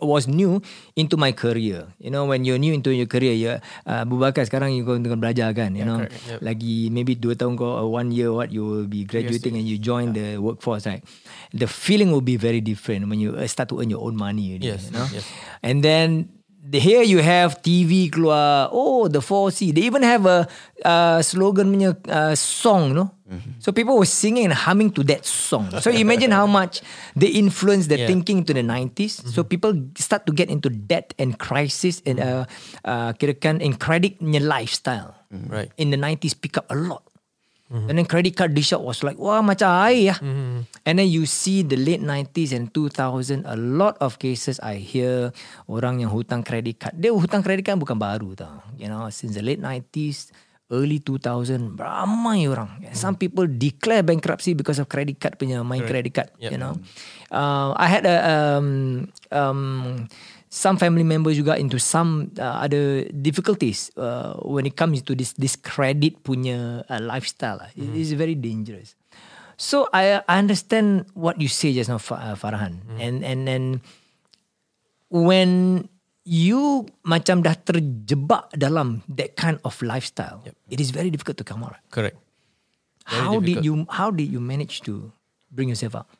was 0.00 0.30
new 0.30 0.62
into 0.94 1.16
my 1.16 1.32
career. 1.34 1.90
You 1.98 2.10
know, 2.10 2.24
when 2.26 2.44
you're 2.46 2.58
new 2.58 2.72
into 2.72 2.94
your 2.94 3.06
career, 3.06 3.34
you, 3.34 3.50
uh, 3.50 4.06
Abu 4.06 4.18
Bakar 4.18 4.46
sekarang 4.46 4.74
you 4.76 4.86
going 4.86 5.02
tengah 5.02 5.18
belajar 5.18 5.50
kan, 5.52 5.74
you 5.74 5.82
know. 5.82 6.06
Lagi 6.38 6.86
maybe 6.90 7.18
dua 7.18 7.34
tahun 7.34 7.58
kau, 7.58 7.66
or 7.82 7.90
one 7.90 8.14
year 8.14 8.30
what, 8.30 8.54
you 8.54 8.62
will 8.62 8.86
be 8.86 9.02
graduating 9.02 9.58
and 9.58 9.66
you 9.66 9.78
join 9.78 10.14
the 10.14 10.38
workforce, 10.38 10.86
right? 10.86 11.02
The 11.50 11.66
feeling 11.66 12.14
will 12.14 12.22
be 12.24 12.38
very 12.38 12.62
different 12.62 13.10
when 13.10 13.18
you 13.18 13.34
uh, 13.34 13.46
start 13.50 13.68
to 13.74 13.80
earn 13.82 13.90
your 13.90 14.02
own 14.06 14.14
money. 14.14 14.54
already, 14.54 14.70
Yes, 14.70 14.86
You 14.90 14.94
know? 14.94 15.06
yes. 15.10 15.26
And 15.62 15.82
then 15.82 16.30
the, 16.62 16.78
here 16.78 17.02
you 17.02 17.18
have 17.22 17.62
TV 17.62 18.10
keluar. 18.10 18.68
Oh, 18.70 19.06
the 19.08 19.18
4C. 19.22 19.74
They 19.74 19.82
even 19.86 20.02
have 20.02 20.26
a 20.26 20.46
uh, 20.86 21.22
slogan 21.22 21.70
punya 21.74 21.94
uh, 22.10 22.34
song, 22.34 22.94
no? 23.26 23.38
So 23.58 23.72
people 23.74 23.98
were 23.98 24.06
singing 24.06 24.46
and 24.46 24.54
humming 24.54 24.94
to 24.94 25.02
that 25.10 25.26
song. 25.26 25.70
So 25.82 25.90
imagine 25.90 26.30
how 26.30 26.46
much 26.46 26.80
they 27.18 27.34
influenced 27.34 27.90
the 27.90 27.98
Yeah. 27.98 28.06
thinking 28.06 28.46
to 28.46 28.54
the 28.54 28.62
90s. 28.62 29.26
So 29.34 29.42
people 29.42 29.74
start 29.98 30.26
to 30.26 30.32
get 30.32 30.46
into 30.48 30.70
debt 30.70 31.12
and 31.18 31.34
crisis 31.34 31.98
and 32.06 32.22
uh, 32.22 32.44
uh, 32.86 33.12
kirakan 33.18 33.58
in 33.58 33.74
credit 33.74 34.22
punya 34.22 34.38
lifestyle. 34.38 35.18
Right. 35.30 35.74
In 35.74 35.90
the 35.90 35.98
90s 35.98 36.38
pick 36.38 36.54
up 36.56 36.70
a 36.70 36.78
lot. 36.78 37.02
And 37.66 37.98
then 37.98 38.06
credit 38.06 38.38
card 38.38 38.54
dish 38.54 38.70
was 38.70 39.02
like, 39.02 39.18
wah 39.18 39.42
macam 39.42 39.66
air 39.90 40.14
ya. 40.14 40.16
And 40.86 40.94
then 40.94 41.10
you 41.10 41.26
see 41.26 41.66
the 41.66 41.74
late 41.74 41.98
90s 41.98 42.54
and 42.54 42.70
2000, 42.70 43.42
a 43.42 43.58
lot 43.58 43.98
of 43.98 44.22
cases 44.22 44.62
I 44.62 44.78
hear 44.78 45.34
orang 45.66 45.98
yang 45.98 46.14
hutang 46.14 46.46
credit 46.46 46.78
card. 46.78 46.94
Dia 46.94 47.10
hutang 47.10 47.42
credit 47.42 47.66
card 47.66 47.82
bukan 47.82 47.98
baru 47.98 48.38
tau. 48.38 48.62
You 48.78 48.86
know, 48.86 49.10
since 49.10 49.34
the 49.34 49.42
late 49.42 49.58
90s, 49.58 50.30
early 50.70 50.98
2000, 50.98 51.78
ramai 51.78 52.50
orang. 52.50 52.82
Some 52.90 53.14
people 53.14 53.46
declare 53.46 54.02
bankruptcy 54.02 54.54
because 54.58 54.82
of 54.82 54.90
credit 54.90 55.22
card 55.22 55.38
punya 55.38 55.62
main 55.62 55.86
credit 55.86 56.10
card. 56.10 56.30
Yep. 56.42 56.50
You 56.50 56.58
know, 56.58 56.74
uh, 57.30 57.70
I 57.78 57.86
had 57.86 58.04
a 58.06 58.16
um, 58.26 58.68
um, 59.30 59.62
some 60.50 60.76
family 60.78 61.06
members 61.06 61.38
juga 61.38 61.54
into 61.60 61.78
some 61.78 62.32
uh, 62.38 62.66
other 62.66 63.06
difficulties 63.12 63.94
uh, 63.94 64.34
when 64.42 64.66
it 64.66 64.74
comes 64.74 65.02
to 65.06 65.14
this 65.14 65.34
this 65.38 65.54
credit 65.54 66.18
punya 66.26 66.82
uh, 66.90 67.00
lifestyle. 67.02 67.62
lah. 67.62 67.70
It 67.78 67.94
is 67.94 68.16
very 68.18 68.34
dangerous. 68.34 68.98
So 69.56 69.88
I 69.94 70.20
I 70.28 70.36
understand 70.36 71.08
what 71.16 71.40
you 71.40 71.48
say 71.48 71.72
just 71.72 71.88
now, 71.88 71.96
uh, 71.96 72.36
Farhan, 72.36 72.84
and 73.00 73.24
and 73.24 73.48
and 73.48 73.66
when 75.08 75.88
you 76.26 76.82
macam 77.06 77.38
dah 77.40 77.54
terjebak 77.54 78.50
dalam 78.52 79.06
that 79.06 79.38
kind 79.38 79.62
of 79.62 79.78
lifestyle, 79.80 80.42
it 80.66 80.82
is 80.82 80.90
very 80.90 81.08
difficult 81.08 81.38
to 81.38 81.46
come 81.46 81.62
out. 81.62 81.78
correct 81.88 82.18
Very 83.06 83.22
how 83.22 83.32
did 83.38 83.62
difficult. 83.62 83.64
you 83.64 83.74
how 83.86 84.08
did 84.10 84.26
you 84.26 84.42
manage 84.42 84.82
to 84.82 85.14
bring 85.54 85.70
yourself 85.70 85.94
up? 85.94 86.10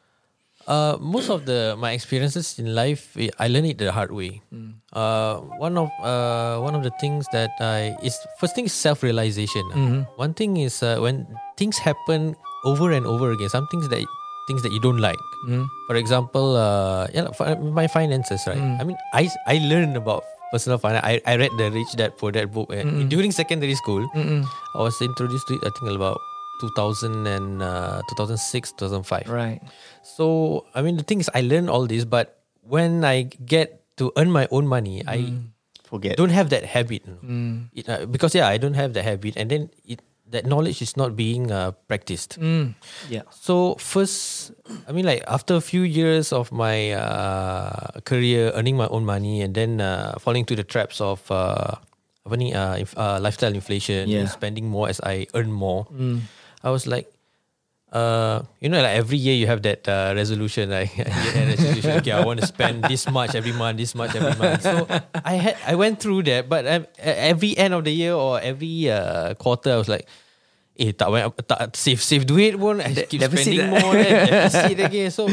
Uh, 0.66 0.98
most 0.98 1.30
of 1.30 1.46
the 1.46 1.74
my 1.78 1.94
experiences 1.94 2.58
in 2.58 2.74
life, 2.74 3.14
eh, 3.14 3.30
I 3.38 3.46
learned 3.46 3.70
it 3.70 3.78
the 3.78 3.90
hard 3.94 4.10
way. 4.10 4.42
Uh, 4.94 5.38
one 5.62 5.78
of 5.78 5.90
uh, 6.02 6.58
one 6.58 6.74
of 6.74 6.82
the 6.82 6.90
things 6.98 7.26
that 7.30 7.54
I 7.62 7.94
is 8.02 8.14
first 8.38 8.54
thing 8.54 8.66
is 8.66 8.74
self 8.74 9.02
realization. 9.02 9.62
One 10.18 10.34
thing 10.34 10.58
is 10.58 10.82
uh, 10.82 10.98
when 10.98 11.26
things 11.54 11.78
happen 11.78 12.34
over 12.66 12.90
and 12.90 13.06
over 13.06 13.30
again. 13.30 13.46
Some 13.50 13.70
things 13.70 13.86
that 13.94 14.02
things 14.46 14.62
that 14.62 14.72
you 14.72 14.80
don't 14.80 14.98
like. 14.98 15.18
Hmm. 15.46 15.66
For 15.86 15.96
example, 15.96 16.56
uh, 16.56 17.06
yeah, 17.12 17.30
for 17.34 17.56
my 17.58 17.86
finances, 17.86 18.42
right? 18.46 18.58
Hmm. 18.58 18.80
I 18.80 18.84
mean, 18.84 18.98
I 19.14 19.28
I 19.46 19.58
learned 19.62 19.96
about 19.96 20.22
personal 20.50 20.78
finance. 20.78 21.02
I, 21.04 21.20
I 21.26 21.36
read 21.36 21.50
the 21.58 21.70
Rich 21.70 21.98
Dad 21.98 22.16
Poor 22.18 22.30
Dad 22.30 22.52
book 22.54 22.70
and 22.70 23.10
during 23.10 23.30
secondary 23.34 23.74
school. 23.74 24.06
I 24.14 24.78
was 24.78 24.94
introduced 25.02 25.46
to 25.48 25.58
it. 25.58 25.62
I 25.66 25.70
think 25.74 25.90
about 25.94 26.18
2000 26.60 27.26
and 27.26 27.62
uh, 27.62 28.00
2006, 28.16 28.72
2005. 28.78 29.28
Right. 29.28 29.60
So 30.02 30.64
I 30.74 30.82
mean, 30.82 30.96
the 30.96 31.04
thing 31.04 31.20
is, 31.20 31.30
I 31.34 31.42
learned 31.42 31.68
all 31.68 31.86
this, 31.86 32.04
but 32.06 32.40
when 32.62 33.04
I 33.04 33.28
get 33.44 33.82
to 33.98 34.12
earn 34.16 34.30
my 34.30 34.48
own 34.50 34.66
money, 34.66 35.02
I 35.06 35.34
forget. 35.84 36.16
don't 36.16 36.34
have 36.34 36.50
that 36.50 36.64
habit. 36.64 37.02
you 37.06 37.12
know. 37.18 37.70
It, 37.74 37.88
uh, 37.88 38.06
because 38.06 38.34
yeah, 38.34 38.48
I 38.48 38.58
don't 38.58 38.74
have 38.74 38.94
that 38.94 39.04
habit, 39.04 39.36
and 39.36 39.50
then 39.50 39.70
it 39.86 40.00
that 40.30 40.44
knowledge 40.44 40.82
is 40.82 40.96
not 40.96 41.14
being 41.14 41.50
uh, 41.52 41.70
practiced. 41.88 42.36
Yeah. 43.08 43.22
So 43.30 43.76
first, 43.78 44.52
I 44.88 44.92
mean, 44.92 45.06
like 45.06 45.22
after 45.26 45.54
a 45.54 45.60
few 45.60 45.82
years 45.82 46.32
of 46.32 46.50
my 46.50 46.92
uh, 46.92 48.00
career, 48.04 48.50
earning 48.54 48.76
my 48.76 48.86
own 48.88 49.04
money, 49.04 49.42
and 49.42 49.54
then 49.54 49.80
uh, 49.80 50.18
falling 50.18 50.44
to 50.46 50.56
the 50.56 50.64
traps 50.64 51.00
of 51.00 51.22
uh, 51.30 51.76
ni, 52.34 52.52
uh, 52.54 52.76
inf- 52.76 52.98
uh, 52.98 53.18
lifestyle 53.22 53.54
inflation, 53.54 54.08
Yeah. 54.08 54.26
spending 54.26 54.66
more 54.68 54.88
as 54.88 55.00
I 55.00 55.26
earn 55.34 55.52
more. 55.52 55.86
I 56.64 56.70
was 56.70 56.86
like, 56.86 57.06
uh, 57.92 58.42
you 58.60 58.68
know, 58.68 58.82
like 58.82 58.96
every 58.96 59.16
year 59.18 59.34
you 59.34 59.46
have 59.46 59.62
that 59.62 59.86
uh, 59.88 60.12
resolution, 60.14 60.70
like 60.70 60.90
resolution. 60.98 61.90
Okay, 62.02 62.12
I 62.12 62.24
want 62.24 62.40
to 62.40 62.46
spend 62.46 62.84
this 62.84 63.08
much 63.08 63.34
every 63.34 63.52
month, 63.52 63.78
this 63.78 63.94
much 63.94 64.14
every 64.14 64.34
month. 64.36 64.62
So 64.62 64.86
I 65.24 65.34
had, 65.34 65.56
I 65.66 65.74
went 65.74 66.00
through 66.00 66.24
that, 66.24 66.48
but 66.48 66.66
um, 66.66 66.86
every 66.98 67.56
end 67.56 67.74
of 67.74 67.84
the 67.84 67.92
year 67.92 68.12
or 68.14 68.40
every 68.40 68.90
uh, 68.90 69.34
quarter, 69.34 69.72
I 69.72 69.76
was 69.76 69.88
like. 69.88 70.06
Eh 70.76 70.92
tak 70.92 71.08
tak 71.48 71.72
save 71.72 72.04
save 72.04 72.28
duit 72.28 72.52
pun 72.60 72.84
I 72.84 72.92
keep 73.08 73.16
deficit 73.24 73.48
spending 73.48 73.72
lah. 73.72 73.80
more 73.80 73.96
then 73.96 74.28
deficit 74.28 74.76
again 74.84 75.08
so 75.08 75.24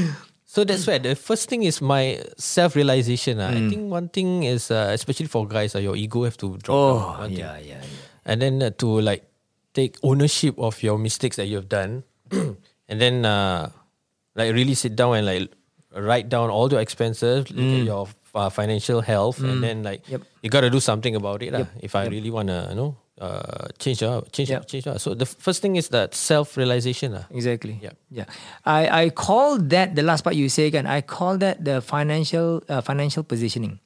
so 0.48 0.64
that's 0.64 0.88
why 0.88 1.04
the 1.04 1.20
first 1.20 1.52
thing 1.52 1.68
is 1.68 1.84
my 1.84 2.16
self 2.40 2.80
realization 2.80 3.44
ah. 3.44 3.52
I 3.52 3.60
think 3.68 3.92
one 3.92 4.08
thing 4.08 4.48
is 4.48 4.72
uh, 4.72 4.96
especially 4.96 5.28
for 5.28 5.44
guys 5.44 5.76
uh, 5.76 5.84
your 5.84 6.00
ego 6.00 6.24
have 6.24 6.40
to 6.40 6.56
drop 6.64 6.72
Oh, 6.72 7.28
down, 7.28 7.36
yeah, 7.36 7.60
yeah, 7.60 7.84
yeah. 7.84 8.24
and 8.24 8.40
then 8.40 8.64
uh, 8.64 8.72
to 8.80 9.04
like 9.04 9.28
take 9.76 10.00
ownership 10.00 10.56
of 10.56 10.80
your 10.80 10.96
mistakes 10.96 11.36
that 11.36 11.52
you 11.52 11.60
have 11.60 11.68
done 11.68 12.08
and 12.90 12.98
then 13.02 13.26
uh, 13.26 13.70
like 14.36 14.54
really 14.54 14.74
sit 14.74 14.96
down 14.96 15.16
and 15.16 15.26
like 15.26 15.50
write 15.94 16.28
down 16.30 16.50
all 16.50 16.70
your 16.72 16.82
expenses 16.82 17.50
look 17.52 17.80
at 17.80 17.86
your 17.86 18.08
uh, 18.34 18.50
financial 18.50 19.02
health 19.02 19.38
and 19.40 19.62
then 19.64 19.84
like 19.86 20.02
Yep. 20.10 20.22
you 20.42 20.50
got 20.50 20.62
to 20.66 20.70
do 20.74 20.80
something 20.82 21.14
about 21.16 21.44
it 21.46 21.54
lah. 21.54 21.70
if 21.82 21.94
I 21.96 22.10
really 22.10 22.32
want 22.34 22.50
to 22.50 22.66
you 22.74 22.78
know 22.78 22.98
uh, 23.22 23.70
change 23.78 24.02
uh, 24.02 24.26
change 24.34 24.50
Yep. 24.50 24.66
change 24.66 24.86
uh. 24.90 24.98
so 24.98 25.14
the 25.14 25.30
first 25.30 25.62
thing 25.62 25.78
is 25.78 25.90
that 25.94 26.18
self 26.18 26.58
realization. 26.58 27.14
Exactly. 27.30 27.78
Yeah. 27.78 27.94
Yeah. 28.10 28.26
I 28.66 28.82
I 28.90 29.04
call 29.14 29.62
that 29.70 29.94
the 29.94 30.02
last 30.02 30.26
part 30.26 30.34
you 30.34 30.50
say 30.50 30.74
kan. 30.74 30.90
I 30.90 31.06
call 31.06 31.38
that 31.46 31.62
the 31.62 31.78
financial 31.86 32.66
uh, 32.66 32.82
financial 32.82 33.22
positioning. 33.22 33.78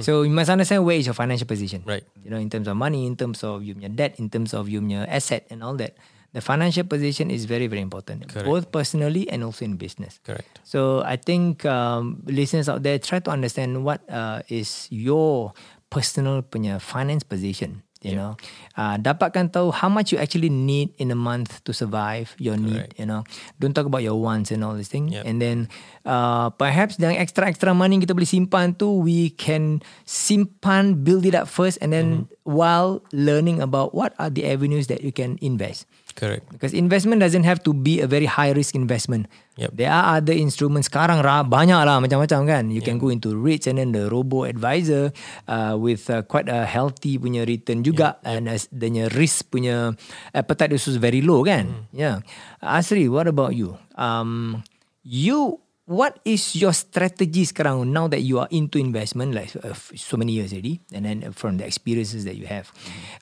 So 0.00 0.24
you 0.24 0.32
must 0.32 0.48
understand 0.48 0.88
where 0.88 0.96
is 0.96 1.04
your 1.04 1.12
financial 1.12 1.44
position. 1.44 1.84
Right. 1.84 2.00
You 2.24 2.32
know, 2.32 2.40
in 2.40 2.48
terms 2.48 2.64
of 2.66 2.74
money, 2.80 3.04
in 3.04 3.12
terms 3.14 3.44
of 3.44 3.60
your 3.60 3.76
debt, 3.92 4.16
in 4.16 4.32
terms 4.32 4.56
of 4.56 4.72
your 4.72 4.82
asset 5.04 5.44
and 5.52 5.60
all 5.62 5.76
that. 5.78 5.94
The 6.36 6.44
financial 6.44 6.84
position 6.84 7.32
is 7.32 7.48
very 7.48 7.64
very 7.64 7.80
important, 7.80 8.28
Correct. 8.28 8.44
both 8.44 8.64
personally 8.68 9.24
and 9.32 9.40
also 9.40 9.64
in 9.64 9.80
business. 9.80 10.20
Correct. 10.20 10.60
So 10.68 11.00
I 11.00 11.16
think 11.16 11.64
um, 11.64 12.20
listeners 12.28 12.68
out 12.68 12.84
there 12.84 13.00
try 13.00 13.24
to 13.24 13.32
understand 13.32 13.88
what 13.88 14.04
uh, 14.12 14.44
is 14.52 14.84
your 14.92 15.56
personal 15.88 16.44
punya 16.44 16.76
finance 16.76 17.24
position. 17.24 17.80
You 18.06 18.14
know, 18.14 18.32
uh, 18.78 19.00
dapatkan 19.02 19.50
tahu 19.50 19.74
how 19.74 19.90
much 19.90 20.14
you 20.14 20.22
actually 20.22 20.52
need 20.52 20.94
in 20.94 21.10
a 21.10 21.18
month 21.18 21.58
to 21.66 21.74
survive 21.74 22.38
your 22.38 22.54
need. 22.54 22.94
You 22.94 23.08
know, 23.08 23.26
don't 23.58 23.74
talk 23.74 23.88
about 23.88 24.06
your 24.06 24.14
wants 24.14 24.54
and 24.54 24.62
all 24.62 24.78
this 24.78 24.86
thing. 24.86 25.10
Yep. 25.10 25.26
And 25.26 25.42
then 25.42 25.58
uh, 26.06 26.54
perhaps 26.54 27.02
dengan 27.02 27.18
extra 27.18 27.50
extra 27.50 27.74
money 27.74 27.98
kita 27.98 28.14
boleh 28.14 28.28
simpan 28.28 28.78
tu, 28.78 29.02
we 29.02 29.34
can 29.34 29.82
simpan, 30.06 31.02
build 31.02 31.26
it 31.26 31.34
up 31.34 31.50
first, 31.50 31.82
and 31.82 31.90
then 31.90 32.06
Mm-hmm. 32.06 32.46
while 32.46 33.02
learning 33.10 33.58
about 33.58 33.90
what 33.90 34.14
are 34.22 34.30
the 34.30 34.46
avenues 34.46 34.86
that 34.86 35.02
you 35.02 35.10
can 35.10 35.34
invest. 35.42 35.90
Correct. 36.16 36.48
Because 36.48 36.72
investment 36.72 37.20
doesn't 37.20 37.44
have 37.44 37.60
to 37.68 37.76
be 37.76 38.00
a 38.00 38.08
very 38.08 38.24
high 38.24 38.56
risk 38.56 38.72
investment. 38.72 39.28
Yep. 39.60 39.76
There 39.76 39.92
are 39.92 40.16
other 40.16 40.32
instruments 40.32 40.88
sekarang 40.88 41.20
ra, 41.20 41.44
banyak 41.44 41.76
lah 41.76 42.00
macam-macam 42.00 42.40
kan. 42.48 42.64
You 42.72 42.80
can 42.80 42.96
go 42.96 43.12
into 43.12 43.36
REITs 43.36 43.68
and 43.68 43.76
then 43.76 43.92
the 43.92 44.08
robo 44.08 44.48
advisor 44.48 45.12
uh, 45.44 45.76
with 45.76 46.08
uh, 46.08 46.24
quite 46.24 46.48
a 46.48 46.64
healthy 46.64 47.20
punya 47.20 47.44
return 47.44 47.84
juga 47.84 48.16
and 48.24 48.48
as 48.48 48.64
the 48.72 48.88
risk 49.12 49.52
punya 49.52 49.92
appetite 50.32 50.72
is 50.72 50.88
very 50.96 51.20
low 51.20 51.44
kan. 51.44 51.84
Yeah. 51.92 52.24
Asri, 52.64 53.12
what 53.12 53.28
about 53.28 53.52
you? 53.52 53.76
Um, 54.00 54.64
you 55.04 55.60
what 55.86 56.18
is 56.26 56.58
your 56.58 56.74
strategy 56.74 57.46
sekarang 57.46 57.94
now 57.94 58.10
that 58.10 58.26
you 58.26 58.42
are 58.42 58.50
into 58.50 58.78
investment 58.78 59.32
like 59.32 59.54
uh, 59.62 59.74
so 59.94 60.18
many 60.18 60.34
years 60.34 60.50
already 60.50 60.82
and 60.90 61.06
then 61.06 61.22
from 61.32 61.56
the 61.56 61.64
experiences 61.64 62.26
that 62.26 62.34
you 62.34 62.46
have 62.46 62.74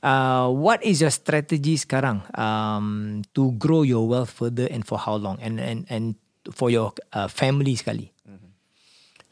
uh, 0.02 0.48
what 0.48 0.80
is 0.80 1.00
your 1.04 1.12
strategy 1.12 1.76
sekarang 1.76 2.24
um, 2.40 3.20
to 3.36 3.52
grow 3.60 3.84
your 3.84 4.08
wealth 4.08 4.32
further 4.32 4.64
and 4.72 4.88
for 4.88 4.96
how 4.96 5.14
long 5.14 5.36
and 5.44 5.60
and 5.60 5.84
and 5.92 6.16
for 6.52 6.72
your 6.72 6.92
uh, 7.12 7.28
family 7.28 7.76
sekali 7.76 8.14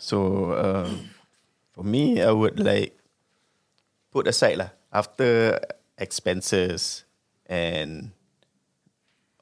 So 0.02 0.50
uh, 0.50 0.90
for 1.70 1.86
me, 1.86 2.18
I 2.18 2.34
would 2.34 2.58
like 2.58 2.98
put 4.10 4.26
aside 4.26 4.58
lah 4.58 4.74
after 4.90 5.62
expenses 5.94 7.06
and 7.46 8.10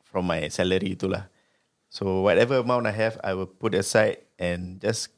from 0.04 0.28
my 0.28 0.52
salary 0.52 1.00
itulah. 1.00 1.32
So 1.90 2.22
whatever 2.22 2.62
amount 2.62 2.86
I 2.86 2.94
have, 2.94 3.18
I 3.26 3.34
will 3.34 3.50
put 3.50 3.74
aside 3.74 4.22
and 4.38 4.78
just 4.78 5.10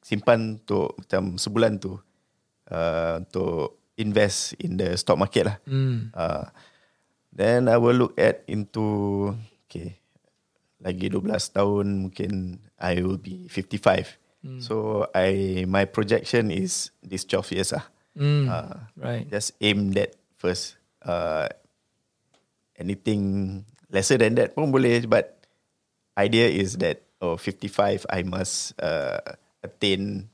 simpan 0.00 0.56
untuk 0.56 0.96
macam 0.96 1.36
sebulan 1.36 1.76
tu 1.76 2.00
uh, 2.72 3.20
untuk 3.20 3.76
invest 4.00 4.56
in 4.56 4.80
the 4.80 4.96
stock 4.96 5.20
market 5.20 5.52
lah. 5.52 5.56
Uh, 6.16 6.48
then 7.36 7.68
I 7.68 7.76
will 7.76 7.94
look 7.94 8.16
at 8.16 8.42
into 8.48 9.28
okay 9.68 10.00
lagi 10.80 11.12
12 11.12 11.28
tahun 11.52 12.08
mungkin 12.08 12.64
I 12.80 13.04
will 13.04 13.20
be 13.20 13.44
55. 13.52 14.16
So 14.64 15.04
I 15.12 15.62
my 15.68 15.84
projection 15.84 16.48
is 16.48 16.88
this 17.04 17.28
12 17.28 17.52
years 17.60 17.76
ah. 17.76 17.84
Uh, 18.48 18.88
right 18.96 19.28
Just 19.28 19.60
aim 19.60 19.92
that 19.92 20.16
first. 20.40 20.80
Uh, 21.04 21.48
anything 22.80 23.60
lesser 23.92 24.16
than 24.16 24.36
that 24.40 24.56
pun 24.56 24.72
boleh 24.72 25.04
but 25.04 25.39
idea 26.18 26.48
is 26.50 26.80
that 26.80 27.04
oh 27.20 27.36
55 27.36 28.08
I 28.08 28.24
must 28.24 28.72
uh, 28.80 29.20
attain 29.60 30.26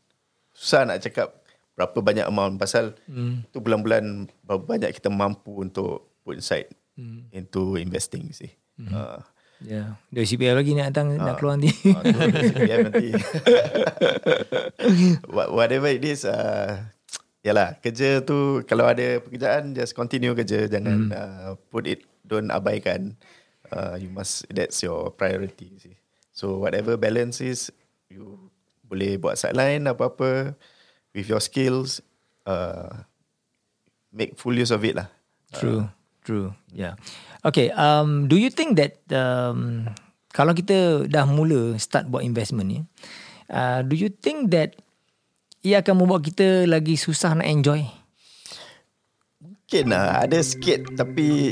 susah 0.57 0.89
nak 0.89 1.05
cakap 1.05 1.37
berapa 1.77 2.01
banyak 2.01 2.25
amount 2.25 2.57
pasal 2.57 2.97
mm. 3.05 3.53
tu 3.53 3.61
bulan-bulan 3.61 4.33
berapa 4.49 4.65
banyak 4.65 4.97
kita 4.97 5.13
mampu 5.13 5.61
untuk 5.61 6.09
put 6.25 6.41
aside 6.41 6.73
mm. 6.97 7.29
into 7.37 7.77
investing 7.77 8.33
see. 8.33 8.49
Mm. 8.81 8.93
Uh, 8.93 9.21
yeah 9.61 10.01
dari 10.09 10.25
CPF 10.25 10.57
lagi 10.57 10.73
nak 10.73 10.89
datang 10.93 11.17
nak 11.17 11.37
keluar 11.37 11.61
nanti 11.61 11.73
Ah, 11.93 12.01
tu 12.05 12.49
CPF 12.57 12.79
nanti. 12.89 13.09
Wha- 15.37 15.53
Whatever 15.53 15.93
it 15.93 16.05
is, 16.05 16.25
uh, 16.25 16.81
yalah 17.45 17.77
kerja 17.81 18.25
tu 18.25 18.65
kalau 18.65 18.89
ada 18.89 19.21
pekerjaan 19.21 19.77
just 19.77 19.93
continue 19.93 20.33
kerja, 20.33 20.69
jangan 20.69 21.13
uh, 21.13 21.49
put 21.69 21.85
it, 21.89 22.05
don't 22.25 22.49
abaikan. 22.49 23.17
Uh, 23.73 23.97
you 23.99 24.11
must 24.11 24.47
that's 24.53 24.83
your 24.83 25.11
priority. 25.15 25.73
you 25.73 25.81
See. 25.81 25.97
So 26.37 26.61
whatever 26.61 27.01
balance 27.01 27.41
is, 27.41 27.73
you 28.13 28.53
boleh 28.87 29.17
buat 29.17 29.41
sideline 29.41 29.89
apa-apa 29.89 30.55
with 31.17 31.27
your 31.27 31.41
skills. 31.41 32.05
Uh, 32.47 33.03
make 34.15 34.39
full 34.39 34.55
use 34.55 34.71
of 34.71 34.85
it 34.87 34.95
lah. 34.95 35.09
True, 35.57 35.89
true. 36.23 36.53
Yeah. 36.71 37.01
Okay. 37.43 37.73
Um, 37.73 38.29
do 38.29 38.37
you 38.37 38.53
think 38.53 38.77
that 38.79 39.01
um, 39.11 39.91
kalau 40.31 40.53
kita 40.53 41.09
dah 41.09 41.25
mula 41.25 41.81
start 41.81 42.13
buat 42.13 42.23
investment 42.23 42.69
ni, 42.69 42.79
uh, 43.49 43.81
do 43.81 43.97
you 43.97 44.13
think 44.13 44.53
that 44.53 44.77
ia 45.65 45.83
akan 45.83 46.05
membuat 46.05 46.23
kita 46.23 46.69
lagi 46.69 46.95
susah 46.95 47.35
nak 47.35 47.49
enjoy? 47.49 47.83
Mungkin 49.67 49.91
lah 49.91 50.23
Ada 50.23 50.47
sikit 50.47 50.95
Tapi 50.95 51.51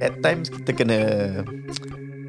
At 0.00 0.20
times 0.24 0.48
kita 0.50 0.70
kena 0.74 0.98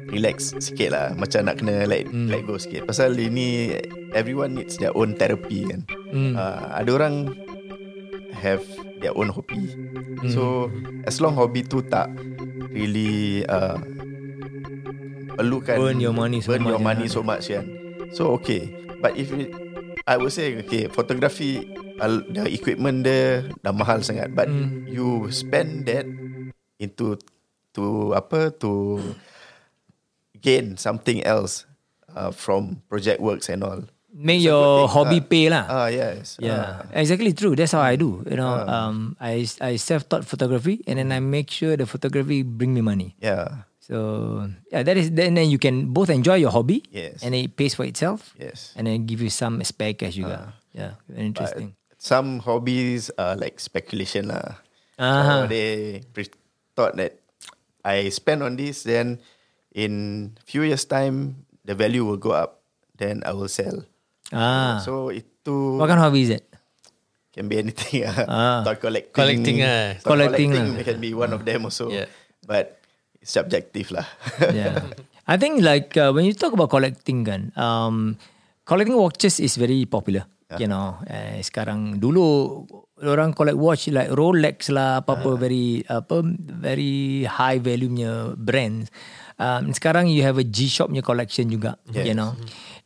Relax 0.06 0.54
sikit 0.62 0.94
lah 0.94 1.06
Macam 1.18 1.50
nak 1.50 1.58
kena 1.58 1.82
let, 1.86 2.06
mm. 2.06 2.30
let 2.30 2.46
go 2.46 2.54
sikit 2.56 2.86
Pasal 2.86 3.18
ini 3.18 3.74
Everyone 4.14 4.54
needs 4.54 4.78
their 4.78 4.94
own 4.94 5.18
therapy 5.18 5.66
kan 5.66 5.82
mm. 6.14 6.32
uh, 6.38 6.78
Ada 6.78 6.90
orang 6.94 7.14
Have 8.36 8.62
their 9.02 9.16
own 9.18 9.34
hobby 9.34 9.66
mm. 10.22 10.30
So 10.30 10.70
As 11.02 11.18
long 11.18 11.34
hobby 11.34 11.66
tu 11.66 11.82
tak 11.82 12.14
Really 12.70 13.42
uh, 13.50 13.82
Perlukan 15.34 15.76
Burn 15.76 15.98
your 15.98 16.14
money 16.14 16.38
so 16.38 16.54
Burn 16.54 16.64
your 16.64 16.78
much, 16.78 16.86
money 16.86 17.06
so 17.10 17.20
much 17.26 17.50
kan 17.50 17.66
So 18.14 18.30
okay 18.38 18.70
But 19.02 19.18
if 19.18 19.34
it, 19.34 19.50
I 20.06 20.16
would 20.22 20.30
say 20.30 20.54
okay 20.62 20.86
Photography 20.86 21.66
uh, 21.98 22.22
The 22.30 22.46
equipment 22.46 23.02
dia 23.02 23.50
Dah 23.58 23.74
mahal 23.74 24.06
sangat 24.06 24.30
But 24.30 24.46
Hmm. 24.46 24.86
you 24.86 25.26
spend 25.34 25.90
that 25.90 26.06
Into 26.78 27.18
To 27.76 28.16
apa 28.16 28.50
To 28.64 28.98
Gain 30.36 30.76
something 30.76 31.24
else 31.24 31.64
uh, 32.14 32.30
From 32.32 32.82
project 32.88 33.20
works 33.20 33.48
and 33.48 33.64
all 33.64 33.84
Make 34.16 34.40
It's 34.40 34.48
your 34.48 34.88
hobby 34.88 35.20
Ah. 35.20 35.28
pay 35.28 35.44
lah. 35.52 35.64
Ah 35.68 35.88
yes 35.92 36.40
Yeah, 36.40 36.88
Ah. 36.88 36.96
exactly 36.96 37.36
true. 37.36 37.52
That's 37.52 37.76
how 37.76 37.84
I 37.84 38.00
do. 38.00 38.24
You 38.24 38.40
know, 38.40 38.48
um, 38.64 39.12
I 39.20 39.44
I 39.60 39.76
self 39.76 40.08
taught 40.08 40.24
photography, 40.24 40.80
and 40.88 40.96
then 40.96 41.12
I 41.12 41.20
make 41.20 41.52
sure 41.52 41.76
the 41.76 41.84
photography 41.84 42.40
bring 42.40 42.72
me 42.72 42.80
money. 42.80 43.12
Yeah 43.20 43.68
So 43.76 44.40
yeah, 44.72 44.80
that 44.88 44.96
is 44.96 45.12
then 45.12 45.36
then 45.36 45.52
you 45.52 45.60
can 45.60 45.92
both 45.92 46.08
enjoy 46.08 46.40
your 46.40 46.48
hobby, 46.48 46.80
Yes. 46.88 47.20
and 47.20 47.36
it 47.36 47.60
pays 47.60 47.76
for 47.76 47.84
itself, 47.84 48.32
Yes 48.40 48.72
and 48.72 48.88
then 48.88 49.04
give 49.04 49.20
you 49.20 49.28
some 49.28 49.60
spare 49.68 49.92
cash 49.92 50.16
juga. 50.16 50.56
yeah, 50.72 50.96
very 51.12 51.28
But 51.28 51.36
interesting. 51.36 51.68
some 52.00 52.40
hobbies 52.40 53.12
are 53.20 53.36
like 53.36 53.60
speculation 53.60 54.32
lah. 54.32 54.64
Aha. 54.96 55.44
So 55.44 55.52
they 55.52 56.00
pre- 56.16 56.32
thought 56.72 56.96
that 56.96 57.20
I 57.86 58.10
spend 58.10 58.42
on 58.42 58.58
this, 58.58 58.82
then 58.82 59.22
in 59.70 60.34
few 60.42 60.66
years 60.66 60.82
time 60.82 61.46
the 61.62 61.78
value 61.78 62.02
will 62.02 62.18
go 62.18 62.34
up. 62.34 62.66
Then 62.98 63.22
I 63.22 63.30
will 63.30 63.52
sell. 63.52 63.86
Ah. 64.34 64.82
So 64.82 65.14
itu 65.14 65.78
What 65.78 65.86
kind 65.86 66.02
of 66.02 66.10
hobby 66.10 66.26
is 66.26 66.34
it? 66.42 66.46
can 67.36 67.52
be 67.52 67.60
anything. 67.60 68.08
Ah. 68.08 68.24
Ah. 68.26 68.58
Stock 68.64 68.80
collecting. 68.80 69.12
Collecting, 69.12 69.56
ah. 69.60 70.00
Stock 70.00 70.08
Collecting 70.16 70.50
collecting, 70.56 70.84
can 70.88 70.98
be 71.04 71.12
one 71.12 71.36
of 71.36 71.44
them 71.44 71.68
also. 71.68 71.92
Yeah. 71.92 72.08
But 72.48 72.80
it's 73.20 73.36
subjective 73.36 73.92
lah. 73.92 74.08
yeah. 74.56 74.80
I 75.28 75.36
think 75.36 75.60
like 75.60 75.92
uh, 76.00 76.16
when 76.16 76.24
you 76.24 76.32
talk 76.32 76.56
about 76.56 76.72
collecting 76.72 77.28
kan, 77.28 77.52
um, 77.60 78.16
collecting 78.64 78.96
watches 78.96 79.36
is 79.36 79.60
very 79.60 79.84
popular. 79.84 80.24
You 80.54 80.70
know, 80.70 81.02
eh, 81.10 81.42
sekarang 81.42 81.98
dulu 81.98 82.62
orang 83.02 83.34
collect 83.34 83.58
watch 83.58 83.90
like 83.90 84.14
Rolex 84.14 84.70
lah, 84.70 85.02
apa-apa 85.02 85.34
very 85.34 85.82
apa 85.90 86.22
very 86.62 87.26
high 87.26 87.58
value 87.58 87.90
nya 87.90 88.30
brands. 88.38 88.86
Um, 89.42 89.74
sekarang 89.74 90.06
you 90.06 90.22
have 90.22 90.38
a 90.38 90.46
G-Shock 90.46 90.94
punya 90.94 91.02
collection 91.02 91.50
juga, 91.50 91.82
you 91.90 92.14
know. 92.14 92.38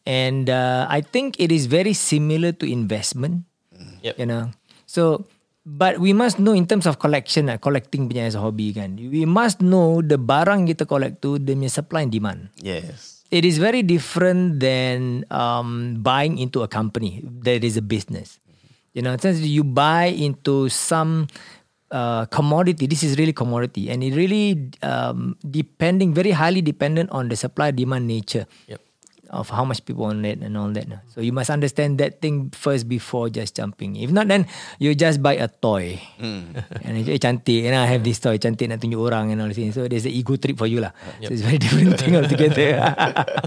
And 0.09 0.49
uh, 0.49 0.89
I 0.89 1.05
think 1.05 1.37
it 1.37 1.53
is 1.53 1.69
very 1.69 1.93
similar 1.93 2.57
to 2.57 2.65
investment. 2.65 3.45
Yep. 4.01 4.17
You 4.17 4.27
know. 4.27 4.45
So 4.89 5.29
but 5.69 6.01
we 6.01 6.17
must 6.17 6.41
know 6.41 6.57
in 6.57 6.65
terms 6.65 6.89
of 6.89 6.97
collection 6.97 7.53
lah, 7.53 7.61
collecting 7.61 8.09
punya 8.09 8.25
as 8.25 8.35
a 8.35 8.43
hobby 8.43 8.73
kan. 8.73 8.97
We 8.97 9.29
must 9.29 9.61
know 9.61 10.01
the 10.01 10.17
barang 10.17 10.65
kita 10.65 10.89
collect 10.89 11.21
tu 11.21 11.37
dia 11.37 11.53
punya 11.53 11.69
supply 11.69 12.09
and 12.09 12.13
demand. 12.13 12.41
yes. 12.65 13.20
It 13.31 13.45
is 13.45 13.59
very 13.59 13.83
different 13.83 14.59
than 14.59 15.25
um, 15.31 16.03
buying 16.03 16.39
into 16.39 16.63
a 16.63 16.69
company 16.69 17.23
that 17.47 17.63
is 17.63 17.77
a 17.77 17.83
business. 17.83 18.41
You 18.93 19.03
know, 19.03 19.17
since 19.17 19.39
you 19.41 19.63
buy 19.63 20.07
into 20.07 20.69
some 20.69 21.29
uh, 21.91 22.27
commodity, 22.27 22.87
this 22.87 23.03
is 23.03 23.19
really 23.19 23.33
commodity, 23.33 23.89
and 23.91 24.03
it 24.03 24.15
really 24.15 24.71
um, 24.83 25.37
depending 25.49 26.13
very 26.13 26.33
highly 26.33 26.61
dependent 26.61 27.11
on 27.11 27.29
the 27.29 27.37
supply 27.37 27.71
demand 27.71 28.07
nature 28.07 28.47
Yep. 28.67 28.81
Of 29.31 29.47
how 29.49 29.63
much 29.63 29.87
people 29.87 30.11
want 30.11 30.27
it 30.27 30.43
and 30.43 30.59
all 30.59 30.67
that. 30.75 30.91
So 31.15 31.23
you 31.23 31.31
must 31.31 31.51
understand 31.55 32.03
that 32.03 32.19
thing 32.19 32.51
first 32.51 32.91
before 32.91 33.31
just 33.31 33.55
jumping. 33.55 33.95
If 33.95 34.11
not, 34.11 34.27
then 34.27 34.51
you 34.83 34.91
just 34.99 35.23
buy 35.23 35.39
a 35.39 35.47
toy. 35.47 36.03
And 36.21 36.99
eh, 37.07 37.19
cantik, 37.23 37.63
and 37.71 37.79
I 37.79 37.87
have 37.87 38.03
this 38.03 38.19
toy, 38.19 38.39
cantik 38.43 38.67
nak 38.67 38.83
tunjuk 38.83 38.99
orang 38.99 39.31
and 39.31 39.39
all 39.39 39.49
this. 39.55 39.75
So 39.75 39.87
there's 39.87 40.03
the 40.03 40.11
ego 40.11 40.35
trip 40.35 40.59
for 40.59 40.67
you 40.67 40.83
lah. 40.83 40.91
So 41.23 41.31
it's 41.31 41.47
very 41.47 41.59
different 41.63 41.95
thing 42.03 42.19
altogether. 42.19 42.83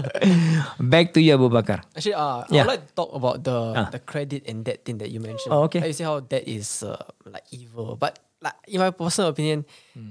Back 0.80 1.12
to 1.14 1.20
you, 1.20 1.34
Abu 1.36 1.48
Bakar. 1.52 1.84
Actually, 1.96 2.16
uh, 2.16 2.44
Yeah. 2.48 2.64
I 2.64 2.66
would 2.66 2.72
like 2.80 2.84
to 2.88 2.94
talk 2.96 3.10
about 3.12 3.36
the 3.44 3.58
Ah. 3.76 3.88
the 3.92 4.00
credit 4.00 4.48
and 4.48 4.64
debt 4.64 4.84
thing 4.88 4.98
that 5.04 5.10
you 5.12 5.20
mentioned. 5.20 5.52
Oh, 5.52 5.66
okay. 5.68 5.80
Like 5.84 5.92
you 5.92 5.98
see 5.98 6.06
how 6.08 6.20
that 6.20 6.44
is 6.48 6.80
uh, 6.82 6.96
like 7.28 7.44
evil, 7.52 7.96
but 8.00 8.18
like 8.40 8.56
in 8.68 8.80
my 8.80 8.88
personal 8.94 9.30
opinion, 9.32 9.64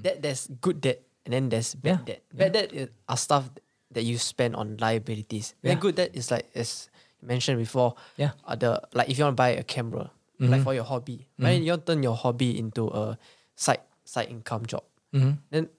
that 0.06 0.22
there's 0.22 0.50
good 0.62 0.82
debt 0.82 1.02
and 1.26 1.34
then 1.34 1.50
there's 1.50 1.74
bad. 1.74 2.04
Yeah. 2.06 2.18
debt. 2.18 2.22
Bad 2.34 2.52
debt 2.54 2.70
is, 2.74 2.88
are 3.08 3.18
stuff 3.20 3.50
that 3.94 4.04
you 4.04 4.18
spend 4.18 4.56
on 4.56 4.78
liabilities. 4.78 5.56
Yeah. 5.62 5.72
Then 5.72 5.80
good 5.80 5.96
debt 5.96 6.12
is 6.14 6.32
like 6.32 6.50
as 6.56 6.90
mentioned 7.22 7.58
before. 7.58 7.96
Yeah. 8.18 8.32
Uh, 8.46 8.56
the 8.56 8.82
like 8.94 9.10
if 9.10 9.18
you 9.18 9.24
want 9.24 9.38
to 9.38 9.42
buy 9.42 9.50
a 9.56 9.64
camera, 9.64 10.12
like 10.40 10.64
for 10.64 10.74
your 10.74 10.84
hobby, 10.84 11.28
right? 11.40 11.62
You 11.62 11.72
want 11.72 11.86
to 11.86 11.94
turn 11.94 12.04
your 12.04 12.16
hobby 12.16 12.60
into 12.60 12.90
a 12.92 13.18
side 13.56 13.80
side 14.04 14.28
income 14.30 14.66
job. 14.66 14.84
Then 15.14 15.70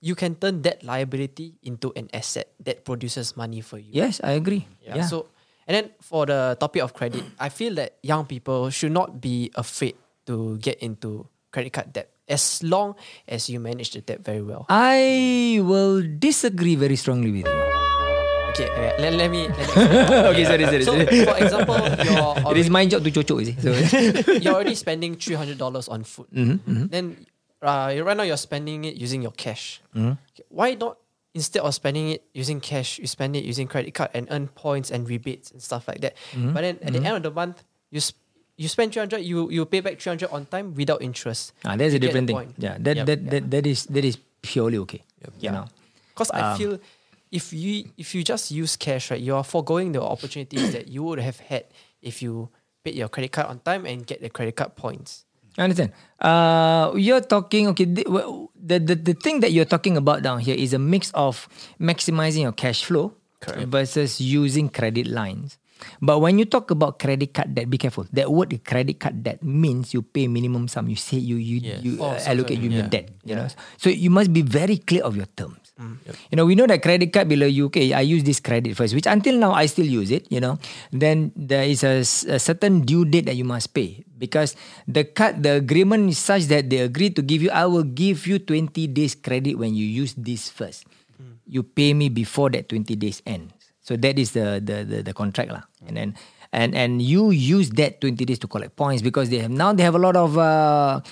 you 0.00 0.14
can 0.14 0.34
turn 0.34 0.62
that 0.62 0.82
liability 0.82 1.56
into 1.62 1.92
an 1.94 2.08
asset 2.12 2.52
that 2.64 2.84
produces 2.84 3.36
money 3.36 3.60
for 3.60 3.78
you. 3.78 3.92
Yes, 3.92 4.20
I 4.24 4.32
agree. 4.32 4.66
Yeah. 4.80 5.04
So, 5.06 5.28
and 5.68 5.76
then 5.76 5.90
for 6.00 6.26
the 6.26 6.56
topic 6.58 6.82
of 6.82 6.92
credit, 6.92 7.22
I 7.38 7.48
feel 7.48 7.74
that 7.76 7.96
young 8.02 8.26
people 8.26 8.68
should 8.70 8.92
not 8.92 9.20
be 9.20 9.52
afraid 9.54 9.96
to 10.26 10.58
get 10.58 10.80
into 10.80 11.28
credit 11.52 11.72
card 11.72 11.92
debt 11.92 12.10
as 12.30 12.62
long 12.62 12.94
as 13.26 13.50
you 13.50 13.58
manage 13.58 13.90
the 13.90 14.00
debt 14.00 14.22
very 14.24 14.42
well. 14.42 14.66
I 14.70 15.58
will 15.62 16.00
disagree 16.00 16.76
very 16.78 16.96
strongly 16.96 17.30
with 17.30 17.46
you. 17.50 17.60
Okay, 18.50 18.66
let, 18.98 19.14
let 19.14 19.30
me. 19.30 19.46
Let 19.48 19.58
me 19.58 19.84
okay, 20.34 20.44
sorry, 20.44 20.64
sorry. 20.66 20.84
so, 20.84 20.92
sorry. 20.94 21.24
for 21.24 21.36
example, 21.38 21.76
you're 22.06 22.52
it 22.54 22.56
is 22.58 22.70
my 22.70 22.86
job 22.86 23.04
to 23.04 23.10
cocok, 23.10 23.38
you 23.46 23.54
see. 23.54 24.22
So, 24.22 24.32
you're 24.42 24.54
already 24.54 24.74
spending 24.74 25.14
three 25.14 25.36
hundred 25.38 25.58
dollars 25.58 25.86
on 25.88 26.02
food. 26.02 26.26
Mm-hmm, 26.34 26.86
Then, 26.90 27.26
uh, 27.62 27.94
right 28.02 28.16
now 28.16 28.24
you're 28.24 28.36
spending 28.40 28.84
it 28.84 28.96
using 28.96 29.22
your 29.22 29.30
cash. 29.32 29.80
Mm-hmm. 29.94 30.18
Okay, 30.34 30.44
Why 30.48 30.74
not 30.74 30.98
instead 31.34 31.62
of 31.62 31.74
spending 31.74 32.10
it 32.10 32.24
using 32.34 32.60
cash, 32.60 32.98
you 32.98 33.06
spend 33.06 33.36
it 33.36 33.44
using 33.44 33.68
credit 33.68 33.94
card 33.94 34.10
and 34.14 34.26
earn 34.30 34.48
points 34.48 34.90
and 34.90 35.08
rebates 35.08 35.50
and 35.52 35.62
stuff 35.62 35.86
like 35.86 36.00
that. 36.00 36.16
Mm-hmm. 36.32 36.52
But 36.52 36.62
then 36.62 36.78
at 36.82 36.92
the 36.92 36.98
end 36.98 37.16
of 37.16 37.22
the 37.22 37.30
month, 37.30 37.62
you 37.90 38.00
sp- 38.02 38.18
you 38.60 38.68
spend 38.68 38.92
three 38.92 39.00
hundred, 39.00 39.24
you 39.24 39.48
you 39.48 39.64
pay 39.64 39.80
back 39.80 39.96
three 39.96 40.10
hundred 40.12 40.28
on 40.36 40.44
time 40.44 40.76
without 40.76 41.00
interest. 41.00 41.56
ah, 41.64 41.72
that's 41.80 41.96
a 41.96 41.96
You 41.96 41.98
get 41.98 42.12
different 42.12 42.26
thing. 42.28 42.36
point. 42.36 42.52
Yeah, 42.60 42.76
that, 42.76 42.96
Yep. 43.00 43.06
that, 43.08 43.18
that, 43.32 43.42
that 43.56 43.64
is 43.64 43.88
that 43.88 44.04
is 44.04 44.20
purely 44.44 44.76
okay. 44.84 45.00
You 45.24 45.32
Yeah. 45.40 45.64
Because 46.12 46.28
Um, 46.36 46.44
I 46.44 46.58
feel 46.60 46.76
if 47.32 47.52
you 47.56 47.88
if 47.96 48.12
you 48.14 48.20
just 48.20 48.52
use 48.52 48.76
cash, 48.76 49.08
right, 49.10 49.20
you 49.20 49.32
are 49.32 49.44
foregoing 49.44 49.96
the 49.96 50.02
opportunities 50.04 50.76
that 50.76 50.92
you 50.92 51.00
would 51.08 51.20
have 51.24 51.40
had 51.40 51.64
if 52.04 52.20
you 52.20 52.52
paid 52.84 52.94
your 53.00 53.08
credit 53.08 53.32
card 53.32 53.48
on 53.48 53.60
time 53.64 53.88
and 53.88 54.04
get 54.04 54.20
the 54.20 54.28
credit 54.28 54.56
card 54.60 54.76
points. 54.76 55.24
I 55.58 55.64
understand. 55.64 55.92
Uh, 56.20 56.92
you're 57.00 57.20
talking 57.24 57.68
okay. 57.72 57.84
The, 57.88 58.04
the 58.60 58.76
the 58.78 58.94
the 58.94 59.14
thing 59.16 59.40
that 59.40 59.52
you're 59.56 59.68
talking 59.68 59.96
about 59.96 60.20
down 60.22 60.40
here 60.44 60.54
is 60.56 60.72
a 60.76 60.78
mix 60.78 61.10
of 61.16 61.48
maximizing 61.80 62.42
your 62.44 62.52
cash 62.56 62.84
flow 62.84 63.12
versus 63.66 64.20
using 64.20 64.68
credit 64.68 65.06
lines. 65.08 65.56
But 66.00 66.20
when 66.20 66.38
you 66.38 66.44
talk 66.44 66.70
about 66.70 66.98
credit 66.98 67.32
card 67.32 67.54
debt, 67.54 67.68
be 67.70 67.78
careful. 67.78 68.06
That 68.12 68.30
word 68.30 68.52
credit 68.64 69.00
card 69.00 69.22
debt 69.22 69.42
means 69.42 69.92
you 69.94 70.02
pay 70.02 70.26
minimum 70.28 70.68
sum. 70.68 70.88
You 70.88 70.96
say 70.96 71.18
you 71.18 71.36
you 71.36 71.58
Yes. 71.60 71.80
you 71.84 71.92
Oh, 72.00 72.16
uh, 72.16 72.30
allocate 72.30 72.58
you 72.60 72.70
your 72.70 72.86
Yeah. 72.86 72.92
debt. 72.92 73.06
You 73.24 73.36
know, 73.36 73.48
so 73.76 73.88
you 73.90 74.08
must 74.10 74.32
be 74.32 74.42
very 74.42 74.78
clear 74.80 75.02
of 75.04 75.16
your 75.16 75.28
terms. 75.32 75.56
You 76.28 76.36
know, 76.36 76.44
we 76.44 76.52
know 76.60 76.68
that 76.68 76.84
credit 76.84 77.08
card 77.08 77.24
below 77.32 77.48
okay, 77.72 77.96
I 77.96 78.04
use 78.04 78.20
this 78.20 78.36
credit 78.36 78.76
first, 78.76 78.92
which 78.92 79.08
until 79.08 79.40
now 79.40 79.56
I 79.56 79.64
still 79.64 79.88
use 79.88 80.12
it, 80.12 80.28
you 80.28 80.36
know. 80.36 80.60
Then 80.92 81.32
there 81.32 81.64
is 81.64 81.80
a, 81.80 82.04
a 82.04 82.36
certain 82.36 82.84
due 82.84 83.08
date 83.08 83.24
that 83.32 83.36
you 83.40 83.48
must 83.48 83.72
pay 83.72 84.04
because 84.20 84.60
the 84.84 85.08
card, 85.08 85.40
the 85.40 85.56
agreement 85.56 86.12
is 86.12 86.20
such 86.20 86.52
that 86.52 86.68
they 86.68 86.84
agree 86.84 87.08
to 87.16 87.24
give 87.24 87.40
you, 87.40 87.48
I 87.48 87.64
will 87.64 87.88
give 87.88 88.28
you 88.28 88.36
20 88.38 88.92
days 88.92 89.16
credit 89.16 89.56
when 89.56 89.72
you 89.72 89.88
use 89.88 90.12
this 90.20 90.52
first. 90.52 90.84
You 91.48 91.64
pay 91.64 91.96
me 91.96 92.12
before 92.12 92.50
that 92.52 92.68
20 92.68 92.94
days 93.00 93.24
ends. 93.24 93.52
So 93.90 93.98
that 93.98 94.22
is 94.22 94.38
the 94.38 94.62
the 94.62 94.86
the, 94.86 94.98
the 95.02 95.10
contract 95.10 95.50
lah. 95.50 95.66
And 95.82 95.98
then 95.98 96.08
and 96.54 96.78
and 96.78 97.02
you 97.02 97.34
use 97.34 97.74
that 97.74 97.98
20 97.98 98.22
days 98.22 98.38
to 98.38 98.46
collect 98.46 98.78
points 98.78 99.02
because 99.02 99.34
they 99.34 99.42
have 99.42 99.50
now 99.50 99.74
they 99.74 99.82
have 99.82 99.98
a 99.98 100.02
lot 100.02 100.14
of 100.14 100.38
uh, 100.38 101.02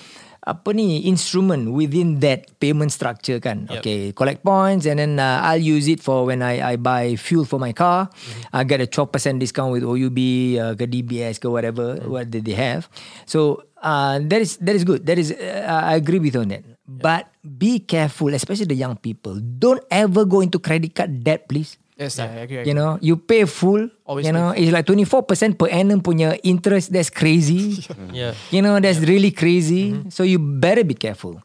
apa 0.47 0.71
ni 0.71 1.03
instrument 1.03 1.75
within 1.75 2.23
that 2.23 2.47
payment 2.63 2.95
structure 2.95 3.43
kan. 3.43 3.67
Yep. 3.67 3.83
Okay, 3.83 4.01
collect 4.15 4.47
points 4.47 4.87
and 4.87 4.95
then 4.95 5.19
uh, 5.19 5.43
I'll 5.43 5.59
use 5.59 5.91
it 5.91 5.99
for 5.99 6.23
when 6.23 6.39
I 6.39 6.63
I 6.63 6.73
buy 6.79 7.19
fuel 7.19 7.43
for 7.43 7.59
my 7.59 7.75
car. 7.75 8.07
I 8.55 8.63
get 8.63 8.79
a 8.79 8.87
12% 8.87 9.11
discount 9.43 9.75
with 9.75 9.83
OUB 9.83 10.19
uh, 10.55 10.79
ke 10.79 10.87
DBS 10.87 11.43
ke 11.43 11.51
whatever 11.51 11.99
what 12.07 12.31
did 12.31 12.47
they 12.47 12.55
have. 12.55 12.87
So 13.27 13.67
uh, 13.83 14.23
that 14.23 14.39
is 14.39 14.55
that 14.63 14.79
is 14.79 14.87
good. 14.87 15.03
That 15.03 15.19
is 15.19 15.35
uh, 15.35 15.83
I 15.83 15.99
agree 15.99 16.23
with 16.23 16.39
on 16.39 16.55
that. 16.55 16.63
But 16.87 17.27
be 17.43 17.83
careful, 17.83 18.31
especially 18.33 18.71
the 18.71 18.79
young 18.79 18.95
people. 18.97 19.37
Don't 19.37 19.83
ever 19.91 20.23
go 20.23 20.39
into 20.39 20.57
credit 20.57 20.95
card 20.95 21.27
debt, 21.27 21.45
please. 21.51 21.75
Yes, 21.99 22.15
I 22.15 22.47
agree. 22.47 22.63
I 22.63 22.63
You 22.63 22.71
agree. 22.71 22.79
know, 22.79 22.91
you 23.03 23.19
pay 23.19 23.43
full. 23.43 23.91
Always 24.07 24.23
you 24.23 24.31
know, 24.31 24.55
it's 24.55 24.71
like 24.71 24.87
24% 24.87 25.59
per 25.59 25.67
annum 25.67 25.99
punya 25.99 26.39
interest. 26.47 26.95
That's 26.95 27.11
crazy. 27.11 27.83
Yeah. 28.15 28.33
You 28.55 28.63
know, 28.63 28.79
that's 28.79 29.03
really 29.03 29.35
crazy. 29.35 29.99
So 30.07 30.23
you 30.23 30.39
better 30.39 30.87
be 30.87 30.95
careful. 30.95 31.43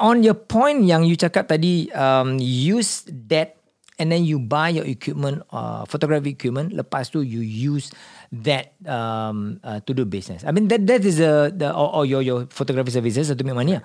On 0.00 0.24
your 0.24 0.34
point 0.34 0.88
yang 0.88 1.04
you 1.04 1.20
cakap 1.20 1.52
tadi, 1.52 1.92
um, 1.92 2.40
use 2.40 3.04
debt 3.04 3.60
and 4.00 4.08
then 4.12 4.24
you 4.24 4.40
buy 4.40 4.72
your 4.72 4.84
equipment, 4.88 5.44
uh, 5.52 5.84
photography 5.84 6.32
equipment. 6.32 6.72
Lepas 6.72 7.12
tu 7.12 7.20
you 7.20 7.40
use 7.44 7.92
that 8.32 8.72
um, 8.88 9.60
uh, 9.60 9.80
to 9.84 9.92
do 9.92 10.04
business. 10.08 10.40
I 10.44 10.52
mean 10.56 10.68
that 10.72 10.84
that 10.88 11.04
is 11.04 11.20
a 11.20 11.52
the 11.52 11.68
or, 11.72 12.00
or 12.00 12.04
your 12.08 12.20
your 12.24 12.48
photography 12.48 12.92
services 12.96 13.28
to 13.28 13.42
make 13.44 13.56
money. 13.56 13.76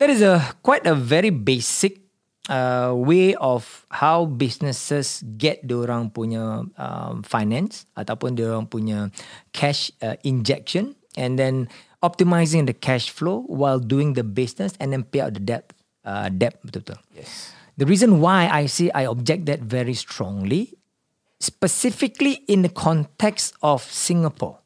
That 0.00 0.08
is 0.12 0.20
a 0.24 0.40
quite 0.60 0.84
a 0.88 0.92
very 0.96 1.32
basic 1.32 2.05
uh, 2.48 2.92
way 2.94 3.34
of 3.36 3.86
how 3.90 4.26
businesses 4.26 5.22
get 5.36 5.62
orang 5.70 6.10
punya 6.10 6.66
um, 6.78 7.22
finance 7.22 7.86
ataupun 7.98 8.38
orang 8.38 8.66
punya 8.66 9.10
cash 9.52 9.90
uh, 10.02 10.14
injection 10.22 10.94
and 11.18 11.38
then 11.38 11.66
optimizing 12.02 12.66
the 12.66 12.76
cash 12.76 13.10
flow 13.10 13.42
while 13.48 13.80
doing 13.80 14.14
the 14.14 14.22
business 14.22 14.74
and 14.78 14.92
then 14.92 15.02
pay 15.02 15.20
out 15.20 15.34
the 15.34 15.42
debt 15.42 15.72
uh, 16.06 16.30
debt 16.30 16.62
betul-betul. 16.62 16.98
Yes. 17.14 17.52
The 17.76 17.84
reason 17.84 18.20
why 18.24 18.48
I 18.48 18.66
say 18.66 18.88
I 18.94 19.04
object 19.04 19.44
that 19.46 19.60
very 19.60 19.92
strongly, 19.92 20.72
specifically 21.40 22.40
in 22.48 22.62
the 22.62 22.72
context 22.72 23.52
of 23.60 23.84
Singapore, 23.84 24.64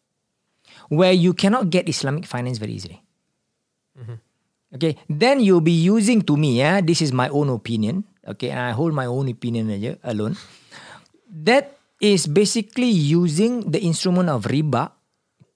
where 0.93 1.11
you 1.11 1.35
cannot 1.35 1.71
get 1.71 1.89
Islamic 1.89 2.27
finance 2.27 2.59
very 2.59 2.73
easily. 2.77 3.03
Okay, 4.71 4.95
then 5.11 5.43
you'll 5.43 5.65
be 5.65 5.75
using 5.75 6.23
to 6.23 6.39
me, 6.39 6.63
yeah, 6.63 6.79
this 6.79 7.03
is 7.03 7.11
my 7.11 7.27
own 7.29 7.51
opinion. 7.51 8.07
Okay, 8.23 8.55
and 8.55 8.61
I 8.61 8.71
hold 8.71 8.95
my 8.95 9.07
own 9.11 9.27
opinion 9.27 9.67
alone. 10.07 10.39
That 11.27 11.75
is 11.99 12.31
basically 12.31 12.89
using 12.91 13.71
the 13.71 13.83
instrument 13.83 14.31
of 14.31 14.47
riba 14.47 14.95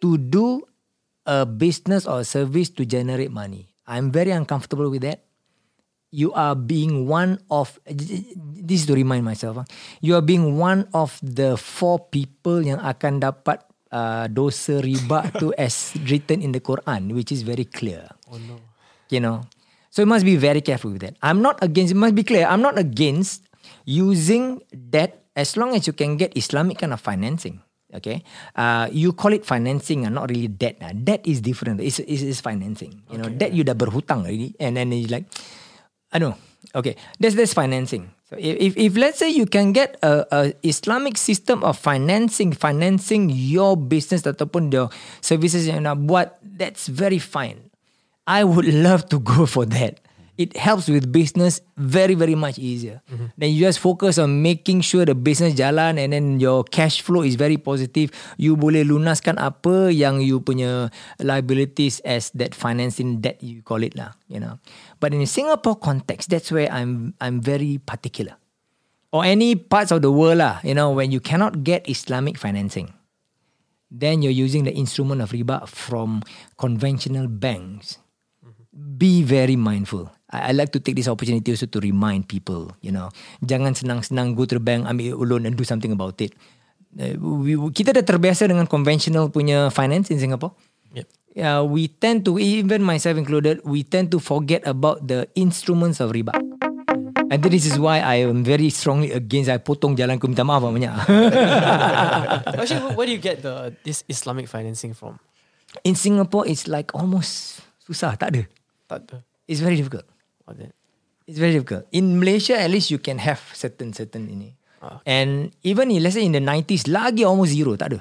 to 0.02 0.18
do 0.18 0.66
a 1.24 1.46
business 1.46 2.10
or 2.10 2.26
service 2.26 2.68
to 2.74 2.84
generate 2.84 3.30
money. 3.30 3.70
I'm 3.86 4.10
very 4.10 4.34
uncomfortable 4.34 4.90
with 4.90 5.02
that. 5.06 5.22
You 6.10 6.30
are 6.34 6.54
being 6.54 7.06
one 7.06 7.42
of 7.50 7.78
this 7.86 8.82
is 8.82 8.86
to 8.86 8.94
remind 8.94 9.24
myself. 9.24 9.62
ah. 9.62 9.66
You 9.98 10.14
are 10.14 10.22
being 10.22 10.58
one 10.58 10.86
of 10.94 11.18
the 11.22 11.58
four 11.58 11.98
people 12.10 12.62
yang 12.62 12.78
akan 12.78 13.18
dapat 13.18 13.66
uh, 13.90 14.30
dosa 14.30 14.78
riba 14.78 15.30
tu 15.38 15.50
as 15.58 15.94
written 16.06 16.38
in 16.38 16.54
the 16.54 16.62
Quran, 16.62 17.14
which 17.14 17.34
is 17.34 17.42
very 17.42 17.66
clear. 17.66 18.06
Oh 18.30 18.38
no. 18.38 18.73
You 19.14 19.22
know, 19.22 19.46
so 19.94 20.02
you 20.02 20.10
must 20.10 20.26
be 20.26 20.34
very 20.34 20.58
careful 20.58 20.90
with 20.90 21.06
that. 21.06 21.14
I'm 21.22 21.38
not 21.38 21.62
against. 21.62 21.94
It 21.94 22.00
must 22.02 22.18
be 22.18 22.26
clear. 22.26 22.50
I'm 22.50 22.58
not 22.58 22.74
against 22.74 23.46
using 23.86 24.58
debt 24.74 25.22
as 25.38 25.54
long 25.54 25.70
as 25.78 25.86
you 25.86 25.94
can 25.94 26.18
get 26.18 26.34
Islamic 26.34 26.82
kind 26.82 26.90
of 26.90 26.98
financing. 26.98 27.62
Okay, 27.94 28.26
uh, 28.58 28.90
you 28.90 29.14
call 29.14 29.30
it 29.30 29.46
financing 29.46 30.02
and 30.02 30.18
not 30.18 30.26
really 30.26 30.50
debt. 30.50 30.82
Uh. 30.82 30.90
Debt 30.90 31.22
is 31.22 31.38
different. 31.38 31.78
It's, 31.78 32.02
it's, 32.02 32.26
it's 32.26 32.42
financing. 32.42 33.06
You 33.06 33.22
know, 33.22 33.30
debt 33.30 33.54
you 33.54 33.62
dah 33.62 33.78
berhutang 33.78 34.26
already, 34.26 34.50
and 34.58 34.74
then 34.74 34.90
it's 34.90 35.14
like, 35.14 35.30
I 36.10 36.18
know. 36.18 36.34
Okay, 36.74 36.98
that's 37.22 37.38
that's 37.38 37.54
financing. 37.54 38.10
So 38.26 38.34
if 38.34 38.58
if, 38.58 38.72
if 38.74 38.92
let's 38.98 39.22
say 39.22 39.30
you 39.30 39.46
can 39.46 39.70
get 39.70 39.94
a, 40.02 40.26
a 40.26 40.40
Islamic 40.66 41.14
system 41.14 41.62
of 41.62 41.78
financing, 41.78 42.50
financing 42.50 43.30
your 43.30 43.78
business 43.78 44.26
ataupun 44.26 44.74
your 44.74 44.90
services 45.22 45.70
yang 45.70 45.86
nak 45.86 46.02
buat, 46.02 46.34
that's 46.42 46.90
very 46.90 47.22
fine. 47.22 47.70
I 48.26 48.44
would 48.44 48.68
love 48.86 49.08
to 49.12 49.20
go 49.20 49.46
for 49.46 49.64
that. 49.72 50.00
It 50.34 50.58
helps 50.58 50.90
with 50.90 51.14
business 51.14 51.62
very 51.78 52.18
very 52.18 52.34
much 52.34 52.58
easier. 52.58 53.06
Then 53.38 53.54
you 53.54 53.70
just 53.70 53.78
focus 53.78 54.18
on 54.18 54.42
making 54.42 54.82
sure 54.82 55.06
the 55.06 55.14
business 55.14 55.54
jalan 55.54 55.94
and 55.94 56.10
then 56.10 56.42
your 56.42 56.66
cash 56.66 57.06
flow 57.06 57.22
is 57.22 57.38
very 57.38 57.54
positive. 57.54 58.10
You 58.34 58.58
boleh 58.58 58.82
lunaskan 58.82 59.38
apa 59.38 59.94
yang 59.94 60.26
you 60.26 60.42
punya 60.42 60.90
liabilities 61.22 62.02
as 62.02 62.34
that 62.34 62.50
financing 62.50 63.22
debt 63.22 63.38
you 63.46 63.62
call 63.62 63.86
it 63.86 63.94
lah, 63.94 64.18
you 64.26 64.42
know. 64.42 64.58
But 64.98 65.14
in 65.14 65.22
Singapore 65.30 65.78
context, 65.78 66.34
that's 66.34 66.50
where 66.50 66.66
I'm 66.66 67.14
I'm 67.22 67.38
very 67.38 67.78
particular. 67.78 68.34
Or 69.14 69.22
any 69.22 69.54
parts 69.54 69.94
of 69.94 70.02
the 70.02 70.10
world 70.10 70.42
lah, 70.42 70.58
you 70.66 70.74
know, 70.74 70.90
when 70.90 71.14
you 71.14 71.22
cannot 71.22 71.62
get 71.62 71.86
Islamic 71.86 72.34
financing 72.34 72.90
then 73.94 74.26
you're 74.26 74.34
using 74.34 74.66
the 74.66 74.74
instrument 74.74 75.22
of 75.22 75.30
riba 75.30 75.62
from 75.70 76.18
conventional 76.58 77.30
banks. 77.30 78.02
Be 78.74 79.22
very 79.22 79.54
mindful. 79.54 80.10
I, 80.34 80.50
I 80.50 80.52
like 80.52 80.74
to 80.74 80.82
take 80.82 80.98
this 80.98 81.06
opportunity 81.06 81.54
also 81.54 81.70
to 81.70 81.78
remind 81.78 82.26
people, 82.26 82.74
you 82.82 82.90
know, 82.90 83.14
jangan 83.38 83.78
senang-senang 83.78 84.34
go 84.34 84.42
to 84.50 84.58
the 84.58 84.64
bank, 84.64 84.90
ambil 84.90 85.22
loan 85.22 85.46
and 85.46 85.54
do 85.54 85.62
something 85.62 85.94
about 85.94 86.18
it. 86.18 86.34
Uh, 86.98 87.14
we, 87.18 87.54
kita 87.70 87.94
dah 87.94 88.02
terbiasa 88.02 88.50
dengan 88.50 88.66
conventional 88.66 89.30
punya 89.30 89.70
finance 89.70 90.10
in 90.10 90.18
Singapore. 90.18 90.54
Yep. 90.94 91.06
Yeah, 91.34 91.62
we 91.62 91.86
tend 91.90 92.26
to, 92.26 92.38
even 92.38 92.82
myself 92.82 93.14
included, 93.14 93.62
we 93.62 93.86
tend 93.86 94.10
to 94.14 94.18
forget 94.18 94.66
about 94.66 95.06
the 95.06 95.26
instruments 95.38 95.98
of 96.02 96.10
riba. 96.10 96.34
And 97.30 97.42
this 97.42 97.66
is 97.66 97.78
why 97.78 97.98
I 97.98 98.22
am 98.22 98.46
very 98.46 98.70
strongly 98.70 99.10
against. 99.10 99.50
I 99.50 99.58
potong 99.58 99.98
jalan 99.98 100.22
ku 100.22 100.30
minta 100.30 100.46
maaf 100.46 100.62
banyak. 100.62 100.92
Actually, 102.62 102.82
wh- 102.86 102.94
where 102.94 103.06
do 103.10 103.12
you 103.14 103.18
get 103.18 103.42
the 103.42 103.74
this 103.82 104.06
Islamic 104.06 104.46
financing 104.46 104.94
from? 104.94 105.18
In 105.82 105.98
Singapore, 105.98 106.46
it's 106.46 106.70
like 106.70 106.94
almost 106.94 107.58
susah, 107.82 108.14
tak 108.14 108.38
ada. 108.38 108.42
Tak 109.02 109.02
ada. 109.10 109.16
It's 109.50 109.60
very 109.60 109.76
difficult. 109.76 110.06
That- 110.46 110.76
It's 111.24 111.40
very 111.40 111.56
difficult. 111.56 111.88
In 111.88 112.20
Malaysia, 112.20 112.52
at 112.52 112.68
least 112.68 112.92
you 112.92 113.00
can 113.00 113.16
have 113.16 113.40
certain 113.56 113.96
certain 113.96 114.28
ini. 114.28 114.52
Ah, 114.84 115.00
And 115.08 115.48
even 115.64 115.88
in, 115.88 116.04
let's 116.04 116.20
say 116.20 116.24
in 116.28 116.36
the 116.36 116.44
90s, 116.44 116.84
lagi 116.84 117.24
almost 117.24 117.56
zero, 117.56 117.72
tak 117.80 117.96
ada. 117.96 118.00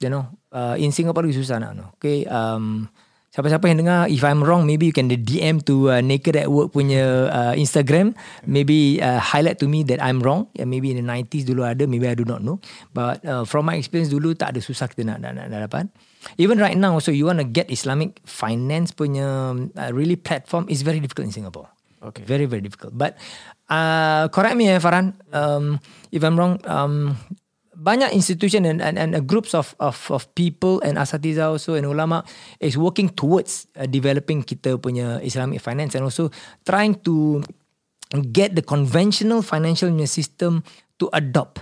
You 0.00 0.08
know, 0.08 0.24
uh, 0.48 0.80
in 0.80 0.96
Singapore 0.96 1.28
lagi 1.28 1.36
susah 1.36 1.60
nak 1.60 1.76
know. 1.76 1.88
Okay, 2.00 2.24
um, 2.24 2.88
siapa-siapa 3.32 3.68
yang 3.68 3.84
dengar, 3.84 4.00
if 4.08 4.24
I'm 4.24 4.40
wrong, 4.40 4.64
maybe 4.64 4.88
you 4.88 4.96
can 4.96 5.12
DM 5.12 5.60
to 5.68 5.92
uh, 5.92 6.00
Naked 6.00 6.40
at 6.40 6.48
Work 6.48 6.72
punya 6.72 7.28
uh, 7.28 7.52
Instagram. 7.52 8.16
Maybe 8.48 8.96
uh, 8.96 9.20
highlight 9.20 9.60
to 9.60 9.68
me 9.68 9.84
that 9.88 10.00
I'm 10.00 10.24
wrong. 10.24 10.48
Yeah, 10.56 10.64
maybe 10.64 10.96
in 10.96 11.00
the 11.00 11.04
90s 11.04 11.44
dulu 11.44 11.68
ada, 11.68 11.84
maybe 11.84 12.08
I 12.08 12.16
do 12.16 12.24
not 12.24 12.40
know. 12.40 12.64
But 12.96 13.20
uh, 13.28 13.44
from 13.44 13.68
my 13.68 13.76
experience 13.76 14.08
dulu, 14.08 14.32
tak 14.32 14.56
ada 14.56 14.60
susah 14.64 14.88
kita 14.88 15.04
nak, 15.04 15.20
nak, 15.20 15.36
nak, 15.36 15.46
nak 15.52 15.60
dapat. 15.68 15.84
Even 16.38 16.58
right 16.58 16.76
now, 16.76 16.94
also 16.94 17.14
you 17.14 17.26
want 17.26 17.38
to 17.38 17.46
get 17.46 17.70
Islamic 17.70 18.18
finance 18.26 18.90
punya 18.90 19.54
uh, 19.54 19.90
really 19.94 20.18
platform 20.18 20.66
is 20.66 20.82
very 20.82 20.98
difficult 20.98 21.30
in 21.30 21.34
Singapore. 21.34 21.70
Okay. 22.02 22.22
Very, 22.22 22.44
very 22.44 22.62
difficult. 22.62 22.94
But 22.94 23.16
uh, 23.70 24.28
correct 24.28 24.54
me, 24.54 24.68
eh, 24.70 24.78
Farhan, 24.78 25.14
um, 25.32 25.80
if 26.12 26.22
I'm 26.22 26.38
wrong. 26.38 26.60
Um, 26.66 27.16
banyak 27.76 28.16
institution 28.16 28.64
and, 28.64 28.80
and, 28.80 28.96
and 28.96 29.12
uh, 29.12 29.20
groups 29.20 29.52
of, 29.52 29.76
of 29.78 30.00
of 30.08 30.24
people 30.32 30.80
and 30.80 30.96
asatiza 30.96 31.44
also 31.44 31.76
and 31.76 31.84
ulama 31.84 32.24
is 32.56 32.72
working 32.80 33.12
towards 33.12 33.68
uh, 33.76 33.84
developing 33.84 34.40
kita 34.40 34.80
punya 34.80 35.20
Islamic 35.20 35.60
finance 35.60 35.92
and 35.92 36.08
also 36.08 36.32
trying 36.64 36.96
to 37.04 37.44
get 38.32 38.56
the 38.56 38.64
conventional 38.64 39.44
financial 39.44 39.92
system 40.08 40.64
to 40.96 41.12
adopt. 41.12 41.60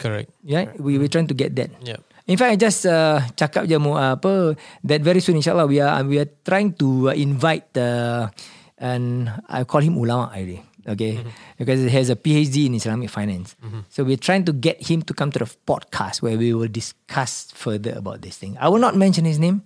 Correct. 0.00 0.32
Yeah, 0.40 0.72
we 0.80 0.96
we 0.96 1.12
trying 1.12 1.28
to 1.28 1.36
get 1.36 1.52
that. 1.60 1.68
Yep. 1.84 2.00
In 2.30 2.38
fact, 2.38 2.54
I 2.54 2.58
just 2.62 2.86
uh, 2.86 3.18
cakap 3.34 3.66
je 3.66 3.74
uh, 3.74 4.14
apa 4.14 4.54
that 4.86 5.02
very 5.02 5.18
soon 5.18 5.42
insyaallah 5.42 5.66
we 5.66 5.82
are 5.82 5.98
we 6.06 6.22
are 6.22 6.30
trying 6.46 6.70
to 6.78 7.10
uh, 7.10 7.14
invite 7.18 7.66
uh, 7.74 8.30
and 8.78 9.26
I 9.50 9.66
call 9.66 9.82
him 9.82 9.98
ulama 9.98 10.30
already. 10.30 10.62
Okay, 10.86 11.20
because 11.60 11.82
he 11.82 11.92
has 11.92 12.08
a 12.08 12.16
PhD 12.16 12.70
in 12.70 12.78
Islamic 12.78 13.10
finance. 13.12 13.52
So 13.92 14.00
we're 14.00 14.16
trying 14.16 14.48
to 14.48 14.54
get 14.54 14.80
him 14.80 15.02
to 15.04 15.12
come 15.12 15.28
to 15.34 15.42
the 15.42 15.50
podcast 15.68 16.22
where 16.24 16.38
we 16.40 16.56
will 16.56 16.72
discuss 16.72 17.52
further 17.52 17.92
about 17.98 18.22
this 18.24 18.40
thing. 18.40 18.56
I 18.56 18.72
will 18.72 18.80
not 18.80 18.96
mention 18.96 19.28
his 19.28 19.36
name. 19.36 19.60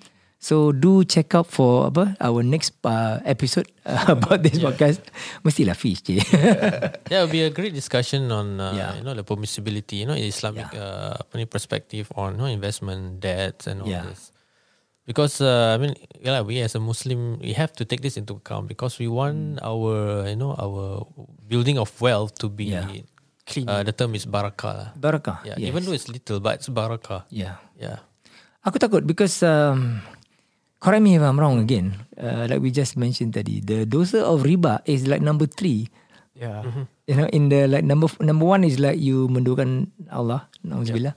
So 0.45 0.77
do 0.77 1.09
check 1.09 1.33
out 1.33 1.49
for 1.49 1.89
apa 1.89 2.21
our 2.21 2.45
next 2.45 2.77
uh, 2.85 3.17
episode 3.25 3.65
uh, 3.89 4.13
about 4.17 4.45
this 4.45 4.61
podcast. 4.61 5.01
Mestilah 5.41 5.73
fish 5.73 6.05
je. 6.05 6.21
Yeah, 7.09 7.25
it'll 7.25 7.33
be 7.33 7.49
a 7.49 7.49
great 7.49 7.73
discussion 7.73 8.29
on 8.29 8.61
uh, 8.61 8.77
Yeah. 8.77 9.01
you 9.01 9.09
know 9.09 9.17
the 9.17 9.25
permissibility, 9.25 10.05
you 10.05 10.07
know, 10.07 10.13
Islamic 10.13 10.69
uh, 10.77 11.17
apa 11.17 11.33
ni, 11.41 11.49
perspective 11.49 12.13
on 12.13 12.37
you 12.37 12.45
know, 12.45 12.49
investment 12.53 13.25
debts 13.25 13.65
and 13.65 13.81
all 13.81 13.89
Yeah. 13.89 14.05
this. 14.05 14.37
Because 15.09 15.41
uh, 15.41 15.73
I 15.73 15.81
mean, 15.81 15.97
yeah, 16.21 16.45
we 16.45 16.61
as 16.61 16.77
a 16.77 16.81
Muslim, 16.85 17.41
we 17.41 17.57
have 17.57 17.73
to 17.81 17.89
take 17.89 18.05
this 18.05 18.21
into 18.21 18.37
account 18.37 18.69
because 18.69 19.01
we 19.01 19.09
want 19.09 19.65
our 19.65 20.29
you 20.29 20.37
know 20.37 20.53
our 20.61 21.09
building 21.49 21.81
of 21.81 21.89
wealth 22.05 22.37
to 22.45 22.53
be 22.53 22.77
Yeah. 22.77 22.85
Clean. 23.49 23.65
Uh, 23.65 23.81
the 23.81 23.97
term 23.97 24.13
is 24.13 24.29
barakah. 24.29 24.73
lah. 24.77 24.89
Barakah. 24.93 25.41
Yeah, 25.49 25.57
yes. 25.57 25.73
even 25.73 25.89
though 25.89 25.97
it's 25.97 26.13
little, 26.13 26.37
but 26.45 26.61
it's 26.61 26.69
barakah. 26.69 27.25
yeah. 27.33 27.65
Yeah. 27.81 28.05
Aku 28.65 28.77
takut 28.81 29.05
because 29.09 29.41
um, 29.45 30.01
correct 30.85 31.01
me 31.01 31.17
if 31.17 31.23
I'm 31.25 31.41
wrong 31.41 31.57
again. 31.65 31.97
Uh, 32.13 32.45
like 32.45 32.61
we 32.61 32.69
just 32.69 33.01
mentioned 33.01 33.33
tadi, 33.33 33.65
the 33.65 33.89
dosa 33.89 34.21
of 34.21 34.45
riba 34.45 34.85
is 34.85 35.09
like 35.09 35.25
number 35.25 35.49
three. 35.49 35.89
yeah. 36.37 36.61
You 37.09 37.17
know, 37.17 37.29
in 37.33 37.49
the 37.49 37.65
like 37.69 37.85
number 37.85 38.09
number 38.21 38.45
one 38.45 38.65
is 38.65 38.77
like 38.81 39.01
you 39.01 39.29
menduakan 39.33 39.89
Allah. 40.13 40.49
Nauzubillah. 40.65 41.13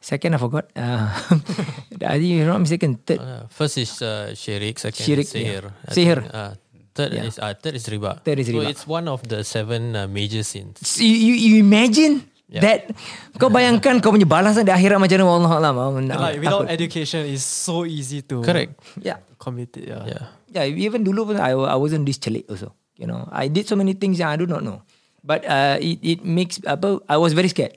Second, 0.00 0.36
I 0.36 0.38
forgot. 0.38 0.70
Uh, 0.76 1.10
I 2.06 2.16
think 2.20 2.40
I'm 2.40 2.48
not 2.48 2.60
mistaken. 2.62 2.96
Third, 3.02 3.18
Uh, 3.20 3.44
first 3.50 3.76
is 3.76 4.00
uh, 4.00 4.32
syirik, 4.32 4.78
second 4.78 5.02
Syirik, 5.02 5.26
is 5.26 5.32
sihir. 5.34 5.64
yeah. 5.66 5.90
Sihir. 5.92 6.18
think, 6.22 6.32
uh, 6.36 6.52
third 6.94 7.10
Yeah. 7.12 7.26
is 7.28 7.36
uh, 7.42 7.52
third 7.58 7.74
is 7.76 7.84
riba. 7.90 8.22
Third 8.22 8.38
is 8.40 8.48
So 8.48 8.56
riba. 8.62 8.70
it's 8.70 8.84
one 8.86 9.08
of 9.12 9.20
the 9.28 9.42
seven 9.44 9.92
uh, 9.98 10.06
major 10.08 10.40
sins. 10.46 10.78
So 10.80 11.02
you, 11.04 11.34
you 11.36 11.58
imagine 11.60 12.24
Yeah. 12.46 12.62
that 12.62 12.94
kau 13.42 13.50
bayangkan 13.50 13.98
kau 13.98 14.14
punya 14.14 14.22
balasan 14.22 14.62
di 14.62 14.70
akhirat 14.70 15.02
macam 15.02 15.18
mana 15.26 15.50
Allah 15.50 15.74
Allah. 15.74 15.98
Like 16.30 16.38
without 16.38 16.70
education, 16.70 17.26
it's 17.26 17.42
so 17.42 17.82
easy 17.82 18.22
to 18.30 18.38
Correct. 18.46 18.78
yeah. 19.02 19.18
commit 19.34 19.74
it. 19.74 19.90
Yeah. 19.90 20.06
Yeah. 20.06 20.24
Yeah, 20.54 20.64
even 20.70 21.02
dulu 21.02 21.34
pun 21.34 21.36
I, 21.42 21.52
I 21.52 21.74
wasn't 21.74 22.06
this 22.06 22.22
celik 22.22 22.46
also. 22.46 22.70
You 22.96 23.10
know, 23.10 23.28
I 23.28 23.50
did 23.50 23.66
so 23.68 23.76
many 23.76 23.92
things 23.98 24.16
yang 24.22 24.30
I 24.30 24.38
do 24.38 24.46
not 24.46 24.62
know. 24.62 24.80
But 25.26 25.42
uh, 25.42 25.76
it 25.82 25.98
it 26.00 26.20
makes 26.22 26.62
apa 26.62 27.02
I 27.10 27.18
was 27.18 27.34
very 27.34 27.50
scared. 27.50 27.74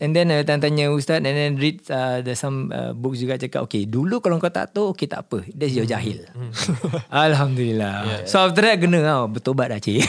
And 0.00 0.16
then 0.16 0.32
uh, 0.32 0.40
tanya 0.44 0.88
ustaz 0.88 1.20
and 1.20 1.36
then 1.36 1.60
read 1.60 1.84
uh, 1.92 2.24
the 2.24 2.32
some 2.32 2.72
uh, 2.72 2.96
books 2.96 3.20
juga 3.20 3.36
cakap 3.36 3.68
okay 3.68 3.84
dulu 3.84 4.24
kalau 4.24 4.40
kau 4.40 4.48
tak 4.48 4.72
tahu 4.72 4.96
okay 4.96 5.04
tak 5.04 5.28
apa 5.28 5.44
that's 5.52 5.76
your 5.76 5.84
jahil. 5.84 6.24
Alhamdulillah. 7.12 8.24
So 8.24 8.40
after 8.40 8.64
that 8.64 8.80
kena 8.80 9.04
oh, 9.04 9.28
bertobat 9.28 9.76
dah 9.76 9.80
cik. 9.80 10.04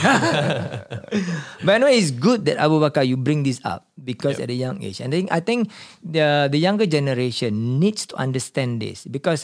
But 1.65 1.83
anyway 1.83 1.99
it's 1.99 2.15
good 2.15 2.47
that 2.47 2.57
Abu 2.59 2.79
Bakar 2.79 3.03
you 3.03 3.19
bring 3.19 3.43
this 3.43 3.59
up 3.67 3.91
because 3.99 4.39
at 4.39 4.47
a 4.47 4.57
young 4.57 4.79
age. 4.79 5.03
And 5.03 5.11
then 5.11 5.27
I 5.29 5.43
think 5.43 5.67
the 5.99 6.47
the 6.47 6.59
younger 6.59 6.87
generation 6.87 7.79
needs 7.83 8.07
to 8.09 8.15
understand 8.15 8.79
this 8.79 9.03
because 9.03 9.43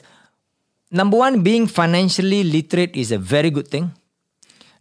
Number 0.93 1.17
one, 1.17 1.41
being 1.41 1.65
financially 1.65 2.45
literate 2.45 2.93
is 2.93 3.09
a 3.09 3.17
very 3.17 3.49
good 3.49 3.67
thing. 3.67 3.89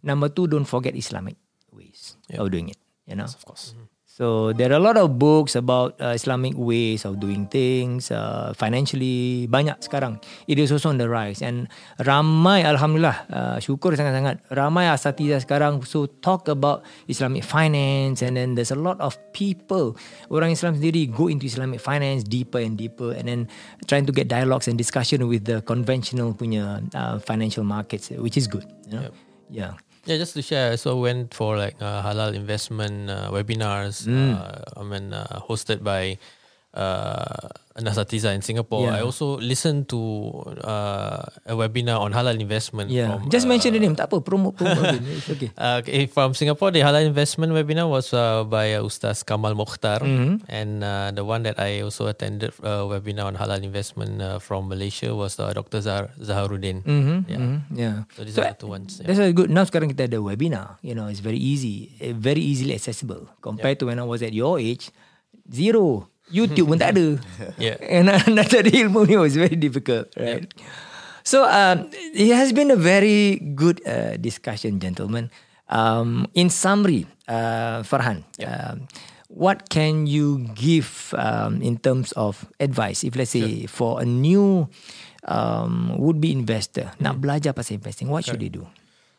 Number 0.05 0.29
two, 0.29 0.45
don't 0.45 0.69
forget 0.69 0.93
Islamic 0.93 1.41
ways 1.73 2.21
of 2.37 2.53
doing 2.53 2.69
it. 2.69 2.77
You 3.09 3.17
know, 3.17 3.25
of 3.25 3.41
course. 3.41 3.73
So 4.13 4.53
there 4.53 4.69
are 4.69 4.77
a 4.77 4.85
lot 4.85 4.93
of 4.93 5.17
books 5.17 5.57
about 5.57 5.97
uh, 5.97 6.13
Islamic 6.13 6.53
ways 6.53 7.01
of 7.01 7.17
doing 7.17 7.49
things 7.49 8.13
uh, 8.13 8.53
financially 8.53 9.49
banyak 9.49 9.81
sekarang. 9.81 10.21
It 10.45 10.61
is 10.61 10.69
also 10.69 10.93
on 10.93 11.01
the 11.01 11.09
rise 11.09 11.41
and 11.41 11.65
ramai 11.97 12.61
alhamdulillah 12.61 13.17
uh, 13.33 13.57
syukur 13.57 13.97
sangat-sangat 13.97 14.45
ramai 14.53 14.85
asatidah 14.93 15.41
sekarang 15.41 15.81
so 15.81 16.05
talk 16.21 16.45
about 16.45 16.85
Islamic 17.09 17.41
finance 17.41 18.21
and 18.21 18.37
then 18.37 18.53
there's 18.53 18.69
a 18.69 18.77
lot 18.77 19.01
of 19.01 19.17
people 19.33 19.97
orang 20.29 20.53
Islam 20.53 20.77
sendiri 20.77 21.09
go 21.09 21.25
into 21.25 21.49
Islamic 21.49 21.81
finance 21.81 22.21
deeper 22.21 22.61
and 22.61 22.77
deeper 22.77 23.17
and 23.17 23.25
then 23.25 23.49
trying 23.89 24.05
to 24.05 24.13
get 24.13 24.29
dialogues 24.29 24.69
and 24.69 24.77
discussion 24.77 25.25
with 25.25 25.49
the 25.49 25.65
conventional 25.65 26.37
punya 26.37 26.85
uh, 26.93 27.17
financial 27.17 27.65
markets 27.65 28.13
which 28.21 28.37
is 28.37 28.45
good. 28.45 28.69
You 28.93 29.09
know? 29.09 29.13
Yeah. 29.49 29.73
Yeah, 30.05 30.17
just 30.17 30.33
to 30.33 30.41
share, 30.41 30.75
so 30.75 30.97
I 30.97 30.99
went 30.99 31.33
for 31.33 31.55
like 31.55 31.81
uh, 31.81 32.03
halal 32.03 32.35
investment 32.35 33.09
uh, 33.09 33.31
webinars. 33.31 34.03
Mm. 34.03 34.35
Uh, 34.35 34.79
I 34.79 34.83
mean, 34.83 35.13
uh, 35.13 35.39
hosted 35.47 35.81
by 35.81 36.17
uh, 36.73 37.49
Nasatiza 37.73 38.29
in 38.37 38.41
Singapore. 38.45 38.85
Yeah. 38.85 38.97
I 38.97 39.01
also 39.01 39.37
listened 39.41 39.89
to 39.89 39.97
uh, 40.61 41.25
a 41.49 41.57
webinar 41.57 41.97
on 41.97 42.13
halal 42.13 42.37
investment. 42.39 42.91
Yeah. 42.93 43.17
From, 43.17 43.29
Just 43.33 43.45
uh, 43.45 43.49
mention 43.49 43.73
the 43.73 43.81
name. 43.81 43.97
Tak 43.97 44.13
apa. 44.13 44.21
Promote, 44.21 44.53
promote. 44.53 44.77
again. 44.93 45.01
It's 45.09 45.25
okay. 45.25 45.49
Uh, 45.57 45.81
okay, 45.81 46.05
from 46.05 46.37
Singapore, 46.37 46.69
the 46.69 46.85
halal 46.85 47.01
investment 47.01 47.49
webinar 47.49 47.89
was 47.89 48.13
uh, 48.13 48.45
by 48.45 48.77
uh, 48.77 48.85
Ustaz 48.85 49.25
Kamal 49.25 49.57
Mokhtar, 49.57 50.05
Mm-hmm. 50.05 50.45
and 50.53 50.83
uh, 50.85 51.09
the 51.17 51.25
one 51.25 51.41
that 51.49 51.57
I 51.57 51.81
also 51.81 52.05
attended 52.05 52.53
uh, 52.61 52.85
webinar 52.85 53.25
on 53.25 53.41
halal 53.41 53.63
investment 53.65 54.21
uh, 54.21 54.37
from 54.37 54.69
Malaysia 54.69 55.09
was 55.15 55.41
uh, 55.41 55.49
Dr. 55.49 55.81
Zahar 55.81 56.13
Zaharuddin. 56.21 56.85
Mm-hmm. 56.85 57.17
Yeah. 57.25 57.37
Mm-hmm. 57.41 57.57
Yeah. 57.73 57.95
So 58.13 58.21
these 58.21 58.35
So, 58.37 58.45
are 58.45 58.53
the 58.53 58.61
two 58.61 58.69
ones. 58.69 59.01
Yeah. 59.01 59.09
That's 59.09 59.17
why 59.17 59.33
good. 59.33 59.49
Now 59.49 59.65
sekarang 59.65 59.89
kita 59.89 60.05
ada 60.13 60.21
webinar. 60.21 60.77
You 60.85 60.93
know, 60.93 61.09
it's 61.09 61.25
very 61.25 61.41
easy. 61.41 61.89
eh, 61.97 62.13
Very 62.13 62.45
easily 62.45 62.77
accessible. 62.77 63.33
Compared 63.41 63.81
to 63.81 63.89
when 63.89 63.97
I 63.97 64.05
was 64.05 64.21
at 64.21 64.29
your 64.37 64.61
age, 64.61 64.93
zero. 65.49 66.12
YouTube 66.33 66.73
pun 66.73 66.81
tak 66.81 66.97
ada. 66.97 67.21
Yeah. 67.61 67.77
And 67.79 68.09
nak 68.09 68.25
nak 68.25 68.49
cari 68.49 68.73
ilmu 68.83 69.05
ni 69.05 69.15
was 69.21 69.37
very 69.37 69.53
difficult. 69.53 70.09
Right? 70.17 70.49
So 71.23 71.47
um, 71.47 71.87
it 71.93 72.33
has 72.35 72.51
been 72.51 72.73
a 72.73 72.75
very 72.75 73.39
good 73.55 73.79
uh, 73.87 74.17
discussion, 74.19 74.81
gentlemen. 74.81 75.31
Um, 75.71 76.27
in 76.35 76.49
summary, 76.51 77.07
uh, 77.31 77.85
Farhan, 77.87 78.27
um, 78.43 78.91
what 79.31 79.69
can 79.69 80.05
you 80.05 80.43
give 80.53 81.15
um, 81.17 81.61
in 81.63 81.79
terms 81.79 82.11
of 82.13 82.45
advice? 82.59 83.03
If 83.07 83.15
let's 83.15 83.31
say 83.31 83.65
for 83.65 84.01
a 84.01 84.05
new 84.05 84.67
um, 85.25 85.95
would-be 85.97 86.31
investor 86.35 86.91
nak 86.99 87.23
belajar 87.23 87.55
pasal 87.55 87.79
investing, 87.79 88.11
what 88.11 88.27
should 88.27 88.43
they 88.43 88.51
do? 88.51 88.67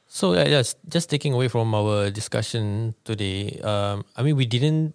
So 0.06 0.36
uh, 0.38 0.46
yes, 0.46 0.76
just 0.86 1.10
taking 1.10 1.32
away 1.34 1.48
from 1.48 1.74
our 1.74 2.12
discussion 2.12 2.94
today, 3.02 3.58
um, 3.64 4.04
I 4.14 4.22
mean 4.22 4.36
we 4.36 4.46
didn't 4.46 4.94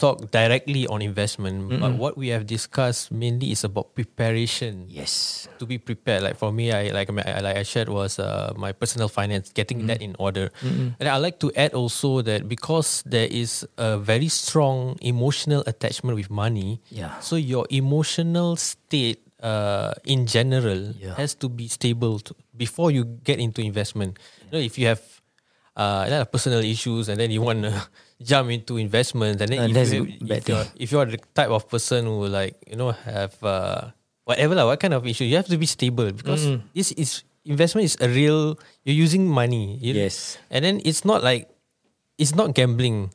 talk 0.00 0.32
directly 0.32 0.88
on 0.88 1.04
investment, 1.04 1.68
but 1.78 1.92
what 2.00 2.16
we 2.16 2.32
have 2.32 2.48
discussed 2.48 3.12
mainly 3.12 3.52
is 3.52 3.62
about 3.62 3.92
preparation. 3.94 4.88
Yes. 4.88 5.44
To 5.60 5.68
be 5.68 5.76
prepared, 5.76 6.24
like 6.24 6.40
for 6.40 6.48
me, 6.50 6.72
I 6.72 6.88
like 6.90 7.12
I, 7.12 7.40
like 7.44 7.56
I 7.60 7.62
shared 7.62 7.92
was 7.92 8.16
uh, 8.18 8.56
my 8.56 8.72
personal 8.72 9.12
finance, 9.12 9.52
getting 9.52 9.84
that 9.92 10.00
in 10.00 10.16
order, 10.18 10.48
and 10.64 11.04
I 11.04 11.20
like 11.20 11.36
to 11.44 11.52
add 11.52 11.76
also 11.76 12.24
that 12.24 12.48
because 12.48 13.04
there 13.04 13.28
is 13.28 13.68
a 13.76 14.00
very 14.00 14.32
strong 14.32 14.96
emotional 15.04 15.60
attachment 15.68 16.16
with 16.16 16.32
money, 16.32 16.80
Yeah. 16.88 17.20
So 17.20 17.36
your 17.36 17.68
emotional 17.68 18.56
state, 18.56 19.20
uh, 19.44 19.92
in 20.08 20.24
general, 20.24 20.96
Yeah. 20.96 21.14
has 21.20 21.36
to 21.44 21.48
be 21.52 21.68
stable 21.68 22.18
to, 22.24 22.32
before 22.56 22.88
you 22.90 23.04
get 23.04 23.36
into 23.36 23.60
investment. 23.60 24.16
You 24.48 24.58
know, 24.58 24.62
if 24.64 24.80
you 24.80 24.88
have 24.88 25.04
uh, 25.76 26.04
yeah, 26.08 26.24
personal 26.24 26.64
issues 26.64 27.08
and 27.12 27.20
then 27.20 27.30
you 27.30 27.40
want 27.44 27.62
to 27.68 27.72
jump 28.20 28.52
into 28.52 28.76
investments 28.76 29.40
and 29.40 29.48
then 29.50 29.58
Uh, 29.64 29.80
if, 29.80 29.92
you, 29.92 30.04
if, 30.20 30.44
you're, 30.48 30.66
if 30.76 30.88
you're 30.92 31.08
the 31.08 31.20
type 31.32 31.48
of 31.48 31.64
person 31.68 32.04
who 32.04 32.28
like 32.28 32.54
you 32.68 32.76
know 32.76 32.92
have 32.92 33.32
uh, 33.42 33.88
whatever 34.28 34.54
lah, 34.54 34.68
what 34.68 34.78
kind 34.78 34.92
of 34.92 35.06
issue 35.08 35.24
you 35.24 35.36
have 35.40 35.48
to 35.48 35.56
be 35.56 35.64
stable 35.66 36.12
because 36.12 36.44
this 36.76 36.92
is 37.00 37.24
investment 37.48 37.88
is 37.88 37.96
a 38.04 38.08
real 38.08 38.60
you're 38.84 38.96
using 38.98 39.24
money. 39.24 39.80
You- 39.80 39.96
Yes. 39.96 40.36
and 40.52 40.60
then 40.64 40.84
it's 40.84 41.02
not 41.08 41.24
like 41.24 41.48
it's 42.20 42.36
not 42.36 42.52
gambling. 42.52 43.08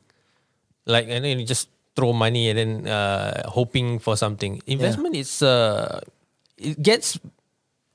Like 0.86 1.06
and 1.06 1.22
then 1.24 1.38
you 1.38 1.46
just 1.46 1.70
throw 1.94 2.12
money 2.12 2.50
and 2.50 2.58
then 2.58 2.70
uh, 2.90 3.46
hoping 3.46 3.98
for 4.02 4.18
something. 4.18 4.58
Investment 4.66 5.14
is 5.14 5.38
uh, 5.42 6.02
it 6.58 6.82
gets 6.82 7.18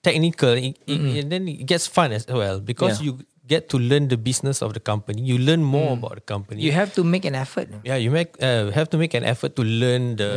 technical 0.01 0.55
it, 0.55 0.79
it- 0.87 1.23
and 1.23 1.29
then 1.31 1.47
it 1.47 1.67
gets 1.67 1.85
fun 1.85 2.11
as 2.15 2.25
well 2.25 2.59
because 2.63 3.03
Yeah. 3.03 3.11
you 3.11 3.19
get 3.51 3.67
to 3.67 3.75
learn 3.75 4.07
the 4.07 4.15
business 4.15 4.63
of 4.63 4.71
the 4.71 4.79
company 4.79 5.19
you 5.19 5.35
learn 5.35 5.59
more 5.59 5.99
about 5.99 6.15
the 6.15 6.23
company 6.23 6.63
You 6.63 6.71
have 6.71 6.95
to 6.95 7.03
make 7.03 7.27
an 7.27 7.35
effort. 7.35 7.67
yeah, 7.83 7.99
you 7.99 8.07
make 8.07 8.31
uh, 8.39 8.71
have 8.71 8.87
to 8.93 8.97
make 8.97 9.11
an 9.11 9.27
effort 9.27 9.59
to 9.59 9.63
learn 9.67 10.15
the 10.15 10.31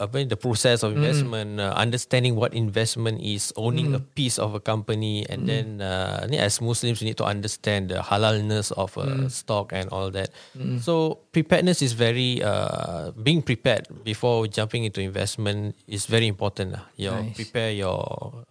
apa 0.00 0.24
ni, 0.24 0.24
the 0.24 0.40
process 0.40 0.80
of 0.80 0.96
investment, 0.96 1.60
uh, 1.60 1.76
understanding 1.76 2.32
what 2.40 2.56
investment 2.56 3.20
is, 3.20 3.52
owning 3.60 3.92
a 3.92 4.00
piece 4.00 4.40
of 4.40 4.56
a 4.56 4.62
company, 4.62 5.28
and 5.28 5.44
then 5.44 5.66
uh, 5.84 6.24
as 6.40 6.64
Muslims 6.64 7.04
we 7.04 7.12
need 7.12 7.20
to 7.20 7.26
understand 7.28 7.92
the 7.92 8.00
halalness 8.00 8.72
of 8.80 8.96
a 8.96 9.28
stock 9.28 9.76
and 9.76 9.92
all 9.92 10.08
that. 10.14 10.32
So 10.80 11.20
preparedness 11.36 11.84
is 11.84 11.92
very 11.92 12.40
uh, 12.40 13.12
being 13.20 13.44
prepared 13.44 13.84
before 14.06 14.48
jumping 14.48 14.88
into 14.88 15.04
investment 15.04 15.76
is 15.84 16.08
very 16.08 16.24
important. 16.24 16.80
Your 16.96 17.20
Nice. 17.20 17.36
prepare 17.36 17.70
your 17.74 18.00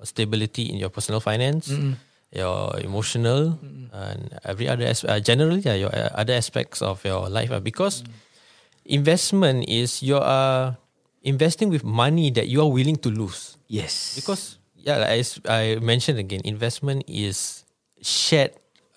stability 0.06 0.70
in 0.70 0.78
your 0.78 0.94
personal 0.94 1.24
finance. 1.24 1.74
Your 2.32 2.78
emotional 2.80 3.58
and 3.92 4.30
every 4.46 4.70
other 4.70 4.86
as- 4.86 5.02
uh, 5.04 5.18
generally 5.20 5.62
yeah, 5.66 5.74
your 5.74 5.90
uh, 5.90 6.14
other 6.14 6.34
aspects 6.38 6.78
of 6.82 7.02
your 7.04 7.26
life 7.28 7.50
uh, 7.50 7.60
because 7.60 8.04
investment 8.86 9.66
is 9.68 10.02
you 10.04 10.18
are 10.18 10.78
investing 11.24 11.70
with 11.70 11.84
money 11.84 12.32
that 12.32 12.48
you 12.48 12.62
are 12.62 12.70
willing 12.72 12.96
to 12.98 13.10
lose. 13.10 13.58
Yes. 13.68 14.14
because 14.16 14.58
yeah 14.78 14.98
like 14.98 15.10
I 15.10 15.20
s- 15.26 15.42
I, 15.46 15.78
mentioned 15.82 16.18
again 16.18 16.42
investment 16.46 17.04
is 17.10 17.66
shared 18.02 18.54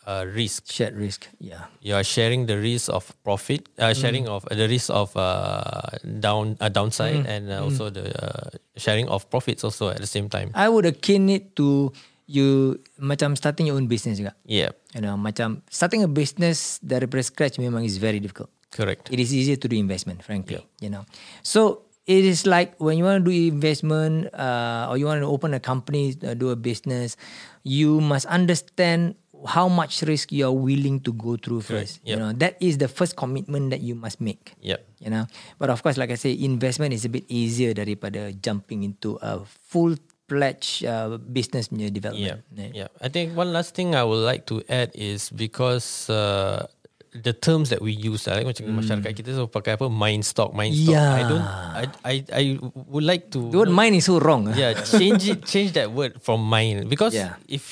uh, 0.07 0.25
risk. 0.29 0.67
Shared 0.71 0.97
risk. 0.97 1.29
Yeah. 1.41 1.67
you 1.81 1.95
are 1.95 2.05
sharing 2.05 2.47
the 2.47 2.57
risk 2.59 2.89
of 2.93 3.13
profit 3.25 3.69
uh, 3.79 3.93
sharing 3.95 4.29
of 4.29 4.45
uh, 4.51 4.55
the 4.55 4.69
risk 4.69 4.91
of 4.91 5.13
uh, 5.17 5.89
down 6.21 6.57
uh, 6.61 6.69
downside 6.69 7.25
and 7.27 7.51
uh, 7.51 7.63
also 7.65 7.89
the 7.91 8.13
uh, 8.17 8.51
sharing 8.77 9.09
of 9.09 9.29
profits 9.31 9.65
also 9.65 9.89
at 9.89 9.99
the 9.99 10.07
same 10.11 10.29
time. 10.29 10.51
I 10.55 10.69
would 10.69 10.87
akin 10.87 11.29
it 11.29 11.57
to 11.57 11.93
you 12.33 12.81
macam 12.97 13.37
starting 13.37 13.69
your 13.69 13.77
own 13.77 13.85
business 13.87 14.17
juga. 14.17 14.33
yeah 14.49 14.73
You 14.97 15.05
know, 15.05 15.21
macam 15.21 15.61
starting 15.69 16.01
a 16.01 16.09
business 16.09 16.81
daripada 16.81 17.21
scratch 17.21 17.61
memang 17.61 17.85
is 17.85 18.01
very 18.01 18.17
difficult. 18.21 18.49
correct 18.73 19.13
It 19.13 19.21
is 19.21 19.37
easier 19.37 19.61
to 19.61 19.69
do 19.69 19.77
investment, 19.77 20.25
frankly. 20.25 20.65
You 20.81 20.89
know, 20.89 21.05
so 21.45 21.85
it 22.09 22.25
is 22.25 22.49
like 22.49 22.73
when 22.81 22.97
you 22.97 23.05
want 23.05 23.21
to 23.21 23.27
do 23.29 23.33
investment 23.33 24.33
uh, 24.33 24.89
or 24.89 24.97
you 24.97 25.05
want 25.05 25.21
to 25.21 25.29
open 25.29 25.53
a 25.53 25.61
company, 25.61 26.17
uh, 26.25 26.33
do 26.33 26.49
a 26.49 26.57
business, 26.57 27.21
you 27.63 28.01
must 28.01 28.25
understand 28.27 29.15
how 29.43 29.67
much 29.67 30.07
risk 30.07 30.31
you 30.31 30.47
are 30.47 30.55
willing 30.55 31.03
to 31.03 31.11
go 31.13 31.35
through 31.37 31.61
first. 31.61 31.99
You 32.07 32.15
Yep. 32.15 32.19
know, 32.19 32.31
that 32.41 32.55
is 32.63 32.79
the 32.79 32.87
first 32.87 33.13
commitment 33.13 33.75
that 33.75 33.83
you 33.83 33.93
must 33.93 34.23
make. 34.23 34.55
yep 34.63 34.87
You 35.03 35.11
know, 35.11 35.27
but 35.59 35.67
of 35.69 35.83
course, 35.83 35.99
like 35.99 36.15
I 36.15 36.17
say, 36.17 36.31
investment 36.33 36.95
is 36.95 37.03
a 37.05 37.11
bit 37.11 37.27
easier 37.27 37.75
daripada 37.75 38.31
jumping 38.39 38.87
into 38.87 39.19
a 39.19 39.43
full 39.67 39.99
fledged 40.33 40.89
uh, 40.89 41.21
business 41.21 41.69
punya 41.69 41.93
Yeah, 41.93 41.93
development. 41.93 42.73
yeah. 42.73 42.89
I 43.05 43.13
think 43.13 43.37
one 43.37 43.53
last 43.53 43.77
thing 43.77 43.93
I 43.93 44.01
would 44.01 44.25
like 44.25 44.49
to 44.49 44.65
add 44.73 44.97
is 44.97 45.29
because 45.29 46.09
uh, 46.09 46.65
the 47.13 47.37
terms 47.37 47.69
that 47.69 47.85
we 47.85 47.93
use, 47.93 48.25
uh, 48.25 48.41
like 48.41 48.49
macam 48.49 48.73
masyarakat 48.73 49.13
kita 49.13 49.37
so 49.37 49.45
pakai 49.45 49.77
apa 49.77 49.93
mind 49.93 50.25
stock, 50.25 50.57
mind 50.57 50.73
stock. 50.73 50.97
Yeah. 50.97 51.13
I 51.13 51.23
don't, 51.29 51.45
I, 51.45 51.85
I, 52.09 52.15
I 52.33 52.43
would 52.89 53.05
like 53.05 53.29
to. 53.37 53.53
The 53.53 53.61
word 53.61 53.69
mine 53.69 54.01
is 54.01 54.09
so 54.09 54.17
wrong. 54.17 54.49
ah. 54.49 54.57
Yeah, 54.57 54.73
change 54.81 55.29
it, 55.29 55.45
change 55.45 55.77
that 55.77 55.93
word 55.93 56.25
from 56.25 56.41
mind 56.41 56.89
because 56.89 57.13
Yeah. 57.13 57.37
if 57.45 57.69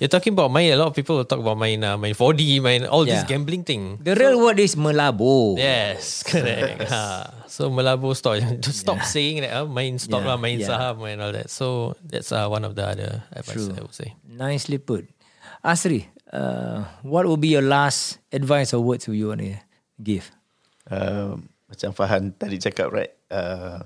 you're 0.00 0.08
talking 0.08 0.32
about 0.32 0.48
mind, 0.48 0.72
a 0.72 0.80
lot 0.80 0.88
of 0.88 0.96
people 0.96 1.20
will 1.20 1.28
talk 1.28 1.36
about 1.40 1.60
mind, 1.60 1.84
uh, 1.84 2.00
mind 2.00 2.16
4D, 2.16 2.64
mind 2.64 2.88
all 2.88 3.04
this 3.04 3.20
Yeah. 3.20 3.28
gambling 3.28 3.68
thing. 3.68 4.00
The 4.00 4.16
real 4.16 4.40
word 4.40 4.56
is 4.56 4.72
melabur. 4.72 5.60
Yes, 5.60 6.24
correct. 6.24 6.88
ha. 6.92 7.44
So 7.48 7.68
Malabo 7.68 8.14
stock, 8.16 8.38
just 8.64 8.80
stop 8.86 9.04
saying 9.04 9.42
that. 9.44 9.52
Uh, 9.52 9.66
main 9.68 9.98
stock 9.98 10.24
Yeah, 10.24 10.32
lah, 10.32 10.38
main 10.40 10.60
yeah. 10.64 10.68
saham 10.72 11.04
and 11.04 11.20
all 11.20 11.32
that. 11.36 11.50
So 11.52 11.92
that's 12.00 12.32
uh, 12.32 12.48
one 12.48 12.64
of 12.64 12.72
the 12.72 12.88
other 12.88 13.24
advice 13.34 13.52
True. 13.68 13.74
I 13.76 13.80
would 13.84 13.92
say. 13.92 14.16
Nicely 14.24 14.78
put. 14.78 15.04
Asri, 15.64 16.06
uh, 16.32 16.84
what 17.02 17.26
will 17.26 17.36
be 17.36 17.48
your 17.48 17.62
last 17.64 18.18
advice 18.32 18.72
or 18.72 18.80
words 18.80 19.08
you 19.08 19.28
want 19.28 19.40
to 19.40 19.56
give? 20.02 20.30
Uh, 20.88 21.36
macam 21.68 21.92
Fahan 21.92 22.32
tadi 22.36 22.56
cakap 22.56 22.88
right, 22.92 23.12
uh, 23.28 23.84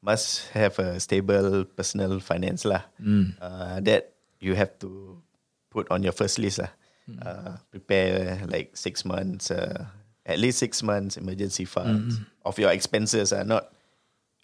must 0.00 0.48
have 0.56 0.78
a 0.80 0.96
stable 1.00 1.64
personal 1.76 2.20
finance 2.20 2.64
lah. 2.64 2.88
Uh, 3.42 3.80
that 3.84 4.16
you 4.40 4.56
have 4.56 4.72
to 4.80 5.20
put 5.68 5.84
on 5.92 6.00
your 6.00 6.16
first 6.16 6.40
list 6.40 6.64
lah. 6.64 6.72
Uh, 7.22 7.54
prepare 7.70 8.42
like 8.50 8.74
six 8.74 9.04
months, 9.06 9.52
uh, 9.54 9.86
at 10.26 10.42
least 10.42 10.58
six 10.58 10.82
months 10.82 11.14
emergency 11.14 11.62
funds 11.62 12.18
of 12.42 12.58
your 12.58 12.72
expenses, 12.72 13.30
uh, 13.30 13.46
not 13.46 13.75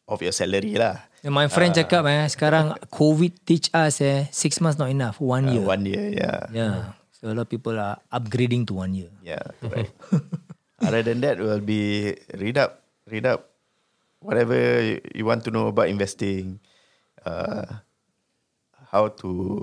of 0.08 0.18
your 0.22 0.34
salary 0.34 0.74
lah. 0.78 0.98
My 1.22 1.46
friend 1.46 1.70
cakap 1.70 2.02
eh, 2.10 2.26
sekarang 2.26 2.74
COVID 2.90 3.46
teach 3.46 3.70
us 3.70 4.02
eh, 4.02 4.26
six 4.34 4.58
months 4.58 4.74
not 4.78 4.90
enough, 4.90 5.22
one 5.22 5.46
Uh, 5.46 5.52
year. 5.54 5.64
one 5.66 5.82
year, 5.86 6.06
yeah. 6.10 6.38
Yeah. 6.50 6.76
So 7.14 7.30
a 7.30 7.34
lot 7.38 7.46
of 7.46 7.50
people 7.52 7.78
are 7.78 8.02
upgrading 8.10 8.66
to 8.70 8.82
one 8.82 8.98
year. 8.98 9.14
Yeah, 9.22 9.42
correct. 9.62 9.94
Other 10.82 11.06
than 11.06 11.22
that, 11.22 11.38
will 11.38 11.62
be 11.62 12.18
read 12.34 12.58
up, 12.58 12.82
read 13.06 13.22
up, 13.30 13.54
whatever 14.18 14.58
you- 15.14 15.22
want 15.22 15.46
to 15.46 15.54
know 15.54 15.70
about 15.70 15.86
investing, 15.86 16.58
uh, 17.22 17.78
how 18.90 19.06
to 19.22 19.62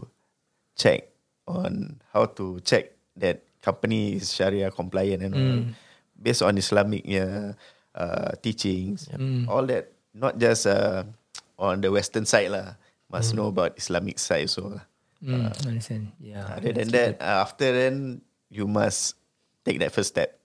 check 0.80 1.12
on 1.44 2.00
how 2.16 2.24
to 2.40 2.64
check 2.64 2.96
that 3.20 3.44
company 3.60 4.16
is 4.16 4.32
Sharia 4.32 4.72
compliant 4.72 5.20
and 5.28 5.34
all, 5.36 5.60
based 6.16 6.40
on 6.40 6.56
Islamic 6.56 7.04
yeah, 7.04 7.60
uh, 7.92 8.32
teachings, 8.40 9.12
all 9.52 9.68
that. 9.68 9.92
Not 10.14 10.38
just 10.38 10.66
uh, 10.68 11.03
on 11.57 11.82
the 11.82 11.91
Western 11.91 12.26
side 12.26 12.49
lah. 12.51 12.76
Must 13.10 13.34
know 13.34 13.49
about 13.49 13.74
Islamic 13.78 14.20
side 14.22 14.49
so. 14.49 14.78
Mm, 15.20 15.49
understand. 15.66 16.14
Yeah. 16.22 16.45
Other 16.45 16.72
than 16.74 16.89
that, 16.93 17.18
uh, 17.20 17.41
after 17.43 17.74
then 17.74 18.22
you 18.53 18.70
must 18.70 19.18
take 19.66 19.80
that 19.82 19.91
first 19.91 20.14
step. 20.16 20.38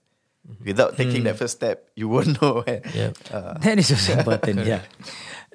Without 0.61 0.93
taking 0.93 1.23
that 1.25 1.37
first 1.41 1.57
step, 1.57 1.89
you 1.97 2.05
won't 2.09 2.37
know. 2.41 2.61
Yep. 2.67 3.17
uh, 3.33 3.57
That 3.65 3.79
is 3.81 3.89
also 3.89 4.17
important. 4.21 4.61
yeah. 4.69 4.81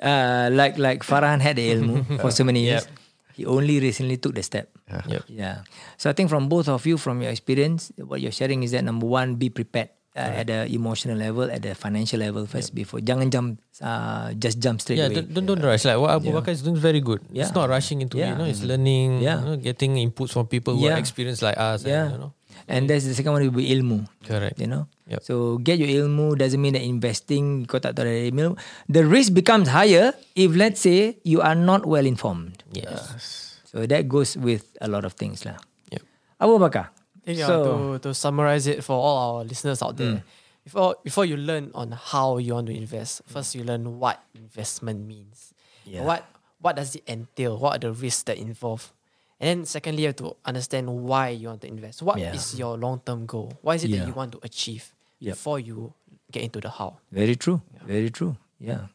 Uh, 0.00 0.50
like 0.50 0.78
like 0.78 1.02
Farhan 1.06 1.38
had 1.38 1.56
the 1.60 1.70
ilmu 1.74 2.02
for 2.18 2.30
so 2.34 2.42
many 2.42 2.64
years. 2.66 2.88
He 3.34 3.46
only 3.46 3.78
recently 3.78 4.16
took 4.18 4.34
the 4.34 4.42
step. 4.42 4.70
Yep. 4.90 5.30
Yeah. 5.30 5.62
So 5.98 6.10
I 6.10 6.14
think 6.14 6.26
from 6.30 6.48
both 6.50 6.66
of 6.68 6.82
you, 6.86 6.98
from 6.98 7.22
your 7.22 7.30
experience, 7.30 7.92
what 8.02 8.18
you're 8.20 8.34
sharing 8.34 8.62
is 8.66 8.70
that 8.74 8.82
number 8.82 9.06
one, 9.06 9.36
be 9.38 9.50
prepared 9.50 9.90
uh, 10.16 10.40
at 10.42 10.46
the 10.50 10.66
emotional 10.74 11.16
level, 11.16 11.46
at 11.50 11.62
the 11.62 11.74
financial 11.74 12.18
level 12.20 12.46
first 12.46 12.74
before. 12.74 13.00
Jangan 13.00 13.30
jump, 13.30 13.60
uh, 13.80 14.32
just 14.34 14.58
jump 14.58 14.80
straight 14.80 14.98
Yeah, 14.98 15.06
away. 15.06 15.22
don't, 15.22 15.34
don't 15.34 15.46
don't 15.58 15.62
rush. 15.62 15.84
Like 15.84 15.98
what 15.98 16.10
Abu 16.10 16.32
Bakar 16.32 16.52
is 16.52 16.62
doing 16.62 16.76
is 16.76 16.82
very 16.82 17.00
good. 17.00 17.20
Yeah. 17.30 17.46
It's 17.46 17.54
not 17.54 17.68
rushing 17.70 18.00
into 18.02 18.18
Yeah. 18.18 18.26
it. 18.26 18.28
You 18.30 18.38
know, 18.38 18.48
it's 18.50 18.62
learning. 18.62 19.22
Yeah. 19.22 19.38
You 19.40 19.46
know, 19.46 19.56
getting 19.56 19.94
inputs 19.96 20.32
from 20.34 20.46
people 20.50 20.74
who 20.76 20.86
Yeah. 20.86 20.96
are 20.96 21.02
experienced 21.02 21.42
like 21.42 21.56
us. 21.58 21.84
yeah. 21.86 22.10
And, 22.10 22.12
you 22.12 22.20
know. 22.26 22.32
And 22.70 22.86
that's 22.86 23.02
the 23.06 23.14
second 23.18 23.32
one 23.34 23.42
will 23.42 23.50
be 23.56 23.66
ilmu. 23.72 24.06
Correct. 24.26 24.58
You 24.60 24.66
know. 24.70 24.86
Yep. 25.10 25.26
So 25.26 25.58
get 25.58 25.78
your 25.82 25.90
ilmu 25.90 26.38
doesn't 26.38 26.60
mean 26.62 26.74
that 26.78 26.86
investing 26.86 27.66
kau 27.66 27.82
tak 27.82 27.98
tahu 27.98 28.06
ada 28.06 28.30
ilmu. 28.30 28.54
The 28.86 29.02
risk 29.02 29.34
becomes 29.34 29.66
higher 29.66 30.14
if 30.38 30.54
let's 30.54 30.78
say 30.78 31.18
you 31.26 31.42
are 31.42 31.58
not 31.58 31.82
well 31.82 32.06
informed. 32.06 32.62
Yes. 32.70 33.58
So 33.66 33.86
that 33.86 34.06
goes 34.06 34.34
with 34.38 34.70
a 34.78 34.86
lot 34.86 35.02
of 35.02 35.14
things 35.18 35.42
lah. 35.42 35.58
Yep. 35.90 36.02
Abu 36.38 36.54
Bakar. 36.62 36.94
Yeah, 37.26 37.46
so 37.46 37.92
to, 37.94 37.98
to 38.00 38.14
summarize 38.14 38.66
it 38.66 38.82
for 38.82 38.94
all 38.94 39.36
our 39.38 39.44
listeners 39.44 39.82
out 39.82 39.96
there, 39.96 40.14
mm. 40.14 40.22
before 40.64 40.96
before 41.04 41.24
you 41.24 41.36
learn 41.36 41.70
on 41.74 41.92
how 41.92 42.38
you 42.38 42.54
want 42.54 42.66
to 42.68 42.76
invest, 42.76 43.22
first 43.26 43.54
you 43.54 43.64
learn 43.64 43.98
what 43.98 44.22
investment 44.34 45.06
means. 45.06 45.52
Yeah. 45.84 46.04
What 46.04 46.26
what 46.60 46.76
does 46.76 46.94
it 46.96 47.04
entail? 47.08 47.58
What 47.58 47.76
are 47.76 47.90
the 47.90 47.92
risks 47.92 48.22
that 48.24 48.38
involve? 48.38 48.92
And 49.40 49.48
then 49.48 49.64
secondly, 49.64 50.02
you 50.02 50.08
have 50.08 50.16
to 50.16 50.36
understand 50.44 50.88
why 50.88 51.30
you 51.30 51.48
want 51.48 51.62
to 51.62 51.68
invest. 51.68 52.02
What 52.02 52.18
is 52.20 52.54
Yeah. 52.54 52.58
your 52.66 52.76
long 52.76 53.00
term 53.04 53.24
goal? 53.26 53.52
What 53.62 53.76
is 53.76 53.84
it 53.84 53.90
Yeah. 53.90 54.00
that 54.00 54.08
you 54.08 54.12
want 54.12 54.32
to 54.32 54.40
achieve 54.42 54.92
Yep. 55.20 55.34
before 55.34 55.58
you 55.58 55.94
get 56.30 56.42
into 56.42 56.60
the 56.60 56.68
how? 56.68 56.98
Very 57.10 57.36
true. 57.36 57.62
Very 57.84 58.10
true. 58.10 58.36
Yeah. 58.58 58.88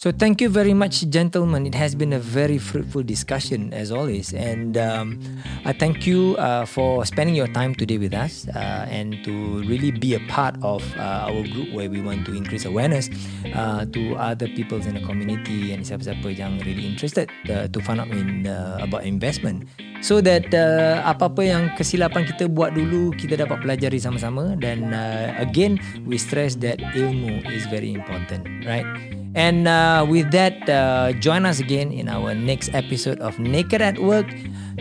So 0.00 0.08
thank 0.08 0.40
you 0.40 0.48
very 0.48 0.72
much, 0.72 1.04
gentlemen. 1.12 1.68
It 1.68 1.76
has 1.76 1.92
been 1.92 2.16
a 2.16 2.18
very 2.18 2.56
fruitful 2.56 3.04
discussion 3.04 3.68
as 3.76 3.92
always, 3.92 4.32
and 4.32 4.80
um, 4.80 5.20
I 5.68 5.76
thank 5.76 6.08
you 6.08 6.40
uh, 6.40 6.64
for 6.64 7.04
spending 7.04 7.36
your 7.36 7.52
time 7.52 7.76
today 7.76 8.00
with 8.00 8.16
us 8.16 8.48
uh, 8.48 8.88
and 8.88 9.20
to 9.28 9.60
really 9.68 9.92
be 9.92 10.16
a 10.16 10.22
part 10.24 10.56
of 10.64 10.80
uh, 10.96 11.28
our 11.28 11.44
group 11.52 11.76
where 11.76 11.92
we 11.92 12.00
want 12.00 12.24
to 12.24 12.32
increase 12.32 12.64
awareness 12.64 13.12
uh, 13.52 13.84
to 13.92 14.16
other 14.16 14.48
people 14.48 14.80
in 14.80 14.96
the 14.96 15.04
community 15.04 15.76
and 15.76 15.84
siapa-siapa 15.84 16.32
yang 16.32 16.56
really 16.64 16.88
interested 16.88 17.28
uh, 17.52 17.68
to 17.68 17.76
find 17.84 18.00
out 18.00 18.08
in 18.08 18.48
uh, 18.48 18.80
about 18.80 19.04
investment. 19.04 19.68
So 20.00 20.24
that 20.24 20.48
uh, 20.56 21.04
apa-apa 21.04 21.44
yang 21.44 21.76
kesilapan 21.76 22.24
kita 22.24 22.48
buat 22.48 22.72
dulu 22.72 23.12
kita 23.20 23.36
dapat 23.36 23.60
pelajari 23.60 24.00
sama-sama 24.00 24.56
dan 24.56 24.96
uh, 24.96 25.36
again 25.36 25.76
we 26.08 26.16
stress 26.16 26.56
that 26.64 26.80
ilmu 26.96 27.44
is 27.52 27.68
very 27.68 27.92
important, 27.92 28.48
right? 28.64 28.88
And 29.34 29.70
uh, 29.70 30.02
with 30.08 30.34
that, 30.34 30.66
uh, 30.66 31.14
join 31.22 31.46
us 31.46 31.62
again 31.62 31.94
in 31.94 32.10
our 32.10 32.34
next 32.34 32.74
episode 32.74 33.22
of 33.22 33.38
Naked 33.38 33.78
at 33.78 34.02
Work. 34.02 34.26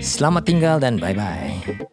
Selamat 0.01 0.49
tinggal 0.49 0.81
dan 0.81 0.97
bye-bye. 0.97 1.85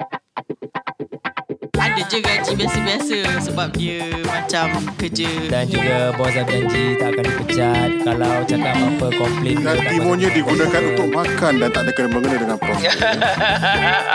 Ada 1.77 2.03
je 2.09 2.19
gaji 2.25 2.53
biasa-biasa 2.57 3.17
sebab 3.45 3.69
dia 3.77 4.05
macam 4.25 4.73
kerja 4.97 5.29
Dan 5.53 5.69
juga 5.69 6.13
bos 6.17 6.33
dah 6.33 6.45
janji 6.49 6.97
tak 6.97 7.13
akan 7.13 7.25
dipecat 7.29 7.91
kalau 8.05 8.35
cakap 8.49 8.75
apa 8.81 9.07
komplain. 9.21 9.57
Dan 9.61 9.77
timonya 9.93 10.29
digunakan 10.33 10.83
untuk 10.97 11.09
makan 11.13 11.53
dan 11.61 11.69
tak 11.69 11.83
ada 11.85 11.93
kena-mengena 11.93 12.37
dengan 12.41 12.57
profit. 12.57 12.93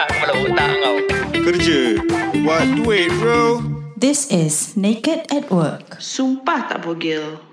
Kepala 0.10 0.34
otak 0.34 0.70
kau. 0.82 0.98
Kerja. 1.46 1.80
Buat 2.42 2.66
duit 2.82 3.10
bro. 3.22 3.62
This 4.02 4.34
is 4.34 4.74
Naked 4.74 5.30
at 5.30 5.54
Work. 5.54 6.02
Sumpah 6.02 6.74
tak 6.74 6.82
bogel. 6.82 7.51